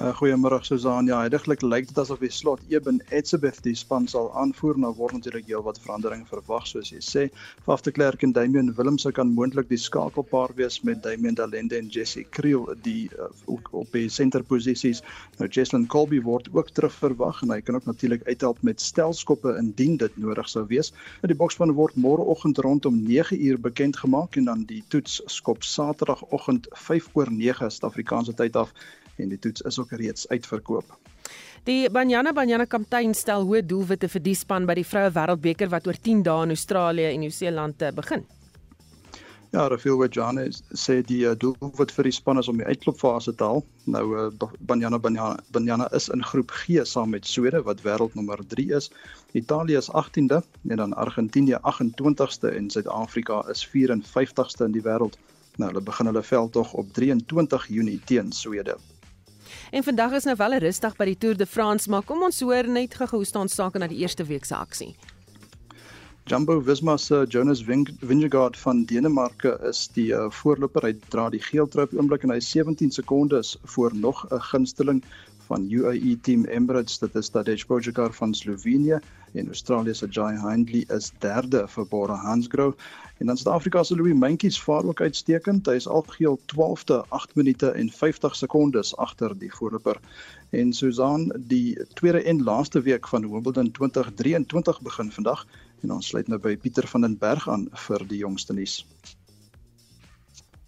Uh, 0.00 0.08
Goeiemôre 0.16 0.64
Susan. 0.64 1.04
Ja, 1.06 1.18
heidaglik 1.20 1.60
lyk 1.60 1.84
dit 1.90 1.98
asof 2.00 2.22
die 2.24 2.30
slot 2.32 2.62
Eben 2.72 3.02
Etzebeth 3.12 3.58
die 3.60 3.74
span 3.76 4.06
sal 4.08 4.30
aanvoer 4.40 4.78
na 4.80 4.88
word 4.96 5.18
natuurlik 5.18 5.50
heel 5.50 5.60
wat 5.66 5.76
verandering 5.84 6.22
verwag 6.30 6.64
soos 6.64 6.88
jy 6.94 7.00
sê. 7.04 7.24
Faf 7.66 7.84
de 7.84 7.92
Klerk 7.92 8.24
en 8.24 8.32
Damian 8.32 8.70
Willems 8.78 9.04
kan 9.12 9.34
moontlik 9.36 9.68
die 9.68 9.76
skakelpaar 9.76 10.54
wees 10.56 10.78
met 10.88 11.02
Damian 11.04 11.36
Dalende 11.36 11.76
en 11.76 11.90
Jesse 11.92 12.24
Kriel 12.24 12.64
die 12.86 13.10
uh, 13.20 13.28
op 13.52 13.92
die 13.92 14.06
senterposisies. 14.08 15.02
Nou 15.36 15.50
Jesslyn 15.52 15.84
Colby 15.92 16.22
word 16.24 16.48
ook 16.56 16.72
terug 16.72 16.96
verwag 16.96 17.44
en 17.44 17.52
hy 17.52 17.60
kan 17.60 17.76
ook 17.76 17.90
natuurlik 17.90 18.24
uithelp 18.24 18.64
met 18.64 18.80
stelskoppe 18.80 19.58
indien 19.60 20.00
dit 20.00 20.16
nodig 20.16 20.48
sou 20.48 20.64
wees. 20.72 20.94
Nou 21.20 21.34
die 21.34 21.36
bokspan 21.44 21.76
word 21.76 22.00
môreoggend 22.00 22.64
rondom 22.64 23.04
9uur 23.04 23.60
bekend 23.68 24.00
gemaak 24.00 24.40
en 24.40 24.48
dan 24.48 24.64
die 24.72 24.80
toets 24.88 25.20
skop 25.28 25.60
Saterdagoggend 25.68 26.72
5 26.88 27.12
oor 27.12 27.28
9 27.28 27.68
Suid-Afrikaanse 27.68 28.40
tyd 28.40 28.56
af 28.56 28.72
en 29.16 29.28
die 29.28 29.38
toets 29.38 29.64
is 29.68 29.78
ook 29.78 29.92
reeds 30.00 30.28
uitverkoop. 30.28 30.98
Die 31.64 31.90
Banyana 31.90 32.32
Banyana 32.32 32.66
kaptein 32.66 33.14
stel 33.14 33.44
hoë 33.46 33.62
doelwitte 33.62 34.08
vir 34.10 34.22
die 34.24 34.34
span 34.34 34.66
by 34.66 34.74
die 34.80 34.86
Vroue 34.86 35.12
Wêreldbeker 35.14 35.70
wat 35.70 35.86
oor 35.86 35.98
10 35.98 36.24
dae 36.26 36.46
in 36.46 36.54
Australië 36.56 37.12
en 37.12 37.20
Nieu-Seeland 37.22 37.82
eh, 37.82 37.92
begin. 37.94 38.24
Ja, 39.52 39.66
Rafael 39.68 39.98
Wajane 40.00 40.46
sê 40.80 40.94
die 41.04 41.26
uh, 41.28 41.34
doelwit 41.36 41.90
vir 41.92 42.06
die 42.08 42.14
span 42.16 42.40
is 42.40 42.48
om 42.48 42.56
die 42.56 42.64
uitklopfase 42.64 43.34
te 43.36 43.44
haal. 43.44 43.60
Nou 43.94 44.04
uh, 44.16 44.22
Banyana 44.70 44.96
Banyana 44.96 45.42
Banyana 45.52 45.90
is 45.98 46.08
in 46.14 46.24
groep 46.24 46.54
G 46.62 46.80
saam 46.88 47.12
met 47.12 47.28
Swede 47.28 47.60
wat 47.66 47.82
wêreldnommer 47.84 48.40
3 48.54 48.64
is. 48.78 48.88
Italië 49.36 49.76
is 49.82 49.90
18de 49.92 50.40
en 50.70 50.80
dan 50.80 50.96
Argentinië 51.04 51.60
28ste 51.68 52.48
en 52.56 52.70
Suid-Afrika 52.72 53.42
is 53.52 53.66
54ste 53.74 54.64
in 54.64 54.72
die 54.72 54.86
wêreld. 54.88 55.20
Nou 55.60 55.68
hulle 55.68 55.84
begin 55.84 56.08
hulle 56.08 56.24
veldtog 56.24 56.72
op 56.72 56.96
23 56.96 57.68
Junie 57.76 58.00
teen 58.08 58.32
Swede. 58.32 58.80
En 59.70 59.82
vandag 59.82 60.12
is 60.12 60.24
nou 60.24 60.36
wel 60.36 60.54
'n 60.54 60.58
rustig 60.58 60.96
by 60.96 61.04
die 61.04 61.18
Tour 61.18 61.36
de 61.36 61.46
France, 61.46 61.90
maar 61.90 62.02
kom 62.02 62.22
ons 62.22 62.40
hoor 62.40 62.68
net 62.68 62.94
gou 62.94 63.08
hoe 63.10 63.24
staan 63.24 63.48
sake 63.48 63.78
na 63.78 63.86
die 63.86 63.98
eerste 63.98 64.24
week 64.24 64.44
se 64.44 64.54
aksie. 64.54 64.96
Jumbo 66.24 66.60
Visma 66.60 66.96
se 66.96 67.26
Jonas 67.28 67.64
Vingegaard 68.00 68.56
van 68.56 68.84
Denemarke 68.84 69.58
is 69.68 69.88
die 69.94 70.12
uh, 70.14 70.30
voorloper. 70.30 70.82
Hy 70.82 70.92
dra 71.10 71.24
die 71.30 71.42
geel 71.42 71.66
trui 71.66 71.88
oomblik 71.98 72.22
en 72.22 72.30
hy 72.30 72.36
is 72.36 72.50
17 72.50 72.90
sekondes 72.94 73.56
voor 73.74 73.90
nog 73.94 74.22
'n 74.30 74.40
gunsteling 74.40 75.02
van 75.48 75.66
UAE 75.70 76.16
Team 76.22 76.44
Emirates. 76.44 76.98
Dit 76.98 77.16
is 77.18 77.28
Tadej 77.28 77.64
Pogačar 77.66 78.12
van 78.12 78.34
Slovenië 78.34 79.00
en 79.34 79.46
Australië 79.46 79.94
se 79.94 80.06
Jai 80.06 80.38
Hindley 80.38 80.84
is 80.94 81.10
derde 81.18 81.66
vir 81.68 81.86
Bora 81.90 82.16
Hansgrohe. 82.16 82.76
En 83.22 83.28
dan 83.28 83.36
Suid-Afrika 83.36 83.82
se 83.82 83.96
Louis 83.96 84.14
Mentjies 84.14 84.60
vaar 84.60 84.84
ook 84.84 85.00
uitstekend. 85.00 85.66
Hy 85.66 85.76
is 85.78 85.86
algeheel 85.86 86.40
12de 86.52 86.96
8 87.08 87.34
minute 87.38 87.68
en 87.70 87.90
50 87.90 88.34
sekondes 88.36 88.96
agter 88.96 89.38
die 89.38 89.50
voorloper. 89.54 90.00
En 90.50 90.72
Susan, 90.72 91.28
die 91.38 91.78
tweede 91.94 92.22
en 92.22 92.42
laaste 92.42 92.82
week 92.82 93.08
van 93.08 93.30
Wimbledon 93.30 93.70
2023 93.70 94.80
begin 94.80 95.12
vandag 95.12 95.46
en 95.82 95.92
ons 95.94 96.06
sluit 96.06 96.26
nou 96.28 96.40
by 96.42 96.56
Pieter 96.56 96.86
van 96.86 97.06
den 97.06 97.14
Berg 97.18 97.46
aan 97.48 97.68
vir 97.86 98.02
die 98.10 98.18
jongste 98.18 98.58
nuus. 98.58 98.80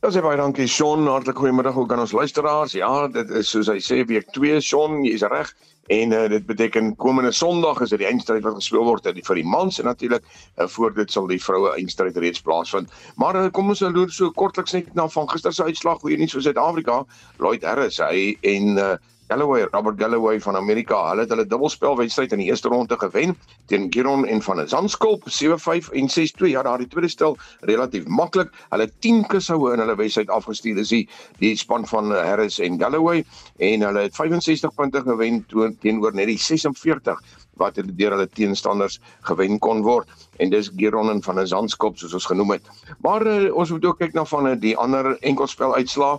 Ja, 0.04 0.12
sê 0.14 0.22
baie 0.22 0.38
dankie 0.38 0.70
Shaun, 0.70 1.08
hartlik 1.10 1.42
goeiemiddag 1.42 1.74
ook 1.74 1.90
aan 1.92 2.06
ons 2.06 2.14
luisteraars. 2.14 2.78
Ja, 2.78 3.08
dit 3.08 3.34
is 3.34 3.50
soos 3.50 3.66
hy 3.72 3.80
sê 3.82 4.04
week 4.06 4.30
2, 4.30 4.62
Shaun, 4.62 5.02
jy's 5.02 5.26
reg. 5.26 5.50
En 5.92 6.12
uh, 6.12 6.28
dit 6.28 6.46
beteken 6.46 6.96
komende 6.96 7.32
Sondag 7.32 7.80
is 7.80 7.90
dit 7.92 8.00
die 8.00 8.08
eindstryd 8.08 8.42
wat 8.42 8.54
gespeel 8.56 8.84
word 8.84 9.04
vir 9.04 9.36
die, 9.36 9.44
mans 9.44 9.78
en 9.78 9.84
natuurlik 9.84 10.24
uh, 10.24 10.66
voor 10.66 10.94
dit 10.94 11.10
sal 11.12 11.26
die 11.28 11.40
vroue 11.42 11.74
eindstryd 11.76 12.16
reeds 12.16 12.40
plaasvind. 12.40 12.92
Maar 13.20 13.36
uh, 13.36 13.48
kom 13.52 13.68
ons 13.68 13.84
loer 13.84 14.12
so 14.12 14.30
kortliks 14.32 14.72
net 14.72 14.94
na 14.94 15.08
van 15.08 15.28
gister 15.28 15.52
se 15.52 15.66
uitslag 15.68 16.00
hoe 16.00 16.16
nie 16.16 16.28
so 16.28 16.40
Suid-Afrika 16.40 17.02
Lloyd 17.38 17.64
Harris 17.68 18.00
hy 18.00 18.32
en 18.40 18.78
uh, 18.78 18.94
Galloway, 19.28 19.66
Robert 19.72 19.98
Galloway 19.98 20.40
van 20.40 20.56
Amerika, 20.56 20.98
hulle 21.08 21.24
het 21.24 21.30
hulle 21.32 21.46
dubbelspelwedstryd 21.48 22.34
in 22.37 22.42
die 22.42 22.50
eerste 22.50 22.68
ronde 22.68 22.98
gewen 23.00 23.32
teen 23.72 23.87
Giron 23.92 24.26
en 24.28 24.42
van 24.44 24.60
Zandskulp 24.68 25.24
7-5 25.32 25.88
en 25.96 26.10
6-2. 26.12 26.50
Ja, 26.52 26.62
daardie 26.62 26.88
tweede 26.92 27.08
stel 27.08 27.38
relatief 27.60 28.04
maklik. 28.06 28.52
Hulle 28.68 28.90
10 29.00 29.24
kushoue 29.32 29.72
in 29.72 29.80
hulle 29.80 29.96
wedstryd 29.96 30.28
afgestuur 30.28 30.82
is 30.84 30.92
die, 30.92 31.08
die 31.40 31.54
span 31.56 31.88
van 31.88 32.12
Harris 32.12 32.60
en 32.60 32.76
Galloway 32.80 33.24
en 33.64 33.87
hulle 33.88 34.04
het 34.04 34.16
65 34.16 34.76
punte 34.76 35.00
gewen 35.08 35.40
teenoor 35.80 36.12
net 36.12 36.28
die 36.28 36.38
46 36.38 37.24
wat 37.56 37.80
hulle 37.80 37.96
deur 37.96 38.18
hulle 38.18 38.28
teenstanders 38.28 39.00
gewen 39.28 39.58
kon 39.62 39.82
word 39.87 40.10
en 40.42 40.52
dis 40.52 40.68
Giron 40.76 41.12
en 41.12 41.22
van 41.24 41.46
Zandskulp 41.46 41.96
soos 41.98 42.14
ons 42.18 42.28
genoem 42.28 42.58
het. 42.58 42.72
Maar 43.00 43.26
uh, 43.26 43.54
ons 43.54 43.70
moet 43.70 43.84
ook 43.88 44.02
kyk 44.04 44.16
na 44.16 44.24
van 44.28 44.52
uh, 44.52 44.56
die 44.60 44.76
ander 44.76 45.14
enkelspel 45.22 45.76
uitslae 45.78 46.18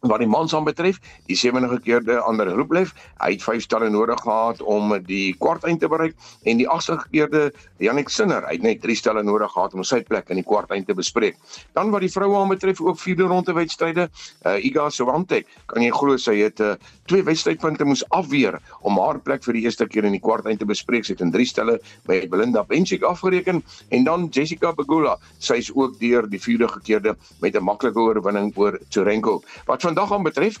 wat 0.00 0.18
die 0.18 0.28
mans 0.28 0.54
aanbetref, 0.54 0.98
die 1.26 1.36
70 1.36 1.70
gekeerde 1.70 2.18
ander 2.20 2.48
Rublev, 2.54 2.92
hy 3.20 3.30
het 3.34 3.42
5 3.42 3.62
stelle 3.62 3.90
nodig 3.90 4.20
gehad 4.22 4.60
om 4.62 4.92
die 5.06 5.34
kwarteind 5.40 5.80
te 5.80 5.88
bereik 5.88 6.14
en 6.44 6.60
die 6.60 6.68
80 6.68 7.06
gekeerde 7.06 7.52
Jannik 7.82 8.08
Sinner, 8.12 8.44
hy 8.46 8.56
het 8.58 8.62
net 8.62 8.82
3 8.82 8.96
stelle 8.96 9.22
nodig 9.22 9.52
gehad 9.52 9.74
om 9.74 9.84
sy 9.84 10.02
plek 10.06 10.30
in 10.30 10.40
die 10.40 10.46
kwarteind 10.46 10.86
te 10.86 10.94
bespreek. 10.96 11.36
Dan 11.76 11.90
wat 11.94 12.04
die 12.04 12.12
vroue 12.12 12.36
aanbetref, 12.40 12.80
ook 12.80 13.00
vierde 13.00 13.28
ronde 13.28 13.52
wedstryde, 13.56 14.08
uh, 14.46 14.56
Iga 14.64 14.88
Swiatek, 14.90 15.48
kan 15.66 15.82
jy 15.82 15.90
glo 15.94 16.16
sy 16.20 16.36
het 16.40 16.60
uh, 16.60 16.74
twee 17.06 17.24
wedstrydpunte 17.26 17.86
moes 17.86 18.04
afweer 18.16 18.58
om 18.86 18.98
haar 19.00 19.20
plek 19.22 19.44
vir 19.46 19.58
die 19.58 19.64
eerste 19.66 19.86
keer 19.86 20.06
in 20.08 20.16
die 20.16 20.22
kwarteind 20.22 20.60
te 20.62 20.68
bespreek. 20.68 21.06
Sy 21.06 21.14
het 21.14 21.24
in 21.24 21.32
3 21.34 21.48
stelle 21.48 21.78
by 22.08 22.20
Belinda 22.30 22.64
Bencic 22.66 23.04
afgereken 23.06 23.62
en 23.94 24.06
dan 24.06 24.28
Jessica 24.32 24.72
Pegula, 24.76 25.16
sy 25.38 25.60
is 25.62 25.70
ook 25.74 25.98
deur 26.00 26.26
die 26.30 26.40
vierde 26.42 26.68
gekeerde 26.68 27.16
met 27.42 27.56
'n 27.56 27.64
maklike 27.64 28.00
oorwinning 28.00 28.52
oor 28.56 28.78
Tsurenko. 28.90 29.42
Wat 29.66 29.82
vandag 29.86 30.12
aan 30.12 30.22
betref 30.22 30.58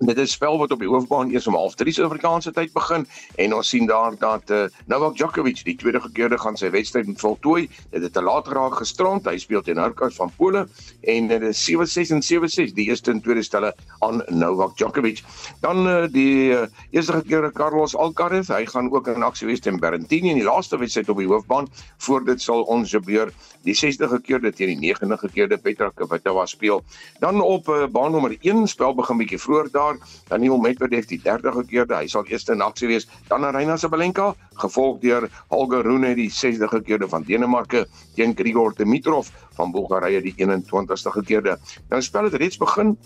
Dit 0.00 0.16
is 0.16 0.32
spel 0.32 0.56
wat 0.58 0.70
op 0.72 0.80
die 0.80 0.88
hoofbaan 0.88 1.28
eers 1.28 1.46
om 1.46 1.56
0:30 1.58 1.92
Suid-Afrikaanse 1.92 2.52
tyd 2.56 2.72
begin 2.72 3.02
en 3.36 3.54
ons 3.54 3.68
sien 3.68 3.86
daar 3.86 4.14
dat 4.18 4.50
uh, 4.50 4.62
Novak 4.88 5.16
Djokovic 5.16 5.60
die 5.64 5.74
tweede 5.76 6.00
gekeerde 6.00 6.38
gaan 6.40 6.56
sy 6.56 6.70
wedstryd 6.72 7.10
voltooi. 7.20 7.66
Dit 7.92 8.06
het 8.06 8.12
te 8.12 8.22
laat 8.24 8.48
geraak 8.48 8.78
gisterand. 8.78 9.28
Hy 9.28 9.36
speel 9.38 9.60
teen 9.62 9.76
Hurkacz 9.76 10.16
van 10.16 10.32
Pole 10.38 10.62
en 11.04 11.28
dit 11.28 11.44
is 11.50 11.60
7-6 11.68 12.14
en 12.16 12.24
7-6 12.24 12.72
die 12.78 12.86
eerste 12.88 13.12
en 13.12 13.20
tweede 13.20 13.42
stelle 13.44 13.74
aan 14.00 14.22
Novak 14.28 14.78
Djokovic. 14.80 15.20
Dan 15.60 15.84
uh, 15.84 16.08
die 16.08 16.48
uh, 16.56 16.64
eerste 16.96 17.18
gekeerde 17.20 17.52
Carlos 17.52 17.92
Alcaraz, 17.96 18.48
hy 18.48 18.64
gaan 18.72 18.88
ook 18.88 19.12
in 19.12 19.22
aksie 19.22 19.50
wees 19.52 19.60
teen 19.60 19.82
Berrettini 19.84 20.32
in 20.32 20.40
die 20.40 20.48
laaste 20.48 20.80
wedstryd 20.80 21.12
op 21.12 21.20
die 21.20 21.28
hoofbaan. 21.28 21.68
Voor 22.06 22.24
dit 22.24 22.40
sal 22.40 22.64
ons 22.72 22.96
gebeur 22.96 23.34
die 23.68 23.76
60 23.76 24.08
gekeerde 24.16 24.54
teen 24.56 24.72
die 24.72 24.80
90 24.96 25.20
gekeerde 25.28 25.60
Petra 25.60 25.92
Kvitova 25.92 26.48
speel. 26.48 26.80
Dan 27.20 27.44
op 27.44 27.68
uh, 27.68 27.84
baan 27.84 28.16
nommer 28.16 28.38
1 28.40 28.64
spel 28.72 28.96
begin 28.96 29.20
bietjie 29.20 29.42
vroeër 29.44 29.68
jaar, 29.90 30.10
Daniel 30.28 30.58
Medvedev 30.58 31.06
die 31.10 31.20
30 31.22 31.66
keerde, 31.70 31.96
hy 31.96 32.08
sal 32.10 32.26
eerste 32.30 32.54
in 32.54 32.64
aksie 32.64 32.88
wees, 32.90 33.08
dan 33.28 33.44
Arina 33.44 33.76
Sabalenka, 33.80 34.32
gevolg 34.60 35.00
deur 35.02 35.28
Holger 35.50 35.84
Rune 35.86 36.14
die 36.18 36.30
60 36.30 36.82
keerde 36.86 37.08
van 37.08 37.24
Denemarke 37.26 37.86
teen 38.16 38.34
Grigor 38.36 38.74
Dimitrov 38.76 39.30
van 39.58 39.72
Bulgarië 39.72 40.22
die 40.24 40.34
21ste 40.38 41.12
keerde. 41.26 41.58
Nou 41.90 42.02
spel 42.02 42.30
het 42.30 42.38
reeds 42.40 42.60
begin 42.60 42.96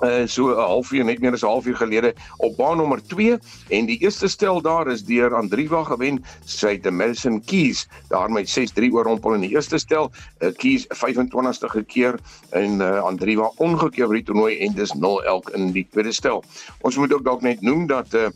uh 0.00 0.26
so 0.26 0.50
'n 0.50 0.56
halfuur 0.56 1.04
net 1.04 1.20
meer 1.20 1.32
as 1.32 1.42
'n 1.42 1.46
halfuur 1.46 1.76
gelede 1.76 2.14
op 2.38 2.56
baan 2.56 2.76
nommer 2.76 3.00
2 3.02 3.38
en 3.68 3.86
die 3.86 3.98
eerste 3.98 4.28
stel 4.28 4.60
daar 4.60 4.88
is 4.88 5.04
deur 5.04 5.34
Andriva 5.34 5.84
gewen 5.84 6.24
sy 6.44 6.78
te 6.78 6.90
Madison 6.90 7.40
Keys. 7.44 7.88
Daar 8.08 8.30
met 8.30 8.48
6-3 8.48 8.92
oor 8.92 9.04
hom 9.04 9.34
in 9.34 9.40
die 9.40 9.54
eerste 9.54 9.78
stel 9.78 10.10
uh, 10.40 10.48
Keys 10.56 10.86
25ste 10.88 11.84
keer 11.86 12.18
en 12.50 12.80
uh, 12.80 13.02
Andriva 13.02 13.50
ongekeer 13.56 14.06
vir 14.06 14.20
die 14.20 14.24
toernooi 14.24 14.58
en 14.58 14.74
dis 14.74 14.92
0 14.94 15.24
elk 15.24 15.50
in 15.50 15.72
die 15.72 15.86
tweede 15.90 16.12
stel. 16.12 16.44
Ons 16.80 16.96
moet 16.96 17.12
ook 17.12 17.24
dalk 17.24 17.42
net 17.42 17.60
noem 17.60 17.86
dat 17.86 18.14
uh, 18.14 18.28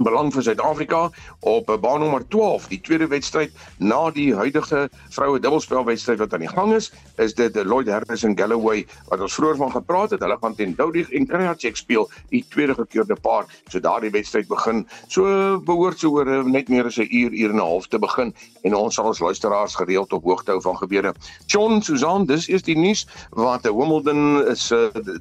belang 0.00 0.30
vir 0.32 0.42
Suid-Afrika 0.42 1.10
op 1.44 1.68
baan 1.80 2.00
nommer 2.00 2.24
12 2.32 2.68
die 2.70 2.80
tweede 2.80 3.08
wedstryd 3.10 3.52
na 3.78 4.00
die 4.14 4.30
huidige 4.34 4.86
vroue 5.12 5.40
dubbelspelwedstryd 5.40 6.22
wat 6.22 6.34
aan 6.36 6.44
die 6.44 6.52
gang 6.52 6.72
is 6.76 6.88
is 7.20 7.34
dit 7.36 7.56
Lloyd 7.68 7.90
Harris 7.92 8.24
en 8.24 8.36
Galloway 8.38 8.86
wat 9.10 9.20
ons 9.20 9.36
vroeër 9.36 9.58
van 9.60 9.72
gepraat 9.74 10.14
het. 10.14 10.22
Hulle 10.24 10.38
gaan 10.40 10.56
teen 10.56 10.72
Doudig 10.78 11.10
en 11.16 11.26
Krajicek 11.28 11.76
speel 11.76 12.08
die 12.30 12.42
tweede 12.48 12.74
gekeerde 12.78 13.16
paar. 13.20 13.48
So 13.68 13.80
daardie 13.80 14.12
wedstryd 14.14 14.48
begin. 14.48 14.86
So 15.08 15.60
behoort 15.66 16.00
so 16.00 16.16
oor 16.16 16.48
net 16.48 16.68
meer 16.68 16.86
as 16.88 16.98
'n 16.98 17.08
uur 17.10 17.32
uur 17.32 17.50
en 17.50 17.56
'n 17.56 17.66
half 17.66 17.88
te 17.88 17.98
begin. 17.98 18.34
En 18.62 18.74
ons 18.74 18.94
sal 18.94 19.06
ons 19.06 19.20
luisteraars 19.20 19.74
gereeld 19.74 20.12
op 20.12 20.24
hoogte 20.24 20.50
hou 20.50 20.60
van 20.60 20.76
gebeure. 20.76 21.14
John 21.46 21.80
Susan 21.80 22.26
dis 22.26 22.48
is 22.48 22.62
die 22.62 22.76
nuus 22.76 23.06
wat 23.30 23.62
Wimbledon 23.62 24.46
is 24.46 24.72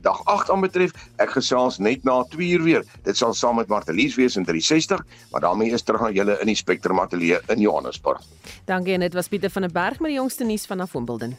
dag 0.01 0.25
8 0.25 0.49
aanbetref. 0.49 0.91
Ek 1.17 1.29
gesels 1.29 1.77
net 1.77 2.03
na 2.03 2.23
2 2.23 2.47
uur 2.47 2.63
weer. 2.63 2.83
Dit 3.03 3.17
sal 3.17 3.33
saam 3.33 3.55
met 3.55 3.67
Martelies 3.67 4.15
wees 4.15 4.35
in 4.35 4.45
3 4.45 4.61
60, 4.69 5.05
maar 5.31 5.41
daarmee 5.41 5.73
is 5.75 5.83
terug 5.83 6.05
aan 6.07 6.13
julle 6.13 6.37
in 6.39 6.51
die 6.51 6.57
Spectrum 6.57 6.99
Ateljee 7.01 7.41
in 7.53 7.59
Johannesburg. 7.65 8.21
Dankie 8.69 8.93
en 8.93 9.05
dit 9.05 9.13
was 9.17 9.27
Pieter 9.27 9.49
van 9.49 9.65
der 9.67 9.71
Berg 9.71 9.99
met 9.99 10.13
die 10.13 10.19
jongste 10.21 10.45
nuus 10.45 10.65
van 10.69 10.87
Wimbledon. 10.93 11.37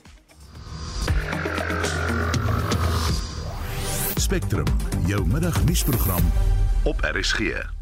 Spectrum, 4.21 4.67
jou 5.07 5.27
middagnuusprogram 5.27 6.33
op 6.85 7.01
RSG. 7.01 7.80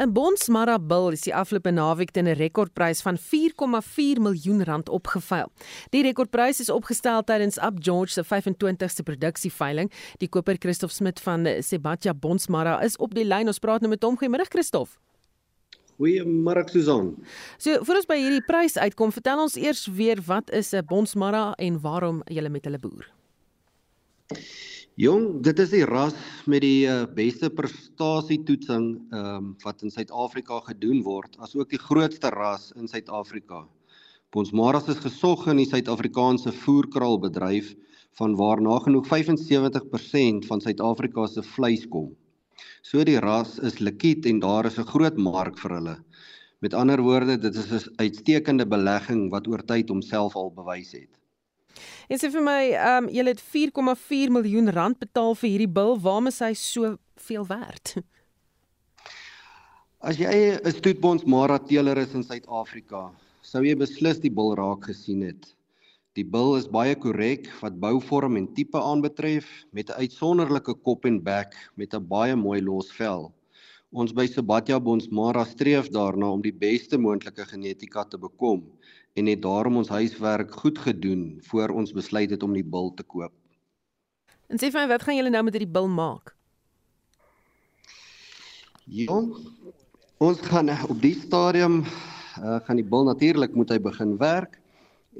'n 0.00 0.14
Bonsmara 0.16 0.78
bil 0.78 1.10
is 1.12 1.26
die 1.26 1.34
afgelope 1.36 1.70
naweek 1.70 2.14
teen 2.16 2.24
'n 2.24 2.38
rekordprys 2.38 3.02
van 3.04 3.18
4,4 3.18 4.20
miljoen 4.20 4.64
rand 4.64 4.88
opgeveil. 4.88 5.52
Die 5.90 6.02
rekordprys 6.02 6.60
is 6.60 6.70
opgestel 6.70 7.22
tydens 7.22 7.58
Up 7.58 7.76
George 7.84 8.12
se 8.12 8.24
25ste 8.24 9.02
produksieveiling. 9.04 9.92
Die 10.18 10.28
koper 10.28 10.56
Christof 10.58 10.90
Smit 10.90 11.20
van 11.20 11.46
Sebatia 11.60 12.14
Bonsmara 12.14 12.80
is 12.82 12.96
op 12.96 13.14
die 13.14 13.24
lyn. 13.24 13.46
Ons 13.46 13.58
praat 13.58 13.80
nou 13.80 13.90
met 13.90 14.02
hom. 14.02 14.16
Goeiemôre 14.16 14.48
Christof. 14.48 14.98
Goeiemôre 15.98 16.64
Susan. 16.70 17.16
So, 17.58 17.84
voor 17.84 17.94
ons 17.94 18.06
by 18.06 18.16
hierdie 18.16 18.44
prys 18.44 18.78
uitkom, 18.78 19.12
vertel 19.12 19.40
ons 19.40 19.56
eers 19.56 19.86
weer 19.86 20.22
wat 20.26 20.50
is 20.50 20.72
'n 20.72 20.84
Bonsmara 20.86 21.52
en 21.58 21.80
waarom 21.80 22.22
jy 22.26 22.48
met 22.48 22.64
hulle 22.64 22.78
boer? 22.78 23.06
Jong, 25.00 25.38
dit 25.40 25.56
is 25.62 25.70
die 25.72 25.86
ras 25.88 26.12
met 26.50 26.60
die 26.60 26.84
uh, 26.84 27.06
beste 27.16 27.48
prestasietoetsing 27.56 28.86
ehm 29.16 29.28
um, 29.30 29.44
wat 29.62 29.80
in 29.86 29.92
Suid-Afrika 29.94 30.58
gedoen 30.66 30.98
word, 31.06 31.38
asook 31.40 31.70
die 31.72 31.80
grootste 31.80 32.28
ras 32.34 32.66
in 32.76 32.90
Suid-Afrika. 32.90 33.62
Ons 34.36 34.50
maras 34.52 34.90
is 34.92 35.00
gesog 35.00 35.46
in 35.48 35.62
die 35.62 35.68
Suid-Afrikaanse 35.70 36.52
voerkraalbedryf 36.52 37.70
van 38.20 38.34
waar 38.36 38.60
nagenoeg 38.60 39.08
75% 39.08 40.44
van 40.50 40.64
Suid-Afrika 40.66 41.24
se 41.32 41.46
vleis 41.54 41.86
kom. 41.88 42.10
So 42.84 43.00
die 43.08 43.16
ras 43.24 43.56
is 43.70 43.80
likwid 43.80 44.28
en 44.28 44.42
daar 44.44 44.68
is 44.68 44.76
'n 44.76 44.90
groot 44.92 45.16
mark 45.16 45.56
vir 45.64 45.76
hulle. 45.78 45.96
Met 46.60 46.76
ander 46.76 47.00
woorde, 47.00 47.38
dit 47.38 47.54
is 47.54 47.72
'n 47.72 48.04
uitstekende 48.04 48.66
belegging 48.66 49.30
wat 49.30 49.48
oor 49.48 49.64
tyd 49.64 49.88
homself 49.88 50.36
al 50.36 50.52
bewys 50.52 50.92
het. 50.92 51.19
En 52.08 52.18
sê 52.18 52.30
vir 52.30 52.42
my, 52.42 52.62
ehm 52.74 53.04
um, 53.04 53.10
jy 53.12 53.24
het 53.28 53.42
4,4 53.42 54.32
miljoen 54.34 54.72
rand 54.74 54.98
betaal 54.98 55.34
vir 55.34 55.50
hierdie 55.50 55.74
bil. 55.78 55.94
Waarom 56.00 56.26
is 56.26 56.40
hy 56.42 56.54
so 56.54 56.96
veel 57.16 57.46
werd? 57.46 57.94
As 60.08 60.16
jy 60.16 60.56
'n 60.56 60.72
stoetbonds 60.72 61.26
marateeler 61.28 61.98
is 61.98 62.14
in 62.16 62.24
Suid-Afrika, 62.24 63.10
sou 63.44 63.60
jy 63.62 63.74
beslis 63.76 64.20
die 64.20 64.32
bil 64.32 64.54
raak 64.56 64.86
gesien 64.88 65.20
het. 65.22 65.50
Die 66.18 66.24
bil 66.24 66.56
is 66.56 66.66
baie 66.66 66.96
korrek 66.96 67.50
wat 67.60 67.76
bouvorm 67.82 68.38
en 68.40 68.48
tipe 68.56 68.80
aanbetref 68.80 69.46
met 69.76 69.90
'n 69.90 70.00
uitsonderlike 70.02 70.74
kop 70.82 71.04
en 71.04 71.20
bek 71.22 71.54
met 71.76 71.94
'n 71.94 72.08
baie 72.08 72.36
mooi 72.36 72.60
los 72.60 72.90
vel. 72.96 73.30
Ons 73.92 74.12
by 74.12 74.26
Sebatia 74.26 74.80
Bonsmara 74.80 75.44
streef 75.44 75.90
daarna 75.90 76.32
om 76.32 76.42
die 76.42 76.54
beste 76.54 76.98
moontlike 76.98 77.44
genetika 77.52 78.04
te 78.04 78.18
bekom 78.18 78.64
en 79.20 79.28
het 79.28 79.42
daarom 79.44 79.76
ons 79.80 79.92
huiswerk 79.92 80.54
goed 80.62 80.78
gedoen 80.80 81.24
voor 81.50 81.74
ons 81.76 81.92
besluit 81.92 82.30
het 82.32 82.42
om 82.46 82.56
die 82.56 82.64
bil 82.64 82.92
te 82.96 83.04
koop. 83.04 83.34
En 84.48 84.58
sê 84.58 84.70
vir 84.72 84.80
my, 84.82 84.86
wat 84.90 85.04
gaan 85.06 85.18
julle 85.18 85.32
nou 85.32 85.42
met 85.46 85.56
hierdie 85.56 85.74
bil 85.78 85.88
maak? 85.92 86.32
Ja. 88.90 89.20
Ons 90.20 90.40
gaan 90.48 90.72
op 90.88 90.98
die 91.00 91.14
stadium 91.14 91.84
uh, 91.84 92.58
gaan 92.66 92.80
die 92.80 92.86
bil 92.86 93.06
natuurlik 93.06 93.54
moet 93.54 93.70
hy 93.70 93.78
begin 93.82 94.16
werk 94.20 94.58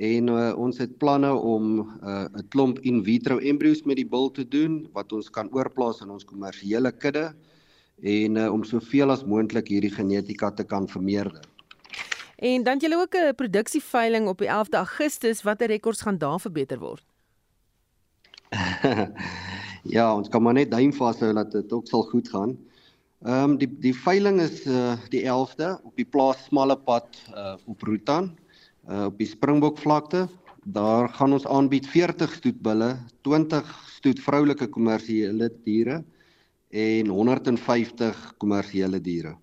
en 0.00 0.30
uh, 0.32 0.50
ons 0.58 0.80
het 0.80 0.96
planne 1.02 1.30
om 1.34 1.70
'n 1.78 1.86
uh, 2.02 2.42
klomp 2.54 2.80
in 2.86 3.02
vitro 3.04 3.38
embryos 3.38 3.84
met 3.84 4.00
die 4.00 4.08
bil 4.08 4.30
te 4.30 4.46
doen 4.48 4.86
wat 4.96 5.12
ons 5.12 5.30
kan 5.30 5.50
oorplaas 5.52 6.00
in 6.00 6.10
ons 6.10 6.24
kommersiële 6.24 6.92
kudde 6.92 7.30
en 8.02 8.36
uh, 8.36 8.52
om 8.52 8.64
soveel 8.64 9.10
as 9.10 9.24
moontlik 9.24 9.68
hierdie 9.68 9.92
genetika 9.92 10.50
te 10.50 10.64
kan 10.64 10.88
vermeerder. 10.88 11.44
En 12.40 12.62
dan 12.64 12.78
jy 12.80 12.94
ook 12.96 13.14
'n 13.14 13.34
produksieveiling 13.34 14.28
op 14.28 14.38
die 14.38 14.48
11de 14.48 14.76
Augustus 14.76 15.42
watter 15.42 15.66
rekords 15.66 16.00
gaan 16.00 16.18
daar 16.18 16.40
verbeter 16.40 16.78
word. 16.78 17.04
ja, 19.96 20.14
ons 20.14 20.28
kan 20.28 20.42
maar 20.42 20.56
net 20.56 20.70
duim 20.70 20.92
vashou 20.92 21.32
dat 21.34 21.52
dit 21.52 21.72
ook 21.72 21.86
sal 21.86 22.02
goed 22.02 22.28
gaan. 22.28 22.58
Ehm 23.20 23.50
um, 23.50 23.56
die 23.58 23.68
die 23.68 23.94
veiling 23.94 24.40
is 24.40 24.64
uh, 24.64 24.96
die 25.12 25.22
11de 25.28 25.76
op 25.84 25.96
die 25.96 26.04
plaas 26.08 26.44
Smalle 26.44 26.78
Pad 26.78 27.20
uh, 27.34 27.54
op 27.66 27.82
Rutan 27.82 28.38
uh, 28.88 29.04
op 29.04 29.18
die 29.18 29.28
Springbok 29.28 29.78
vlakte. 29.78 30.28
Daar 30.64 31.08
gaan 31.08 31.32
ons 31.32 31.46
aanbied 31.46 31.86
40 31.86 32.32
stoetbulle, 32.34 32.96
20 33.20 33.68
stoet 33.88 34.20
vroulike 34.20 34.66
kommersiële 34.66 35.52
diere 35.64 36.04
en 36.70 37.06
150 37.06 38.34
kommersiële 38.38 39.00
diere. 39.00 39.36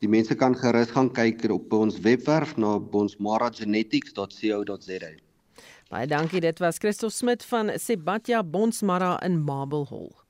Die 0.00 0.08
mense 0.08 0.34
kan 0.36 0.56
gerus 0.58 0.90
gaan 0.92 1.12
kyk 1.12 1.50
op 1.52 1.72
ons 1.72 2.00
webwerf 2.04 2.56
na 2.60 2.78
bonsmaragenetics.co.za. 2.78 5.10
Baie 5.86 6.06
dankie, 6.10 6.40
dit 6.42 6.58
was 6.58 6.78
Christo 6.82 7.08
Smit 7.08 7.44
van 7.46 7.70
Sebatia 7.78 8.42
Bonsmara 8.44 9.22
in 9.22 9.38
Marble 9.38 9.86
Hall. 9.88 10.25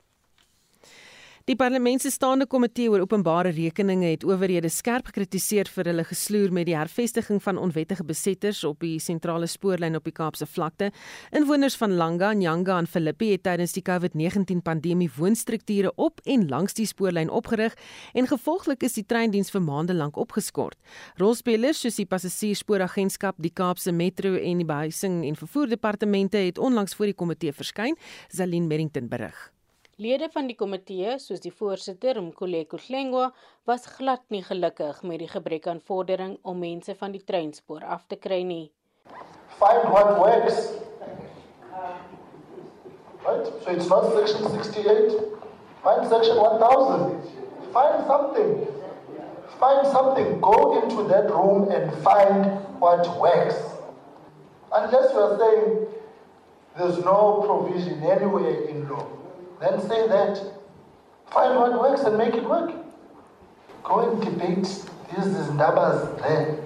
Die 1.47 1.55
parlement 1.55 2.01
se 2.03 2.09
staande 2.11 2.43
komitee 2.51 2.89
oor 2.91 3.05
openbare 3.05 3.53
rekeninge 3.55 4.09
het 4.09 4.25
owerhede 4.27 4.67
skerp 4.67 5.05
gekritiseer 5.07 5.69
vir 5.71 5.87
hulle 5.87 6.03
gesloer 6.09 6.51
met 6.51 6.67
die 6.67 6.75
hervestiging 6.75 7.39
van 7.45 7.61
onwettige 7.63 8.03
besetters 8.03 8.65
op 8.67 8.83
die 8.83 8.97
sentrale 8.99 9.47
spoorlyn 9.47 9.95
op 9.95 10.03
die 10.03 10.11
Kaapse 10.17 10.43
vlakte. 10.43 10.91
Inwoners 11.31 11.79
van 11.79 11.95
Langa, 11.95 12.33
Nyanga 12.35 12.81
en 12.81 12.91
Philippi 12.91 13.31
het 13.31 13.45
tydens 13.47 13.77
die 13.79 13.85
COVID-19 13.87 14.59
pandemie 14.59 15.07
woonstrukture 15.15 15.95
op 15.95 16.19
en 16.27 16.49
langs 16.51 16.75
die 16.75 16.89
spoorlyn 16.91 17.31
opgerig 17.31 17.79
en 18.11 18.27
gevolglik 18.27 18.83
is 18.83 18.99
die 18.99 19.07
treindiens 19.07 19.55
vir 19.55 19.63
maande 19.63 19.95
lank 19.95 20.19
opgeskort. 20.19 20.75
Rolspelers 21.15 21.79
soos 21.79 22.03
die 22.03 22.11
passasierspooragentskap, 22.11 23.39
die 23.39 23.55
Kaapse 23.55 23.95
Metro 23.95 24.35
en 24.35 24.65
die 24.65 24.67
behuising 24.67 25.21
en 25.23 25.39
vervoerdepartemente 25.39 26.43
het 26.43 26.59
onlangs 26.59 26.99
voor 26.99 27.13
die 27.15 27.21
komitee 27.23 27.55
verskyn, 27.55 27.95
Zalien 28.27 28.67
Merrington 28.67 29.07
berig. 29.07 29.53
Lede 29.97 30.27
van 30.29 30.45
die 30.45 30.53
komitee, 30.53 31.15
soos 31.17 31.39
die 31.41 31.49
voorsitter 31.49 32.19
Mkoleko 32.21 32.77
Hlengwa, 32.77 33.31
was 33.65 33.87
glad 33.95 34.21
nie 34.29 34.43
gelukkig 34.45 34.99
met 35.01 35.23
die 35.23 35.29
gebrek 35.31 35.65
aan 35.71 35.79
vordering 35.87 36.35
om 36.45 36.59
mense 36.61 36.93
van 36.99 37.15
die 37.15 37.23
treinspoor 37.25 37.81
af 37.81 38.03
te 38.05 38.19
kry 38.21 38.43
nie. 38.45 38.67
Find 39.57 39.89
what 39.89 40.11
works. 40.19 40.69
Right? 43.25 43.49
So 43.63 43.73
it's 43.73 43.89
not 43.89 44.13
section 44.13 44.45
68. 44.51 45.17
Find 45.81 46.05
Section 46.13 46.37
1000. 46.37 47.17
Find 47.73 48.05
something. 48.05 48.67
Find 49.57 49.87
something. 49.87 50.39
Go 50.41 50.83
into 50.83 51.09
that 51.09 51.33
room 51.33 51.71
and 51.71 51.91
find 52.05 52.45
what 52.77 53.17
works. 53.17 53.57
Unless 54.71 55.11
you 55.13 55.19
are 55.25 55.37
saying 55.41 55.87
there's 56.77 57.03
no 57.03 57.41
provision 57.49 58.03
anywhere 58.03 58.69
in 58.69 58.87
law, 58.89 59.07
then 59.59 59.79
say 59.81 60.07
that. 60.07 60.41
Find 61.31 61.59
what 61.59 61.79
works 61.79 62.01
and 62.01 62.17
make 62.17 62.35
it 62.35 62.47
work. 62.47 62.71
Go 63.83 63.99
and 63.99 64.21
debate 64.21 64.63
these 64.63 65.49
numbers 65.51 66.21
there. 66.21 66.59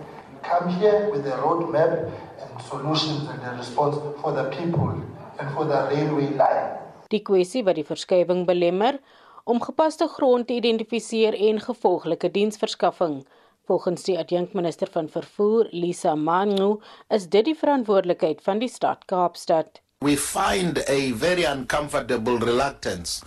Come 0.43 0.69
here 0.69 1.09
with 1.11 1.25
a 1.25 1.37
roadmap 1.37 2.11
and 2.41 2.61
solutions 2.61 3.29
and 3.29 3.41
a 3.43 3.57
response 3.57 3.95
for 4.21 4.31
the 4.33 4.45
people 4.49 5.01
and 5.39 5.51
for 5.53 5.65
the 5.65 5.87
railway 5.89 6.29
line. 6.35 6.77
Die 7.11 7.19
kwessie 7.27 7.63
wat 7.67 7.75
die 7.75 7.85
verskywing 7.85 8.45
belemmer 8.47 8.99
om 9.43 9.59
gepaste 9.61 10.07
grond 10.07 10.47
te 10.47 10.55
identifiseer 10.61 11.35
en 11.49 11.59
gevolglike 11.59 12.31
diensverskaffing. 12.31 13.21
Volgens 13.67 14.03
die 14.03 14.17
adjunkminister 14.19 14.89
van 14.91 15.09
vervoer, 15.09 15.67
Lisa 15.71 16.15
Mangu, 16.15 16.79
is 17.09 17.27
dit 17.29 17.45
die 17.45 17.57
verantwoordelikheid 17.57 18.41
van 18.41 18.59
die 18.63 18.69
stad 18.69 19.05
Kaapstad. 19.05 19.81
We 20.01 20.15
find 20.15 20.83
a 20.87 21.11
very 21.11 21.43
uncomfortable 21.43 22.39
reluctance 22.39 23.23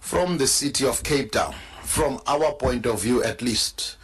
from 0.00 0.36
the 0.36 0.46
city 0.46 0.86
of 0.86 1.02
Cape 1.02 1.32
Town, 1.32 1.54
from 1.82 2.20
our 2.26 2.52
point 2.52 2.84
of 2.84 3.00
view 3.00 3.24
at 3.24 3.40
least, 3.40 3.96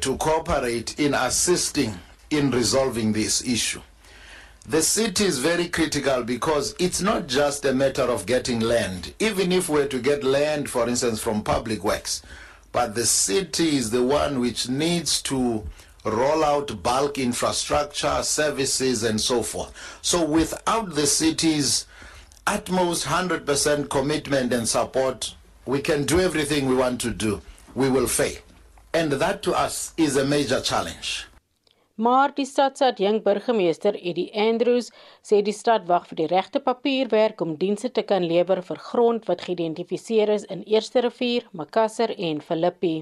to 0.00 0.16
cooperate 0.16 0.98
in 0.98 1.12
assisting 1.12 1.92
in 2.30 2.50
resolving 2.50 3.12
this 3.12 3.46
issue. 3.46 3.82
The 4.66 4.80
city 4.80 5.26
is 5.26 5.40
very 5.40 5.68
critical 5.68 6.24
because 6.24 6.74
it's 6.78 7.02
not 7.02 7.26
just 7.26 7.66
a 7.66 7.74
matter 7.74 8.04
of 8.04 8.24
getting 8.24 8.60
land. 8.60 9.12
Even 9.18 9.52
if 9.52 9.68
we're 9.68 9.88
to 9.88 9.98
get 9.98 10.24
land, 10.24 10.70
for 10.70 10.88
instance, 10.88 11.20
from 11.20 11.42
public 11.42 11.84
works, 11.84 12.22
but 12.72 12.94
the 12.94 13.04
city 13.04 13.76
is 13.76 13.90
the 13.90 14.02
one 14.02 14.40
which 14.40 14.70
needs 14.70 15.20
to 15.22 15.64
roll 16.04 16.44
out 16.44 16.82
bulk 16.82 17.18
infrastructure, 17.18 18.22
services, 18.22 19.02
and 19.02 19.20
so 19.20 19.42
forth. 19.42 19.72
So 20.02 20.24
without 20.24 20.94
the 20.94 21.06
city's 21.06 21.86
utmost 22.46 23.06
100% 23.06 23.88
commitment 23.88 24.52
and 24.52 24.68
support, 24.68 25.34
we 25.66 25.80
can 25.80 26.04
do 26.04 26.20
everything 26.20 26.66
we 26.66 26.76
want 26.76 27.00
to 27.02 27.10
do. 27.10 27.40
We 27.74 27.90
will 27.90 28.06
fail. 28.06 28.38
And 28.94 29.12
that 29.12 29.42
to 29.42 29.52
us 29.52 29.92
is 29.96 30.16
a 30.16 30.24
major 30.24 30.60
challenge. 30.60 31.28
Maar 31.98 32.30
die 32.34 32.46
stad 32.46 32.76
se 32.78 32.84
adjunk 32.84 33.24
burgemeester 33.24 33.94
Eddie 33.94 34.30
Andrews 34.32 34.92
sê 35.28 35.40
die 35.42 35.54
stad 35.56 35.88
wag 35.90 36.04
vir 36.06 36.20
die 36.20 36.28
regte 36.30 36.60
papierwerk 36.62 37.42
om 37.42 37.56
dienste 37.58 37.90
te 37.90 38.04
kan 38.06 38.22
lewer 38.22 38.62
vir 38.62 38.78
grond 38.90 39.26
wat 39.26 39.42
geïdentifiseer 39.48 40.30
is 40.36 40.46
in 40.46 40.62
Eerste 40.62 41.02
Rivier, 41.02 41.48
Makassar 41.50 42.14
en 42.14 42.40
Philippi. 42.40 42.94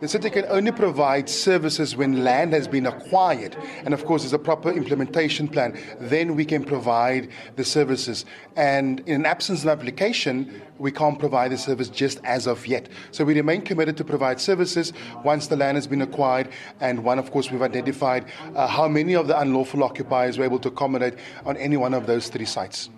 The 0.00 0.08
city 0.08 0.30
can 0.30 0.46
only 0.48 0.72
provide 0.72 1.28
services 1.28 1.94
when 1.94 2.24
land 2.24 2.54
has 2.54 2.66
been 2.66 2.86
acquired. 2.86 3.54
And 3.84 3.92
of 3.92 4.06
course, 4.06 4.22
there's 4.22 4.32
a 4.32 4.38
proper 4.38 4.70
implementation 4.70 5.46
plan. 5.46 5.78
Then 6.00 6.36
we 6.36 6.46
can 6.46 6.64
provide 6.64 7.28
the 7.56 7.64
services. 7.64 8.24
And 8.56 9.00
in 9.00 9.26
absence 9.26 9.62
of 9.62 9.68
application, 9.68 10.62
we 10.78 10.90
can't 10.90 11.18
provide 11.18 11.52
the 11.52 11.58
service 11.58 11.90
just 11.90 12.18
as 12.24 12.46
of 12.46 12.66
yet. 12.66 12.88
So 13.10 13.26
we 13.26 13.34
remain 13.34 13.60
committed 13.60 13.98
to 13.98 14.04
provide 14.04 14.40
services 14.40 14.94
once 15.22 15.48
the 15.48 15.56
land 15.56 15.76
has 15.76 15.86
been 15.86 16.00
acquired. 16.00 16.48
And 16.80 17.04
one, 17.04 17.18
of 17.18 17.30
course, 17.30 17.50
we've 17.50 17.60
identified 17.60 18.24
uh, 18.54 18.66
how 18.66 18.88
many 18.88 19.14
of 19.14 19.28
the 19.28 19.38
unlawful 19.38 19.84
occupiers 19.84 20.38
we're 20.38 20.44
able 20.44 20.60
to 20.60 20.68
accommodate 20.68 21.16
on 21.44 21.58
any 21.58 21.76
one 21.76 21.92
of 21.92 22.06
those 22.06 22.28
three 22.28 22.46
sites. 22.46 22.88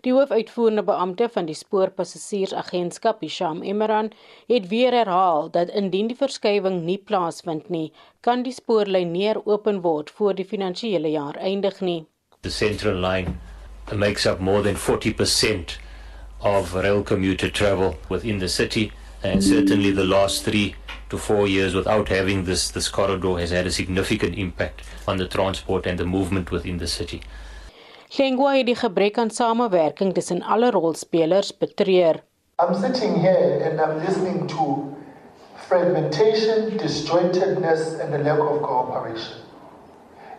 Die 0.00 0.12
hoofuitvoerende 0.16 0.82
beampte 0.82 1.26
van 1.28 1.44
die 1.44 1.54
spoorpassasiersagentskap, 1.54 3.20
Hisham 3.20 3.58
Emran, 3.62 4.06
het 4.48 4.68
weer 4.70 4.94
herhaal 4.96 5.50
dat 5.52 5.68
indien 5.76 6.08
die 6.08 6.16
verskywing 6.16 6.78
nie 6.86 6.96
plaasvind 7.10 7.68
nie, 7.68 7.90
kan 8.24 8.40
die 8.46 8.54
spoorlyn 8.56 9.12
nie 9.12 9.34
open 9.44 9.82
word 9.84 10.12
voor 10.16 10.38
die 10.38 10.46
finansiële 10.48 11.12
jaar 11.12 11.36
eindig 11.36 11.82
nie. 11.84 12.06
The 12.40 12.50
Central 12.50 12.96
Line 12.96 13.36
makes 13.92 14.24
up 14.26 14.40
more 14.40 14.62
than 14.62 14.76
40% 14.76 15.76
of 16.40 16.72
rail 16.74 17.02
commuter 17.02 17.50
travel 17.50 17.98
within 18.08 18.38
the 18.38 18.48
city 18.48 18.92
and 19.22 19.44
certainly 19.44 19.92
the 19.92 20.06
last 20.06 20.48
3 20.48 20.74
to 21.10 21.18
4 21.18 21.46
years 21.46 21.74
without 21.74 22.08
having 22.08 22.44
this 22.44 22.70
this 22.70 22.88
corridor 22.88 23.36
has 23.38 23.50
had 23.50 23.66
a 23.66 23.70
significant 23.70 24.34
impact 24.38 24.80
on 25.06 25.18
the 25.18 25.28
transport 25.28 25.86
and 25.86 25.98
the 25.98 26.06
movement 26.06 26.50
within 26.50 26.78
the 26.78 26.86
city. 26.86 27.20
Lengua 28.18 28.56
het 28.56 28.66
die 28.66 28.74
gebrek 28.74 29.18
aan 29.18 29.30
samewerking 29.30 30.14
tussen 30.14 30.42
alle 30.42 30.70
rolspelers 30.70 31.56
betreur. 31.58 32.22
I'm 32.58 32.74
sitting 32.74 33.20
here 33.22 33.62
and 33.64 33.80
I'm 33.80 34.00
listening 34.04 34.48
to 34.48 34.96
fragmentation, 35.68 36.76
disjointedness 36.76 38.00
and 38.00 38.14
a 38.14 38.18
lack 38.18 38.40
of 38.40 38.62
cooperation. 38.62 39.36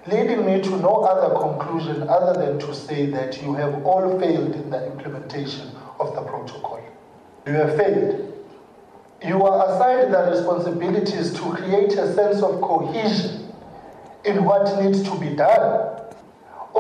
Leading 0.06 0.44
me 0.46 0.60
to 0.60 0.70
no 0.70 1.06
other 1.06 1.34
conclusion 1.40 2.10
other 2.10 2.34
than 2.34 2.60
to 2.60 2.74
say 2.74 3.06
that 3.06 3.42
you 3.42 3.54
have 3.54 3.86
all 3.86 4.20
failed 4.20 4.54
in 4.54 4.70
the 4.70 4.86
implementation 4.88 5.72
of 6.00 6.14
the 6.16 6.22
protocol. 6.22 6.82
You 7.48 7.54
have 7.54 7.78
failed. 7.78 8.34
You 9.24 9.46
are 9.46 9.70
assigned 9.70 10.14
the 10.14 10.30
responsibilities 10.30 11.32
to 11.34 11.44
create 11.52 11.94
a 11.94 12.14
sense 12.14 12.44
of 12.44 12.60
cohesion 12.60 13.48
in 14.26 14.44
what 14.44 14.84
needs 14.84 15.04
to 15.04 15.16
be 15.16 15.30
done 15.30 16.01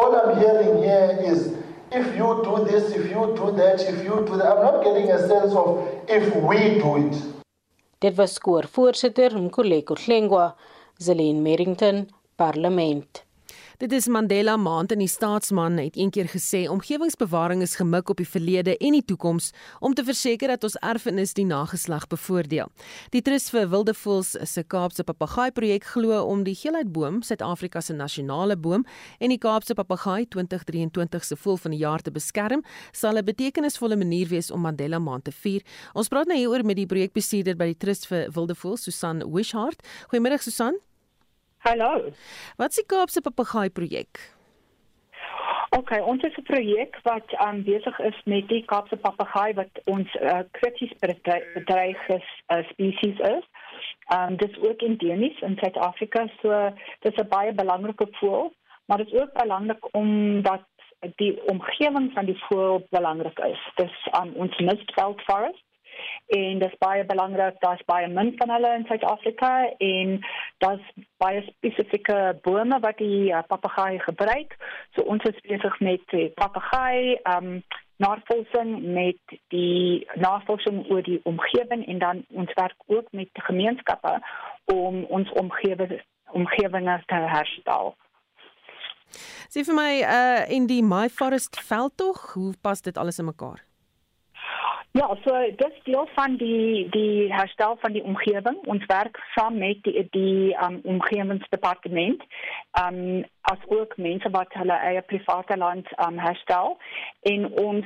all 0.01 0.15
I'm 0.21 0.37
hearing 0.39 0.77
here 0.83 1.09
is 1.31 1.39
if 1.91 2.07
you 2.19 2.27
do 2.47 2.53
this, 2.69 2.91
if 2.99 3.05
you 3.13 3.21
do 3.39 3.47
that, 3.59 3.77
if 3.91 4.03
you 4.03 4.15
do 4.27 4.37
that. 4.37 4.47
I'm 4.51 4.63
not 4.67 4.83
getting 4.83 5.09
a 5.11 5.19
sense 5.27 5.53
of 5.53 5.69
if 6.07 6.25
we 6.47 6.57
do 6.83 6.91
it. 7.05 7.15
Dit 8.01 8.17
was 8.17 8.31
skoor 8.33 8.63
voorsitter 8.75 9.31
Mkoleko 9.31 9.95
Hlengwa, 9.95 10.55
Zelin 10.99 11.41
Merrington, 11.47 12.07
Parlement. 12.37 13.23
Dit 13.81 13.91
is 13.91 14.05
Mandela 14.07 14.57
Maand 14.57 14.91
en 14.93 14.99
die 15.01 15.09
staatsman 15.09 15.79
het 15.81 15.95
eendag 15.97 16.35
gesê 16.35 16.59
omgewingsbewaring 16.69 17.63
is 17.65 17.71
gemik 17.79 18.11
op 18.13 18.19
die 18.21 18.27
verlede 18.29 18.75
en 18.77 18.93
die 18.93 19.01
toekoms 19.09 19.47
om 19.79 19.95
te 19.97 20.03
verseker 20.05 20.51
dat 20.53 20.67
ons 20.67 20.75
erfenis 20.85 21.33
die 21.33 21.47
nageslag 21.49 22.05
bevoordeel. 22.11 22.69
Die 23.09 23.23
Trust 23.25 23.49
vir 23.49 23.71
Wilde 23.71 23.95
Voëls 23.97 24.35
se 24.51 24.63
Kaapse 24.69 25.01
Papegaai 25.07 25.49
projek 25.57 25.87
glo 25.95 26.19
om 26.21 26.43
die 26.45 26.53
geelheidboom, 26.59 27.23
Suid-Afrika 27.25 27.81
se 27.81 27.97
nasionale 27.97 28.53
boom 28.53 28.85
en 29.17 29.33
die 29.33 29.39
Kaapse 29.41 29.73
Papegaai 29.73 30.27
2023 30.29 31.25
se 31.31 31.39
voël 31.41 31.57
van 31.65 31.73
die 31.73 31.81
jaar 31.81 32.05
te 32.05 32.13
beskerm, 32.13 32.61
sal 32.93 33.17
'n 33.17 33.25
betekenisvolle 33.25 33.97
manier 33.97 34.27
wees 34.27 34.51
om 34.51 34.61
Mandela 34.61 34.99
Maand 34.99 35.23
te 35.23 35.31
vier. 35.31 35.65
Ons 35.95 36.07
praat 36.07 36.27
nou 36.27 36.37
hieroor 36.37 36.63
met 36.63 36.75
die 36.75 36.85
projekbestuurder 36.85 37.57
by 37.57 37.73
die 37.73 37.77
Trust 37.77 38.05
vir 38.05 38.29
Wilde 38.29 38.53
Voëls, 38.53 38.83
Susan 38.83 39.23
Wishart. 39.33 39.81
Goeiemôre 40.11 40.37
Susan. 40.37 40.77
Hallo. 41.61 42.09
Wat 42.57 42.69
is 42.69 42.75
die 42.75 42.85
Kaapse 42.89 43.21
papegaai 43.21 43.69
projek? 43.69 44.19
OK, 45.77 45.91
ons 46.11 46.21
het 46.25 46.37
'n 46.37 46.47
projek 46.47 46.97
wat 47.03 47.35
aan 47.35 47.55
um, 47.55 47.63
besig 47.63 47.99
is 47.99 48.17
met 48.25 48.47
die 48.47 48.65
Kaapse 48.65 48.97
papegaai 48.97 49.53
wat 49.53 49.69
ons 49.85 50.15
uh, 50.15 50.39
krities 50.51 50.93
bedreigde 51.53 52.17
uh, 52.47 52.63
spesies 52.71 53.19
is. 53.19 53.45
Um 54.15 54.37
dis 54.37 54.57
ook 54.57 54.81
endemies 54.81 55.39
in 55.39 55.57
Suid-Afrika, 55.61 56.27
so 56.41 56.73
dis 56.99 57.15
'n 57.15 57.27
baie 57.27 57.53
belangrike 57.53 58.07
voël, 58.09 58.53
maar 58.85 58.97
dit 58.97 59.13
is 59.13 59.21
ook 59.21 59.33
belangrik 59.33 59.93
omdat 59.95 60.65
die 61.15 61.45
omgewing 61.45 62.11
van 62.13 62.25
die 62.25 62.39
voël 62.47 62.87
belangrik 62.89 63.39
is. 63.39 63.61
Dis 63.75 64.07
um, 64.21 64.33
ons 64.33 64.57
Mistveld 64.57 65.21
Forest 65.21 65.65
en 66.37 66.59
dit 66.59 66.67
is 66.69 66.77
baie 66.79 67.03
belangrik 67.05 67.59
daar's 67.59 67.83
baie 67.85 68.07
min 68.07 68.33
van 68.37 68.49
hulle 68.55 68.73
in 68.77 68.85
Suid-Afrika 68.87 69.51
en 69.77 70.19
daar's 70.63 70.91
baie 71.23 71.43
spesifieke 71.47 72.39
bome 72.41 72.79
wat 72.79 72.97
die 72.97 73.31
uh, 73.31 73.43
papegaai 73.47 73.99
gebruik. 73.99 74.57
So 74.95 75.03
ons 75.03 75.23
is 75.29 75.41
besig 75.47 75.79
met 75.79 76.03
die 76.15 76.29
papegaai 76.39 77.19
um 77.35 77.63
navorsing 78.01 78.69
met 78.93 79.39
die 79.53 80.07
navorsing 80.17 80.85
oor 80.89 81.03
die 81.05 81.19
omgewing 81.23 81.85
en 81.87 81.99
dan 81.99 82.23
ons 82.29 82.53
werk 82.53 82.77
ook 82.85 83.11
met 83.11 83.29
gemeenskappe 83.33 84.15
om 84.73 85.03
ons 85.03 85.31
omgewing 85.31 85.99
omgewinge 86.31 87.01
te 87.05 87.19
herstel. 87.35 87.93
Sê 89.51 89.65
vir 89.67 89.75
my 89.75 89.91
uh 89.99 90.43
in 90.57 90.69
die 90.71 90.83
My 90.83 91.09
Forest 91.09 91.59
veldtog, 91.67 92.31
hoe 92.33 92.53
pas 92.61 92.81
dit 92.81 92.97
alles 92.97 93.19
in 93.19 93.27
mekaar? 93.27 93.59
Ja, 94.93 95.07
so 95.23 95.31
dis 95.55 95.83
deel 95.83 96.07
van 96.13 96.35
die 96.35 96.89
die 96.89 97.33
herstel 97.33 97.77
van 97.79 97.91
die 97.91 98.03
omgewing. 98.03 98.57
Ons 98.67 98.85
werk 98.85 99.19
saam 99.35 99.57
met 99.57 99.83
die 99.83 100.07
die 100.11 100.55
um, 100.63 100.79
omgewingsdepartement. 100.83 102.23
Um 102.81 103.23
as 103.41 103.61
ook 103.67 103.95
mense 103.97 104.29
wat 104.29 104.51
hulle 104.53 104.79
eie 104.89 105.01
private 105.01 105.57
land 105.57 105.87
um 106.07 106.19
herstel 106.19 106.75
en 107.21 107.47
ons 107.53 107.85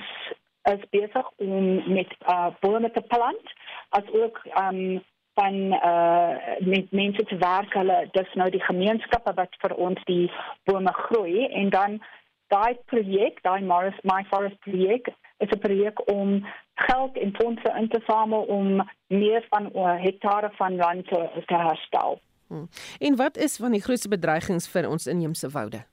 is 0.71 0.87
besig 0.89 1.29
om 1.35 1.93
met 1.93 2.15
uh 2.25 2.47
bome 2.59 2.91
te 2.91 3.01
plant 3.01 3.53
as 3.89 4.09
ook 4.21 4.41
um 4.61 5.03
van 5.37 5.55
uh 5.91 6.57
met 6.59 6.91
mense 6.91 7.23
te 7.23 7.37
werk. 7.37 7.73
Hulle 7.73 7.99
dis 8.17 8.33
nou 8.33 8.49
die 8.49 8.65
gemeenskappe 8.65 9.33
wat 9.37 9.53
vir 9.61 9.77
ons 9.77 10.01
die 10.09 10.31
bome 10.63 10.93
groei 11.05 11.45
en 11.51 11.69
dan 11.69 12.01
daai 12.47 12.73
projek, 12.85 13.43
daai 13.45 13.61
Morris 13.61 14.01
My 14.01 14.23
Forest 14.33 14.59
projek 14.65 15.13
is 15.37 15.49
'n 15.49 15.59
projek 15.59 16.11
om 16.11 16.45
geld 16.73 17.17
en 17.17 17.35
fondse 17.35 17.73
in 17.77 17.89
te 17.89 18.01
samel 18.07 18.41
om 18.41 18.89
meer 19.07 19.45
van 19.49 19.69
uh, 19.75 20.01
hektare 20.01 20.49
van 20.53 20.75
land 20.75 21.07
te, 21.07 21.29
te 21.45 21.55
herstel. 21.55 22.19
Hmm. 22.47 22.69
En 22.99 23.15
wat 23.15 23.37
is 23.37 23.57
van 23.57 23.71
die 23.71 23.81
grootste 23.81 24.09
bedreigings 24.09 24.69
vir 24.69 24.89
ons 24.89 25.07
inheemse 25.07 25.49
woude? 25.49 25.85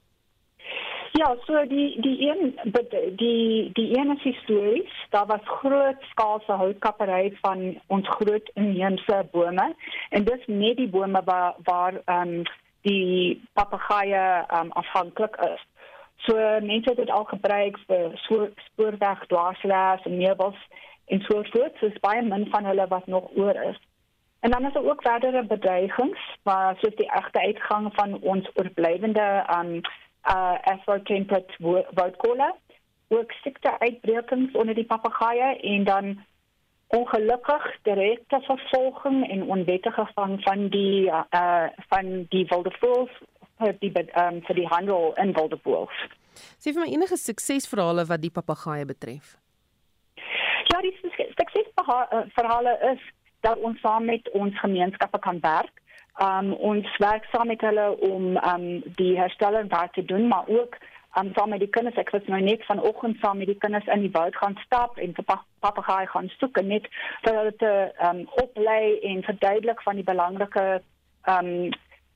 Ja, 1.13 1.37
so 1.45 1.67
die 1.69 2.01
die 2.01 2.29
een 2.29 2.55
die 3.17 3.71
die 3.73 3.99
een 3.99 4.17
is 4.17 4.23
histories. 4.23 4.93
Daar 5.11 5.27
was 5.27 5.45
groot 5.45 6.01
skaalse 6.11 6.53
houtkappery 6.53 7.37
van 7.41 7.81
ons 7.87 8.09
groot 8.09 8.51
inheemse 8.55 9.27
bome 9.33 9.75
en 10.09 10.25
dis 10.25 10.47
net 10.47 10.77
die 10.77 10.89
bome 10.89 11.23
waar 11.25 11.55
waar 11.63 12.01
ehm 12.05 12.29
um, 12.29 12.43
die 12.83 13.43
papegaaie 13.53 14.45
um, 14.55 14.71
afhanklik 14.71 15.37
is. 15.37 15.67
So 16.27 16.37
mense 16.63 16.89
het 16.89 16.97
dit 16.97 17.11
al 17.11 17.25
gebruik 17.25 17.79
vir 17.87 18.13
spoorweg 18.55 19.27
dwarsleers 19.27 20.05
en 20.05 20.17
meubels 20.17 20.59
en 21.07 21.21
so 21.21 21.43
voort. 21.51 21.79
So 21.81 21.91
baie 22.01 22.23
min 22.23 22.47
van 22.51 22.65
hulle 22.65 22.87
wat 22.89 23.07
nog 23.07 23.31
oor 23.37 23.57
is. 23.71 23.81
En 24.43 24.51
dan 24.51 24.67
is 24.67 24.73
daar 24.73 24.85
ook 24.85 25.03
verdere 25.03 25.45
bedreigings, 25.45 26.21
waar 26.43 26.77
soos 26.77 26.95
die 26.95 27.11
egte 27.11 27.41
uitgang 27.41 27.91
van 27.95 28.21
ons 28.21 28.51
oorblywende 28.55 29.47
um 29.59 29.81
uh 30.35 30.55
Afro-temperate 30.63 31.85
woudkolle, 31.91 32.55
ook 33.09 33.33
siekte 33.33 33.79
uitbrekings 33.79 34.53
onder 34.53 34.75
die 34.75 34.85
papegaaie 34.85 35.61
en 35.61 35.85
dan 35.85 36.25
ongelukkig 36.87 37.77
direkte 37.83 38.41
vervolging 38.41 39.31
en 39.31 39.43
onwettige 39.43 40.07
van 40.15 40.41
van 40.41 40.69
die 40.69 41.07
uh 41.07 41.67
van 41.89 42.27
die 42.29 42.47
wilde 42.49 42.73
voëls 42.79 43.23
vir 43.63 43.79
die 43.81 43.93
um, 44.25 44.41
vir 44.49 44.59
die 44.59 44.69
handel 44.71 45.13
in 45.23 45.35
wilde 45.39 45.59
voëls. 45.65 46.05
Sê 46.59 46.73
vir 46.73 46.85
my 46.85 46.91
enige 46.93 47.19
suksesverhale 47.21 48.07
wat 48.09 48.23
die 48.23 48.33
papegaaie 48.33 48.87
betref. 48.89 49.37
Ja, 50.73 50.81
die 50.81 50.95
suksesverhale 51.37 52.79
is 52.93 53.03
dat 53.47 53.59
ons 53.59 53.81
saam 53.81 54.07
met 54.09 54.31
ons 54.39 54.59
gemeenskappe 54.61 55.19
kan 55.19 55.41
werk. 55.43 55.75
Um 56.23 56.53
ons 56.71 56.89
werk 57.01 57.25
saam 57.33 57.49
met 57.49 57.61
hulle 57.65 57.87
om 58.09 58.37
um 58.37 58.67
die 59.01 59.15
herstelling 59.19 59.71
daar 59.73 59.91
te 59.91 60.05
doen, 60.05 60.29
maar 60.29 60.49
ook 60.49 60.77
um, 61.19 61.31
saam 61.35 61.49
met 61.49 61.61
die 61.61 61.71
kinders 61.71 61.99
ek 62.01 62.11
was 62.15 62.27
nou 62.33 62.41
net 62.41 62.65
vanoggend 62.69 63.19
saam 63.21 63.41
met 63.43 63.51
die 63.51 63.59
kinders 63.65 63.89
in 63.95 64.05
die 64.07 64.13
woud 64.17 64.37
gaan 64.37 64.57
stap 64.65 64.99
en 64.99 65.15
vir 65.17 65.27
papegaai 65.65 66.07
gaan 66.13 66.31
soek 66.39 66.61
en 66.61 66.71
net 66.73 66.89
vir 67.25 67.39
hulle 67.39 67.55
te 67.63 67.73
um, 68.09 68.23
oplei 68.45 68.99
en 69.13 69.25
verduidelik 69.29 69.83
van 69.87 70.01
die 70.01 70.09
belangrike 70.09 70.67
um, 71.35 71.71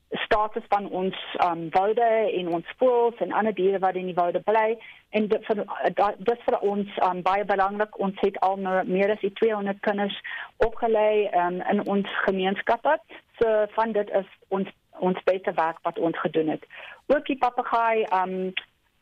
status 0.09 0.63
van 0.67 0.89
ons 0.89 1.15
um, 1.43 1.67
woude 1.69 2.31
en 2.39 2.47
ons 2.47 2.73
voëls 2.77 3.19
en 3.19 3.31
ander 3.31 3.53
diere 3.53 3.79
wat 3.79 3.95
in 3.95 4.05
die 4.05 4.15
woude 4.15 4.39
bly. 4.39 4.77
En 5.09 5.27
dit 5.27 5.45
vir 5.45 5.63
dit 6.17 6.43
vir 6.45 6.59
ons 6.59 6.99
um, 7.09 7.21
baie 7.21 7.45
belangrik. 7.45 7.99
Ons 7.99 8.19
het 8.23 8.39
al 8.39 8.57
meer 8.87 9.11
as 9.11 9.23
200 9.39 9.79
kinders 9.79 10.15
opgelei 10.57 11.27
um, 11.33 11.61
in 11.71 11.83
ons 11.87 12.07
gemeenskappe. 12.25 12.97
So 13.41 13.65
van 13.75 13.91
dit 13.91 14.09
is 14.09 14.29
ons 14.47 14.71
ons 14.97 15.19
beter 15.23 15.53
werk 15.53 15.77
wat 15.85 15.99
ons 15.99 16.19
gedoen 16.19 16.47
het. 16.55 16.63
Ook 17.13 17.27
die 17.27 17.37
papegaai 17.37 18.07
um, 18.15 18.53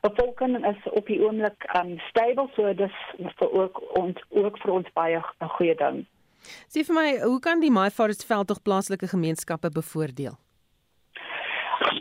bevolking 0.04 0.58
is 0.68 0.92
op 0.92 1.08
die 1.08 1.22
oomblik 1.24 1.70
um 1.78 1.96
stable. 2.10 2.50
So 2.56 2.74
dis 2.74 2.98
vir 3.40 3.52
ook 3.52 3.82
ons 4.02 4.20
ook 4.30 4.60
vir 4.64 4.72
ons 4.72 4.92
baie 4.94 5.22
'n 5.22 5.54
goeie 5.58 5.76
ding. 5.76 6.06
Sê 6.70 6.84
vir 6.86 6.96
my, 6.96 7.20
hoe 7.20 7.40
kan 7.40 7.60
die 7.60 7.72
My 7.72 7.90
Forest 7.90 8.26
veld 8.26 8.48
tog 8.48 8.62
plaaslike 8.62 9.08
gemeenskappe 9.08 9.70
bevoordeel? 9.70 10.38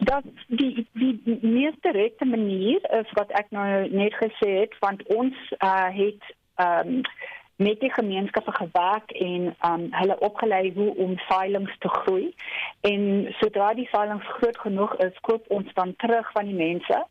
Dat 0.00 0.24
die 0.46 0.86
die 0.92 1.38
mees 1.42 1.74
direkte 1.80 2.24
manier 2.24 2.80
is 3.00 3.12
wat 3.12 3.30
ek 3.30 3.50
nou 3.50 3.88
net 3.90 4.14
gesê 4.14 4.50
het 4.60 4.76
want 4.80 5.02
ons 5.14 5.36
uh, 5.58 5.88
het 5.90 6.34
um 6.56 7.00
met 7.56 7.80
die 7.80 7.92
gemeenskappe 7.92 8.52
gewerk 8.52 9.10
en 9.10 9.54
um 9.66 9.86
hulle 9.90 10.18
opgelei 10.18 10.72
hoe 10.74 10.96
om 10.96 11.18
veilings 11.18 11.76
te 11.78 11.88
groei. 11.88 12.34
En 12.80 13.28
sodra 13.38 13.74
die 13.74 13.88
veilings 13.88 14.26
groot 14.38 14.58
genoeg 14.58 14.96
is 15.06 15.20
koop 15.20 15.44
ons 15.48 15.74
dan 15.74 15.94
terug 15.96 16.32
van 16.32 16.50
die 16.50 16.58
mense 16.58 17.04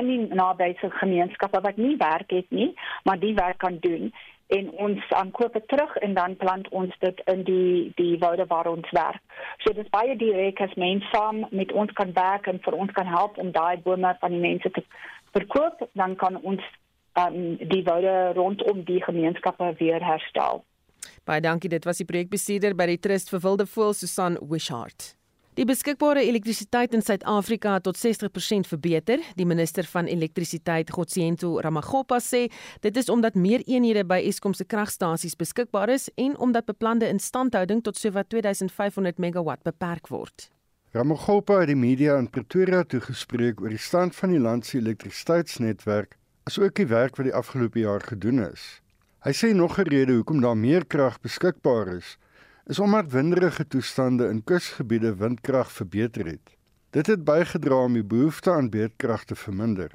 in 0.00 0.06
die 0.08 0.34
nabyse 0.34 0.90
gemeenskappe 0.90 1.60
wat 1.60 1.76
nie 1.76 1.96
werk 2.00 2.30
het 2.30 2.48
nie, 2.50 2.72
maar 3.04 3.18
die 3.18 3.34
werk 3.34 3.58
kan 3.58 3.76
doen 3.80 4.12
en 4.56 4.70
ons 4.86 5.12
aankoop 5.16 5.52
dit 5.56 5.68
terug 5.68 5.96
en 6.06 6.14
dan 6.14 6.36
plant 6.36 6.68
ons 6.80 6.98
dit 7.04 7.22
in 7.32 7.44
die 7.48 7.92
die 7.96 8.18
woude 8.24 8.46
waar 8.50 8.68
ons 8.70 8.90
werk. 8.96 9.22
So 9.64 9.72
dis 9.76 9.88
baie 9.94 10.16
direk 10.16 10.60
as 10.60 10.74
mense 10.80 11.08
saam 11.14 11.44
met 11.50 11.72
ons 11.72 11.92
kan 12.00 12.12
werk 12.16 12.50
en 12.50 12.60
vir 12.66 12.76
ons 12.84 12.92
kan 12.98 13.08
help 13.08 13.38
om 13.38 13.52
daai 13.54 13.80
bome 13.86 14.16
van 14.20 14.36
die 14.36 14.42
mense 14.42 14.70
te 14.70 14.84
verkoop, 15.32 15.86
dan 15.98 16.16
kan 16.20 16.36
ons 16.42 16.60
um, 17.16 17.56
die 17.56 17.82
woude 17.88 18.32
rondom 18.36 18.84
die 18.84 19.00
gemeenskappe 19.04 19.72
weer 19.78 20.04
herstel. 20.04 20.64
Baie 21.24 21.40
dankie, 21.40 21.70
dit 21.70 21.84
was 21.88 22.02
die 22.02 22.08
projekbestuurder 22.08 22.76
by 22.78 22.92
die 22.92 23.00
Trust 23.00 23.32
vir 23.32 23.42
Wilde 23.44 23.66
Voël 23.66 23.96
Susan 23.96 24.38
Wishart. 24.40 25.12
Die 25.52 25.66
beskikbare 25.68 26.22
elektrisiteit 26.24 26.94
in 26.96 27.02
Suid-Afrika 27.04 27.74
het 27.74 27.82
tot 27.84 27.98
60% 28.00 28.64
verbeter. 28.70 29.20
Die 29.36 29.44
minister 29.44 29.84
van 29.84 30.06
elektrisiteit, 30.08 30.88
Gotsiento 30.90 31.58
Ramagopa, 31.60 32.16
sê 32.24 32.46
dit 32.80 32.96
is 32.96 33.10
omdat 33.12 33.36
meer 33.36 33.60
eenhede 33.68 34.06
by 34.08 34.16
Eskom 34.30 34.54
se 34.56 34.64
kragstasies 34.64 35.36
beskikbaar 35.36 35.92
is 35.92 36.08
en 36.16 36.38
omdat 36.40 36.70
beplande 36.70 37.10
instandhouding 37.12 37.82
tot 37.84 38.00
sowat 38.00 38.30
2500 38.32 39.20
megawatt 39.20 39.60
beperk 39.68 40.08
word. 40.08 40.48
Ramagopa 40.96 41.60
het 41.60 41.68
die 41.68 41.76
media 41.76 42.16
in 42.16 42.30
Pretoria 42.32 42.80
toegespreek 42.88 43.60
oor 43.60 43.76
die 43.76 43.84
stand 43.90 44.16
van 44.16 44.32
die 44.32 44.40
land 44.40 44.64
se 44.64 44.80
elektrisiteitsnetwerk, 44.80 46.16
asook 46.48 46.80
die 46.80 46.88
werk 46.88 47.20
wat 47.20 47.28
die 47.28 47.36
afgelope 47.36 47.84
jaar 47.84 48.00
gedoen 48.00 48.40
is. 48.48 48.80
Hy 49.28 49.36
sê 49.36 49.52
nog 49.52 49.76
'n 49.78 49.84
rede 49.84 50.16
hoekom 50.16 50.40
daar 50.40 50.56
meer 50.56 50.86
krag 50.86 51.20
beskikbaar 51.20 51.96
is, 52.00 52.16
is 52.66 52.78
omdat 52.78 53.12
winderige 53.12 53.66
toestande 53.66 54.28
in 54.28 54.44
kusgebiede 54.44 55.16
windkrag 55.16 55.72
verbeter 55.72 56.26
het. 56.26 56.56
Dit 56.90 57.06
het 57.06 57.24
bygedra 57.24 57.84
om 57.84 57.92
die 57.92 58.04
behoefte 58.04 58.50
aan 58.50 58.70
beerdkrag 58.70 59.24
te 59.24 59.34
verminder. 59.34 59.90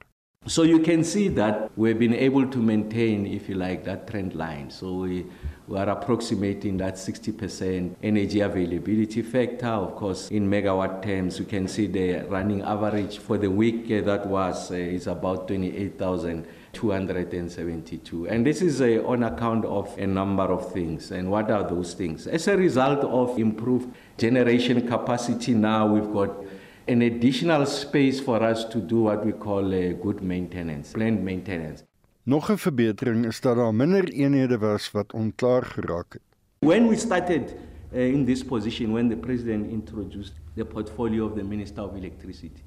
So 0.46 0.64
you 0.64 0.80
can 0.82 1.04
see 1.04 1.34
that 1.34 1.70
we've 1.76 2.00
been 2.00 2.14
able 2.14 2.48
to 2.48 2.60
maintain 2.60 3.26
if 3.26 3.48
you 3.48 3.58
like 3.58 3.84
that 3.84 4.08
trend 4.08 4.34
line. 4.34 4.70
So 4.70 5.02
we 5.02 5.26
we 5.68 5.78
are 5.78 5.90
approximating 5.90 6.78
that 6.78 6.96
60% 6.96 7.96
energy 8.02 8.40
availability 8.40 9.22
factor. 9.22 9.68
Of 9.68 9.96
course, 9.96 10.32
in 10.32 10.50
megawatt 10.50 11.02
terms, 11.02 11.38
you 11.40 11.46
can 11.46 11.68
see 11.68 11.88
the 11.88 12.26
running 12.30 12.62
average 12.62 13.18
for 13.18 13.38
the 13.38 13.52
week 13.52 13.90
that 14.06 14.26
was 14.26 14.72
uh, 14.72 14.76
is 14.76 15.08
about 15.08 15.48
28,000 15.48 16.46
272. 16.78 18.28
And 18.28 18.46
this 18.46 18.62
is 18.62 18.82
a, 18.82 19.04
on 19.04 19.24
account 19.24 19.66
of 19.66 19.98
a 19.98 20.06
number 20.06 20.44
of 20.44 20.72
things. 20.72 21.12
And 21.12 21.30
what 21.32 21.50
are 21.50 21.68
those 21.68 21.94
things? 21.96 22.28
As 22.28 22.48
a 22.48 22.56
result 22.56 23.00
of 23.00 23.40
improved 23.40 23.90
generation 24.18 24.88
capacity, 24.88 25.54
now 25.54 25.88
we've 25.88 26.14
got 26.14 26.32
an 26.88 27.02
additional 27.02 27.66
space 27.66 28.20
for 28.20 28.42
us 28.44 28.64
to 28.66 28.78
do 28.80 29.02
what 29.02 29.26
we 29.26 29.32
call 29.32 29.74
a 29.74 29.94
good 29.94 30.22
maintenance, 30.22 30.94
planned 30.94 31.24
maintenance. 31.24 31.84
Nog 32.24 32.50
'n 32.50 32.58
verbetering 32.58 33.26
is 33.26 33.40
dat 33.42 33.56
daar 33.56 33.74
minder 33.74 34.10
eenhede 34.10 34.58
was 34.58 34.92
wat 34.92 35.14
onklaar 35.14 35.66
geraak 35.66 36.14
het. 36.14 36.22
When 36.60 36.88
we 36.88 36.96
started 36.96 37.56
uh, 37.94 38.14
in 38.14 38.26
this 38.26 38.44
position 38.44 38.92
when 38.92 39.10
the 39.10 39.16
president 39.16 39.72
introduced 39.72 40.34
the 40.56 40.66
portfolio 40.66 41.26
of 41.26 41.36
the 41.36 41.44
minister 41.44 41.84
of 41.84 41.96
electricity, 41.96 42.64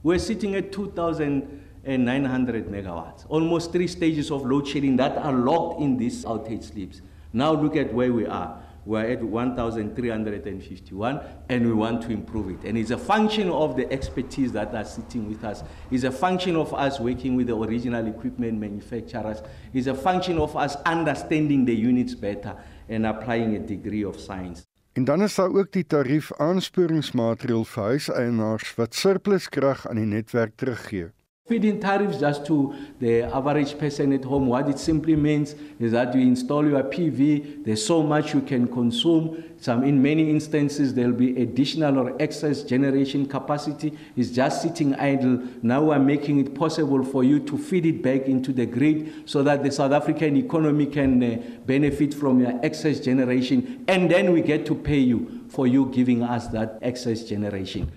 we're 0.00 0.18
sitting 0.18 0.54
at 0.56 0.72
2000 0.72 1.42
and 1.86 2.04
900 2.04 2.66
megawatts. 2.66 3.24
Almost 3.28 3.72
three 3.72 3.86
stages 3.86 4.30
of 4.30 4.44
load 4.44 4.66
shedding 4.66 4.96
that 4.96 5.16
are 5.18 5.32
locked 5.32 5.80
in 5.80 5.96
these 5.96 6.24
outage 6.24 6.64
slips. 6.64 7.00
Now 7.32 7.52
look 7.52 7.76
at 7.76 7.92
where 7.92 8.12
we 8.12 8.26
are. 8.26 8.62
We're 8.86 9.12
at 9.12 9.22
1,351 9.22 11.20
and 11.48 11.66
we 11.66 11.72
want 11.72 12.02
to 12.02 12.10
improve 12.10 12.50
it. 12.50 12.68
And 12.68 12.76
it's 12.76 12.90
a 12.90 12.98
function 12.98 13.48
of 13.48 13.76
the 13.76 13.90
expertise 13.90 14.52
that 14.52 14.74
are 14.74 14.84
sitting 14.84 15.26
with 15.26 15.42
us. 15.42 15.64
It's 15.90 16.04
a 16.04 16.10
function 16.10 16.54
of 16.54 16.74
us 16.74 17.00
working 17.00 17.34
with 17.34 17.46
the 17.46 17.56
original 17.56 18.06
equipment 18.06 18.60
manufacturers. 18.60 19.42
It's 19.72 19.86
a 19.86 19.94
function 19.94 20.38
of 20.38 20.54
us 20.56 20.76
understanding 20.84 21.64
the 21.64 21.74
units 21.74 22.14
better 22.14 22.56
and 22.88 23.06
applying 23.06 23.56
a 23.56 23.58
degree 23.58 24.04
of 24.04 24.20
science. 24.20 24.64
En 24.92 25.04
dan 25.04 25.22
is 25.22 25.34
daar 25.34 25.50
ook 25.50 25.72
die 25.72 25.86
tarief 25.86 26.28
aansporingsmaatreël 26.38 27.64
vir 27.64 27.82
huiseienaars 27.82 28.74
wat 28.78 28.94
surplus 28.94 29.48
krag 29.48 29.88
aan 29.88 29.98
die 29.98 30.06
netwerk 30.06 30.52
teruggee. 30.54 31.08
Feeding 31.46 31.78
tariffs 31.78 32.20
just 32.20 32.46
to 32.46 32.74
the 33.00 33.24
average 33.24 33.78
person 33.78 34.14
at 34.14 34.24
home, 34.24 34.46
what 34.46 34.66
it 34.66 34.78
simply 34.78 35.14
means 35.14 35.54
is 35.78 35.92
that 35.92 36.14
you 36.14 36.22
install 36.22 36.66
your 36.66 36.82
PV, 36.82 37.66
there's 37.66 37.84
so 37.84 38.02
much 38.02 38.32
you 38.32 38.40
can 38.40 38.66
consume. 38.66 39.44
Some, 39.58 39.84
in 39.84 40.00
many 40.00 40.30
instances, 40.30 40.94
there'll 40.94 41.12
be 41.12 41.42
additional 41.42 41.98
or 41.98 42.16
excess 42.18 42.62
generation 42.62 43.26
capacity. 43.26 43.92
It's 44.16 44.30
just 44.30 44.62
sitting 44.62 44.94
idle. 44.94 45.42
Now 45.62 45.82
we're 45.82 45.98
making 45.98 46.38
it 46.38 46.54
possible 46.54 47.04
for 47.04 47.24
you 47.24 47.40
to 47.40 47.58
feed 47.58 47.84
it 47.84 48.02
back 48.02 48.22
into 48.22 48.50
the 48.54 48.64
grid 48.64 49.28
so 49.28 49.42
that 49.42 49.62
the 49.62 49.70
South 49.70 49.92
African 49.92 50.38
economy 50.38 50.86
can 50.86 51.22
uh, 51.22 51.42
benefit 51.66 52.14
from 52.14 52.40
your 52.40 52.58
excess 52.64 53.00
generation. 53.00 53.84
And 53.86 54.10
then 54.10 54.32
we 54.32 54.40
get 54.40 54.64
to 54.64 54.74
pay 54.74 55.00
you 55.00 55.44
for 55.50 55.66
you 55.66 55.90
giving 55.92 56.22
us 56.22 56.46
that 56.48 56.78
excess 56.80 57.22
generation. 57.24 57.92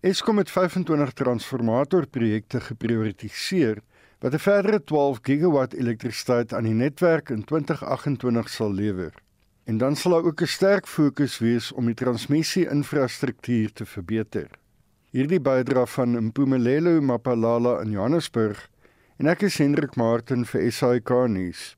Eskom 0.00 0.38
het 0.40 0.50
25 0.50 1.10
transformatorprojekte 1.12 2.60
geprioritiseer 2.60 3.82
wat 4.20 4.32
'n 4.32 4.38
verdere 4.38 4.84
12 4.84 5.18
gigawatt 5.22 5.74
elektrisiteit 5.74 6.54
aan 6.54 6.64
die 6.64 6.74
netwerk 6.74 7.28
in 7.28 7.44
2028 7.44 8.48
sal 8.48 8.72
lewer. 8.72 9.12
En 9.64 9.78
dan 9.78 9.96
sal 9.96 10.12
daar 10.12 10.24
ook 10.24 10.40
'n 10.40 10.46
sterk 10.46 10.86
fokus 10.86 11.38
wees 11.38 11.72
om 11.72 11.84
die 11.84 11.94
transmissie-infrastruktuur 11.94 13.72
te 13.72 13.86
verbeter. 13.86 14.48
Hierdie 15.10 15.40
bydra 15.40 15.86
van 15.86 16.24
Mpumelelo 16.24 17.00
Mapalala 17.00 17.80
in 17.80 17.90
Johannesburg 17.90 18.68
en 19.16 19.26
ek 19.26 19.42
is 19.42 19.58
Hendrik 19.58 19.96
Martin 19.96 20.46
vir 20.46 20.72
SAK 20.72 21.10
nuus. 21.28 21.74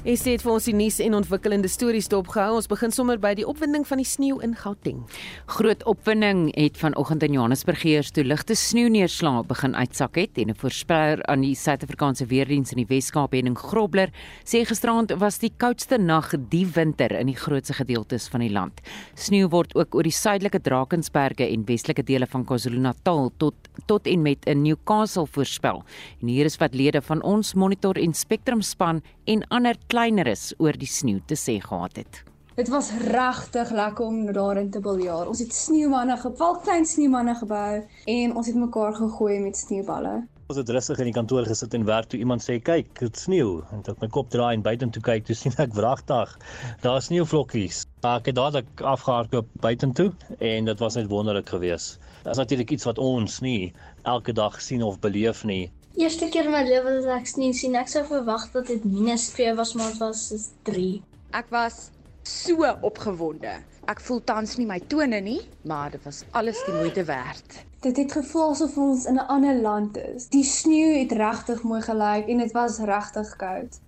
Is 0.00 0.22
dit 0.24 0.40
vir 0.40 0.48
ons 0.48 0.64
die 0.64 0.72
nuus 0.72 0.96
en 1.04 1.12
ontwikkelende 1.18 1.68
stories 1.68 2.06
dopgehou. 2.08 2.54
Ons 2.56 2.70
begin 2.70 2.88
sommer 2.88 3.18
by 3.20 3.34
die 3.36 3.44
opwinding 3.44 3.82
van 3.84 4.00
die 4.00 4.06
sneeu 4.08 4.38
in 4.40 4.54
Gauteng. 4.56 5.02
Groot 5.52 5.82
opwinding 5.84 6.46
het 6.54 6.78
vanoggend 6.80 7.26
in 7.26 7.34
Johannesburg 7.36 7.82
geheers 7.82 8.08
toe 8.16 8.24
ligte 8.24 8.56
sneeuneerslae 8.56 9.42
begin 9.50 9.76
uitsak 9.76 10.16
het 10.16 10.38
en 10.40 10.48
'n 10.48 10.56
voorspeller 10.56 11.20
aan 11.28 11.42
die 11.42 11.54
Suid-Afrikaanse 11.54 12.26
weerdiens 12.32 12.72
in 12.72 12.78
die 12.78 12.88
Wes-Kaap 12.88 13.34
en 13.34 13.46
in 13.46 13.56
Grobler 13.56 14.08
sê 14.42 14.64
gisterand 14.64 15.12
was 15.20 15.38
die 15.38 15.52
koudste 15.54 15.98
nag 15.98 16.32
die 16.48 16.66
winter 16.66 17.12
in 17.12 17.26
die 17.26 17.36
grootste 17.36 17.74
gedeeltes 17.74 18.28
van 18.28 18.40
die 18.40 18.50
land. 18.50 18.80
Sneeu 19.14 19.48
word 19.50 19.74
ook 19.74 19.94
oor 19.94 20.02
die 20.02 20.10
suidelike 20.10 20.62
Drakensberge 20.62 21.44
en 21.44 21.66
westelike 21.66 22.02
dele 22.02 22.26
van 22.26 22.46
KwaZulu-Natal 22.46 23.32
tot 23.36 23.54
tot 23.86 24.06
en 24.06 24.22
met 24.22 24.44
in 24.46 24.62
Newcastle 24.62 25.26
voorspel. 25.26 25.84
En 26.20 26.28
hier 26.28 26.44
is 26.44 26.56
wat 26.56 26.74
lede 26.74 27.02
van 27.02 27.22
ons 27.22 27.54
Monitor 27.54 27.96
en 27.96 28.14
Spectrum 28.14 28.62
span 28.62 29.02
en 29.24 29.44
ander 29.48 29.76
kleineres 29.90 30.50
oor 30.62 30.76
die 30.78 30.88
sneeu 30.88 31.20
te 31.26 31.36
sê 31.38 31.58
gehad 31.62 31.98
het. 31.98 32.24
Dit 32.58 32.68
was 32.68 32.90
regtig 33.08 33.70
lekker 33.72 34.04
om 34.04 34.32
daarin 34.32 34.70
te 34.70 34.80
biljaar. 34.84 35.28
Ons 35.30 35.40
het 35.40 35.54
sneeumanne 35.54 36.16
gebou, 36.20 36.50
klein 36.64 36.84
sneeumanne 36.86 37.34
gebou 37.38 37.80
en 38.14 38.34
ons 38.36 38.50
het 38.50 38.58
mekaar 38.58 38.94
gegooi 38.98 39.38
met 39.40 39.56
sneeuballe. 39.56 40.12
Ons 40.50 40.58
het 40.58 40.70
rustig 40.74 40.98
in 40.98 41.08
die 41.08 41.14
kantoor 41.14 41.46
gesit 41.46 41.74
en 41.78 41.86
werk 41.86 42.10
toe 42.10 42.18
iemand 42.18 42.42
sê 42.42 42.58
kyk, 42.58 42.90
dit 42.98 43.22
sneeu 43.22 43.60
en 43.70 43.84
ek 43.86 44.02
my 44.02 44.10
kop 44.12 44.30
draai 44.34 44.56
en 44.56 44.66
buitentoe 44.66 45.02
kyk, 45.06 45.24
toe 45.28 45.38
sien 45.38 45.54
ek 45.62 45.74
wragtig. 45.78 46.36
Daar 46.82 47.00
sneeuvlokkies. 47.06 47.84
Ek 48.02 48.30
het 48.30 48.38
dadelik 48.38 48.82
afgehardloop 48.92 49.50
buitentoe 49.62 50.10
en 50.38 50.70
dit 50.70 50.82
was 50.84 50.98
net 50.98 51.10
wonderlik 51.12 51.54
geweest. 51.54 52.00
Dit 52.24 52.32
is 52.34 52.42
natuurlik 52.42 52.74
iets 52.76 52.90
wat 52.90 52.98
ons 52.98 53.40
nie 53.46 53.72
elke 54.02 54.34
dag 54.36 54.58
sien 54.60 54.82
of 54.82 54.98
beleef 55.00 55.46
nie. 55.46 55.70
Eerste 55.98 56.28
keer 56.28 56.44
in 56.44 56.54
my 56.54 56.62
lewe 56.62 57.00
dat 57.00 57.16
ek 57.18 57.26
sneeu 57.26 57.52
sien, 57.56 57.74
ek 57.74 57.88
sou 57.90 58.04
verwag 58.06 58.44
dat 58.52 58.66
dit 58.70 58.84
-2 58.84 59.54
was, 59.58 59.74
maar 59.74 59.90
dit 59.90 59.98
was 59.98 60.50
3. 60.62 61.02
Ek 61.30 61.50
was 61.50 61.90
so 62.22 62.76
opgewonde. 62.80 63.58
Ek 63.90 64.00
voel 64.00 64.20
tans 64.24 64.56
nie 64.56 64.66
my 64.66 64.78
tone 64.86 65.20
nie, 65.20 65.40
maar 65.66 65.90
dit 65.90 66.02
was 66.04 66.22
alles 66.30 66.62
die 66.64 66.74
moeite 66.74 67.04
werd. 67.04 67.64
Dit 67.80 67.96
het 67.96 68.12
gevoel 68.12 68.50
asof 68.50 68.76
ons 68.76 69.04
in 69.04 69.14
'n 69.14 69.26
ander 69.26 69.54
land 69.54 69.96
is. 69.96 70.28
Die 70.28 70.44
sneeu 70.44 70.98
het 70.98 71.12
regtig 71.12 71.62
mooi 71.62 71.80
gelyk 71.82 72.28
en 72.28 72.38
dit 72.38 72.52
was 72.52 72.78
regtig 72.78 73.36
koud. 73.36 73.80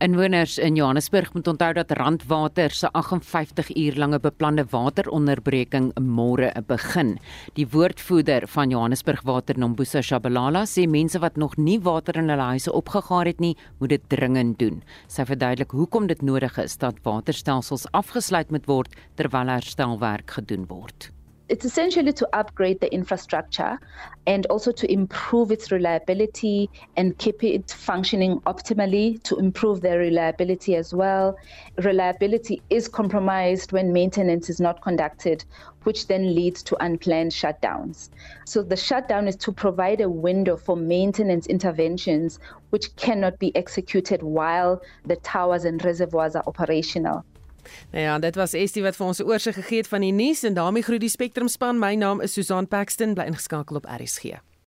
Inwoners 0.00 0.54
in 0.58 0.78
Johannesburg 0.78 1.34
moet 1.34 1.48
onthou 1.50 1.72
dat 1.76 1.90
Randwater 1.92 2.70
se 2.70 2.88
58 2.92 3.68
uur 3.76 3.98
lange 4.00 4.20
beplande 4.20 4.64
wateronderbreking 4.70 5.90
môre 6.00 6.48
begin. 6.66 7.18
Die 7.52 7.66
woordvoerder 7.68 8.48
van 8.48 8.72
Johannesburg 8.72 9.20
Water, 9.28 9.58
Nombusa 9.60 10.00
Shabalala, 10.00 10.64
sê 10.64 10.86
mense 10.88 11.20
wat 11.20 11.36
nog 11.36 11.58
nie 11.60 11.76
water 11.84 12.16
in 12.16 12.32
hulle 12.32 12.48
huise 12.54 12.72
opgegaar 12.72 13.28
het 13.28 13.44
nie, 13.44 13.52
moet 13.76 13.92
dit 13.92 14.08
dringend 14.08 14.56
doen. 14.58 14.80
Sy 15.04 15.28
verduidelik 15.28 15.76
hoekom 15.76 16.08
dit 16.08 16.24
nodig 16.24 16.56
is 16.64 16.80
dat 16.80 17.04
waterstelsels 17.04 17.84
afgesluit 17.92 18.48
moet 18.50 18.72
word 18.72 18.96
terwyl 19.20 19.52
herstelwerk 19.52 20.30
gedoen 20.40 20.64
word. 20.72 21.12
It's 21.50 21.64
essentially 21.64 22.12
to 22.12 22.28
upgrade 22.32 22.80
the 22.80 22.92
infrastructure 22.94 23.76
and 24.28 24.46
also 24.46 24.70
to 24.70 24.90
improve 24.90 25.50
its 25.50 25.72
reliability 25.72 26.70
and 26.96 27.18
keep 27.18 27.42
it 27.42 27.72
functioning 27.72 28.38
optimally 28.46 29.20
to 29.24 29.36
improve 29.36 29.80
their 29.80 29.98
reliability 29.98 30.76
as 30.76 30.94
well. 30.94 31.36
Reliability 31.82 32.62
is 32.70 32.86
compromised 32.86 33.72
when 33.72 33.92
maintenance 33.92 34.48
is 34.48 34.60
not 34.60 34.80
conducted, 34.80 35.44
which 35.82 36.06
then 36.06 36.36
leads 36.36 36.62
to 36.62 36.76
unplanned 36.84 37.32
shutdowns. 37.32 38.10
So 38.46 38.62
the 38.62 38.76
shutdown 38.76 39.26
is 39.26 39.34
to 39.36 39.50
provide 39.50 40.00
a 40.00 40.08
window 40.08 40.56
for 40.56 40.76
maintenance 40.76 41.48
interventions 41.48 42.38
which 42.70 42.94
cannot 42.94 43.40
be 43.40 43.54
executed 43.56 44.22
while 44.22 44.80
the 45.04 45.16
towers 45.16 45.64
and 45.64 45.84
reservoirs 45.84 46.36
are 46.36 46.44
operational. 46.46 47.24
Nou 47.92 48.04
ja, 48.04 48.18
dit 48.18 48.34
was 48.34 48.52
Estie 48.52 48.82
wat 48.82 48.96
vir 48.96 49.06
ons 49.06 49.18
'n 49.18 49.26
oorsig 49.26 49.54
gegee 49.54 49.78
het 49.78 49.88
van 49.88 50.00
die 50.00 50.12
nuus 50.12 50.42
en 50.42 50.54
daarmee 50.54 50.82
groet 50.82 51.00
die 51.00 51.08
Spectrum 51.08 51.48
span. 51.48 51.78
My 51.78 51.94
naam 51.94 52.20
is 52.20 52.32
Susan 52.32 52.68
Paxton, 52.68 53.14
bly 53.14 53.24
ingeskakel 53.24 53.76
op 53.76 53.86
RSG. 53.86 54.49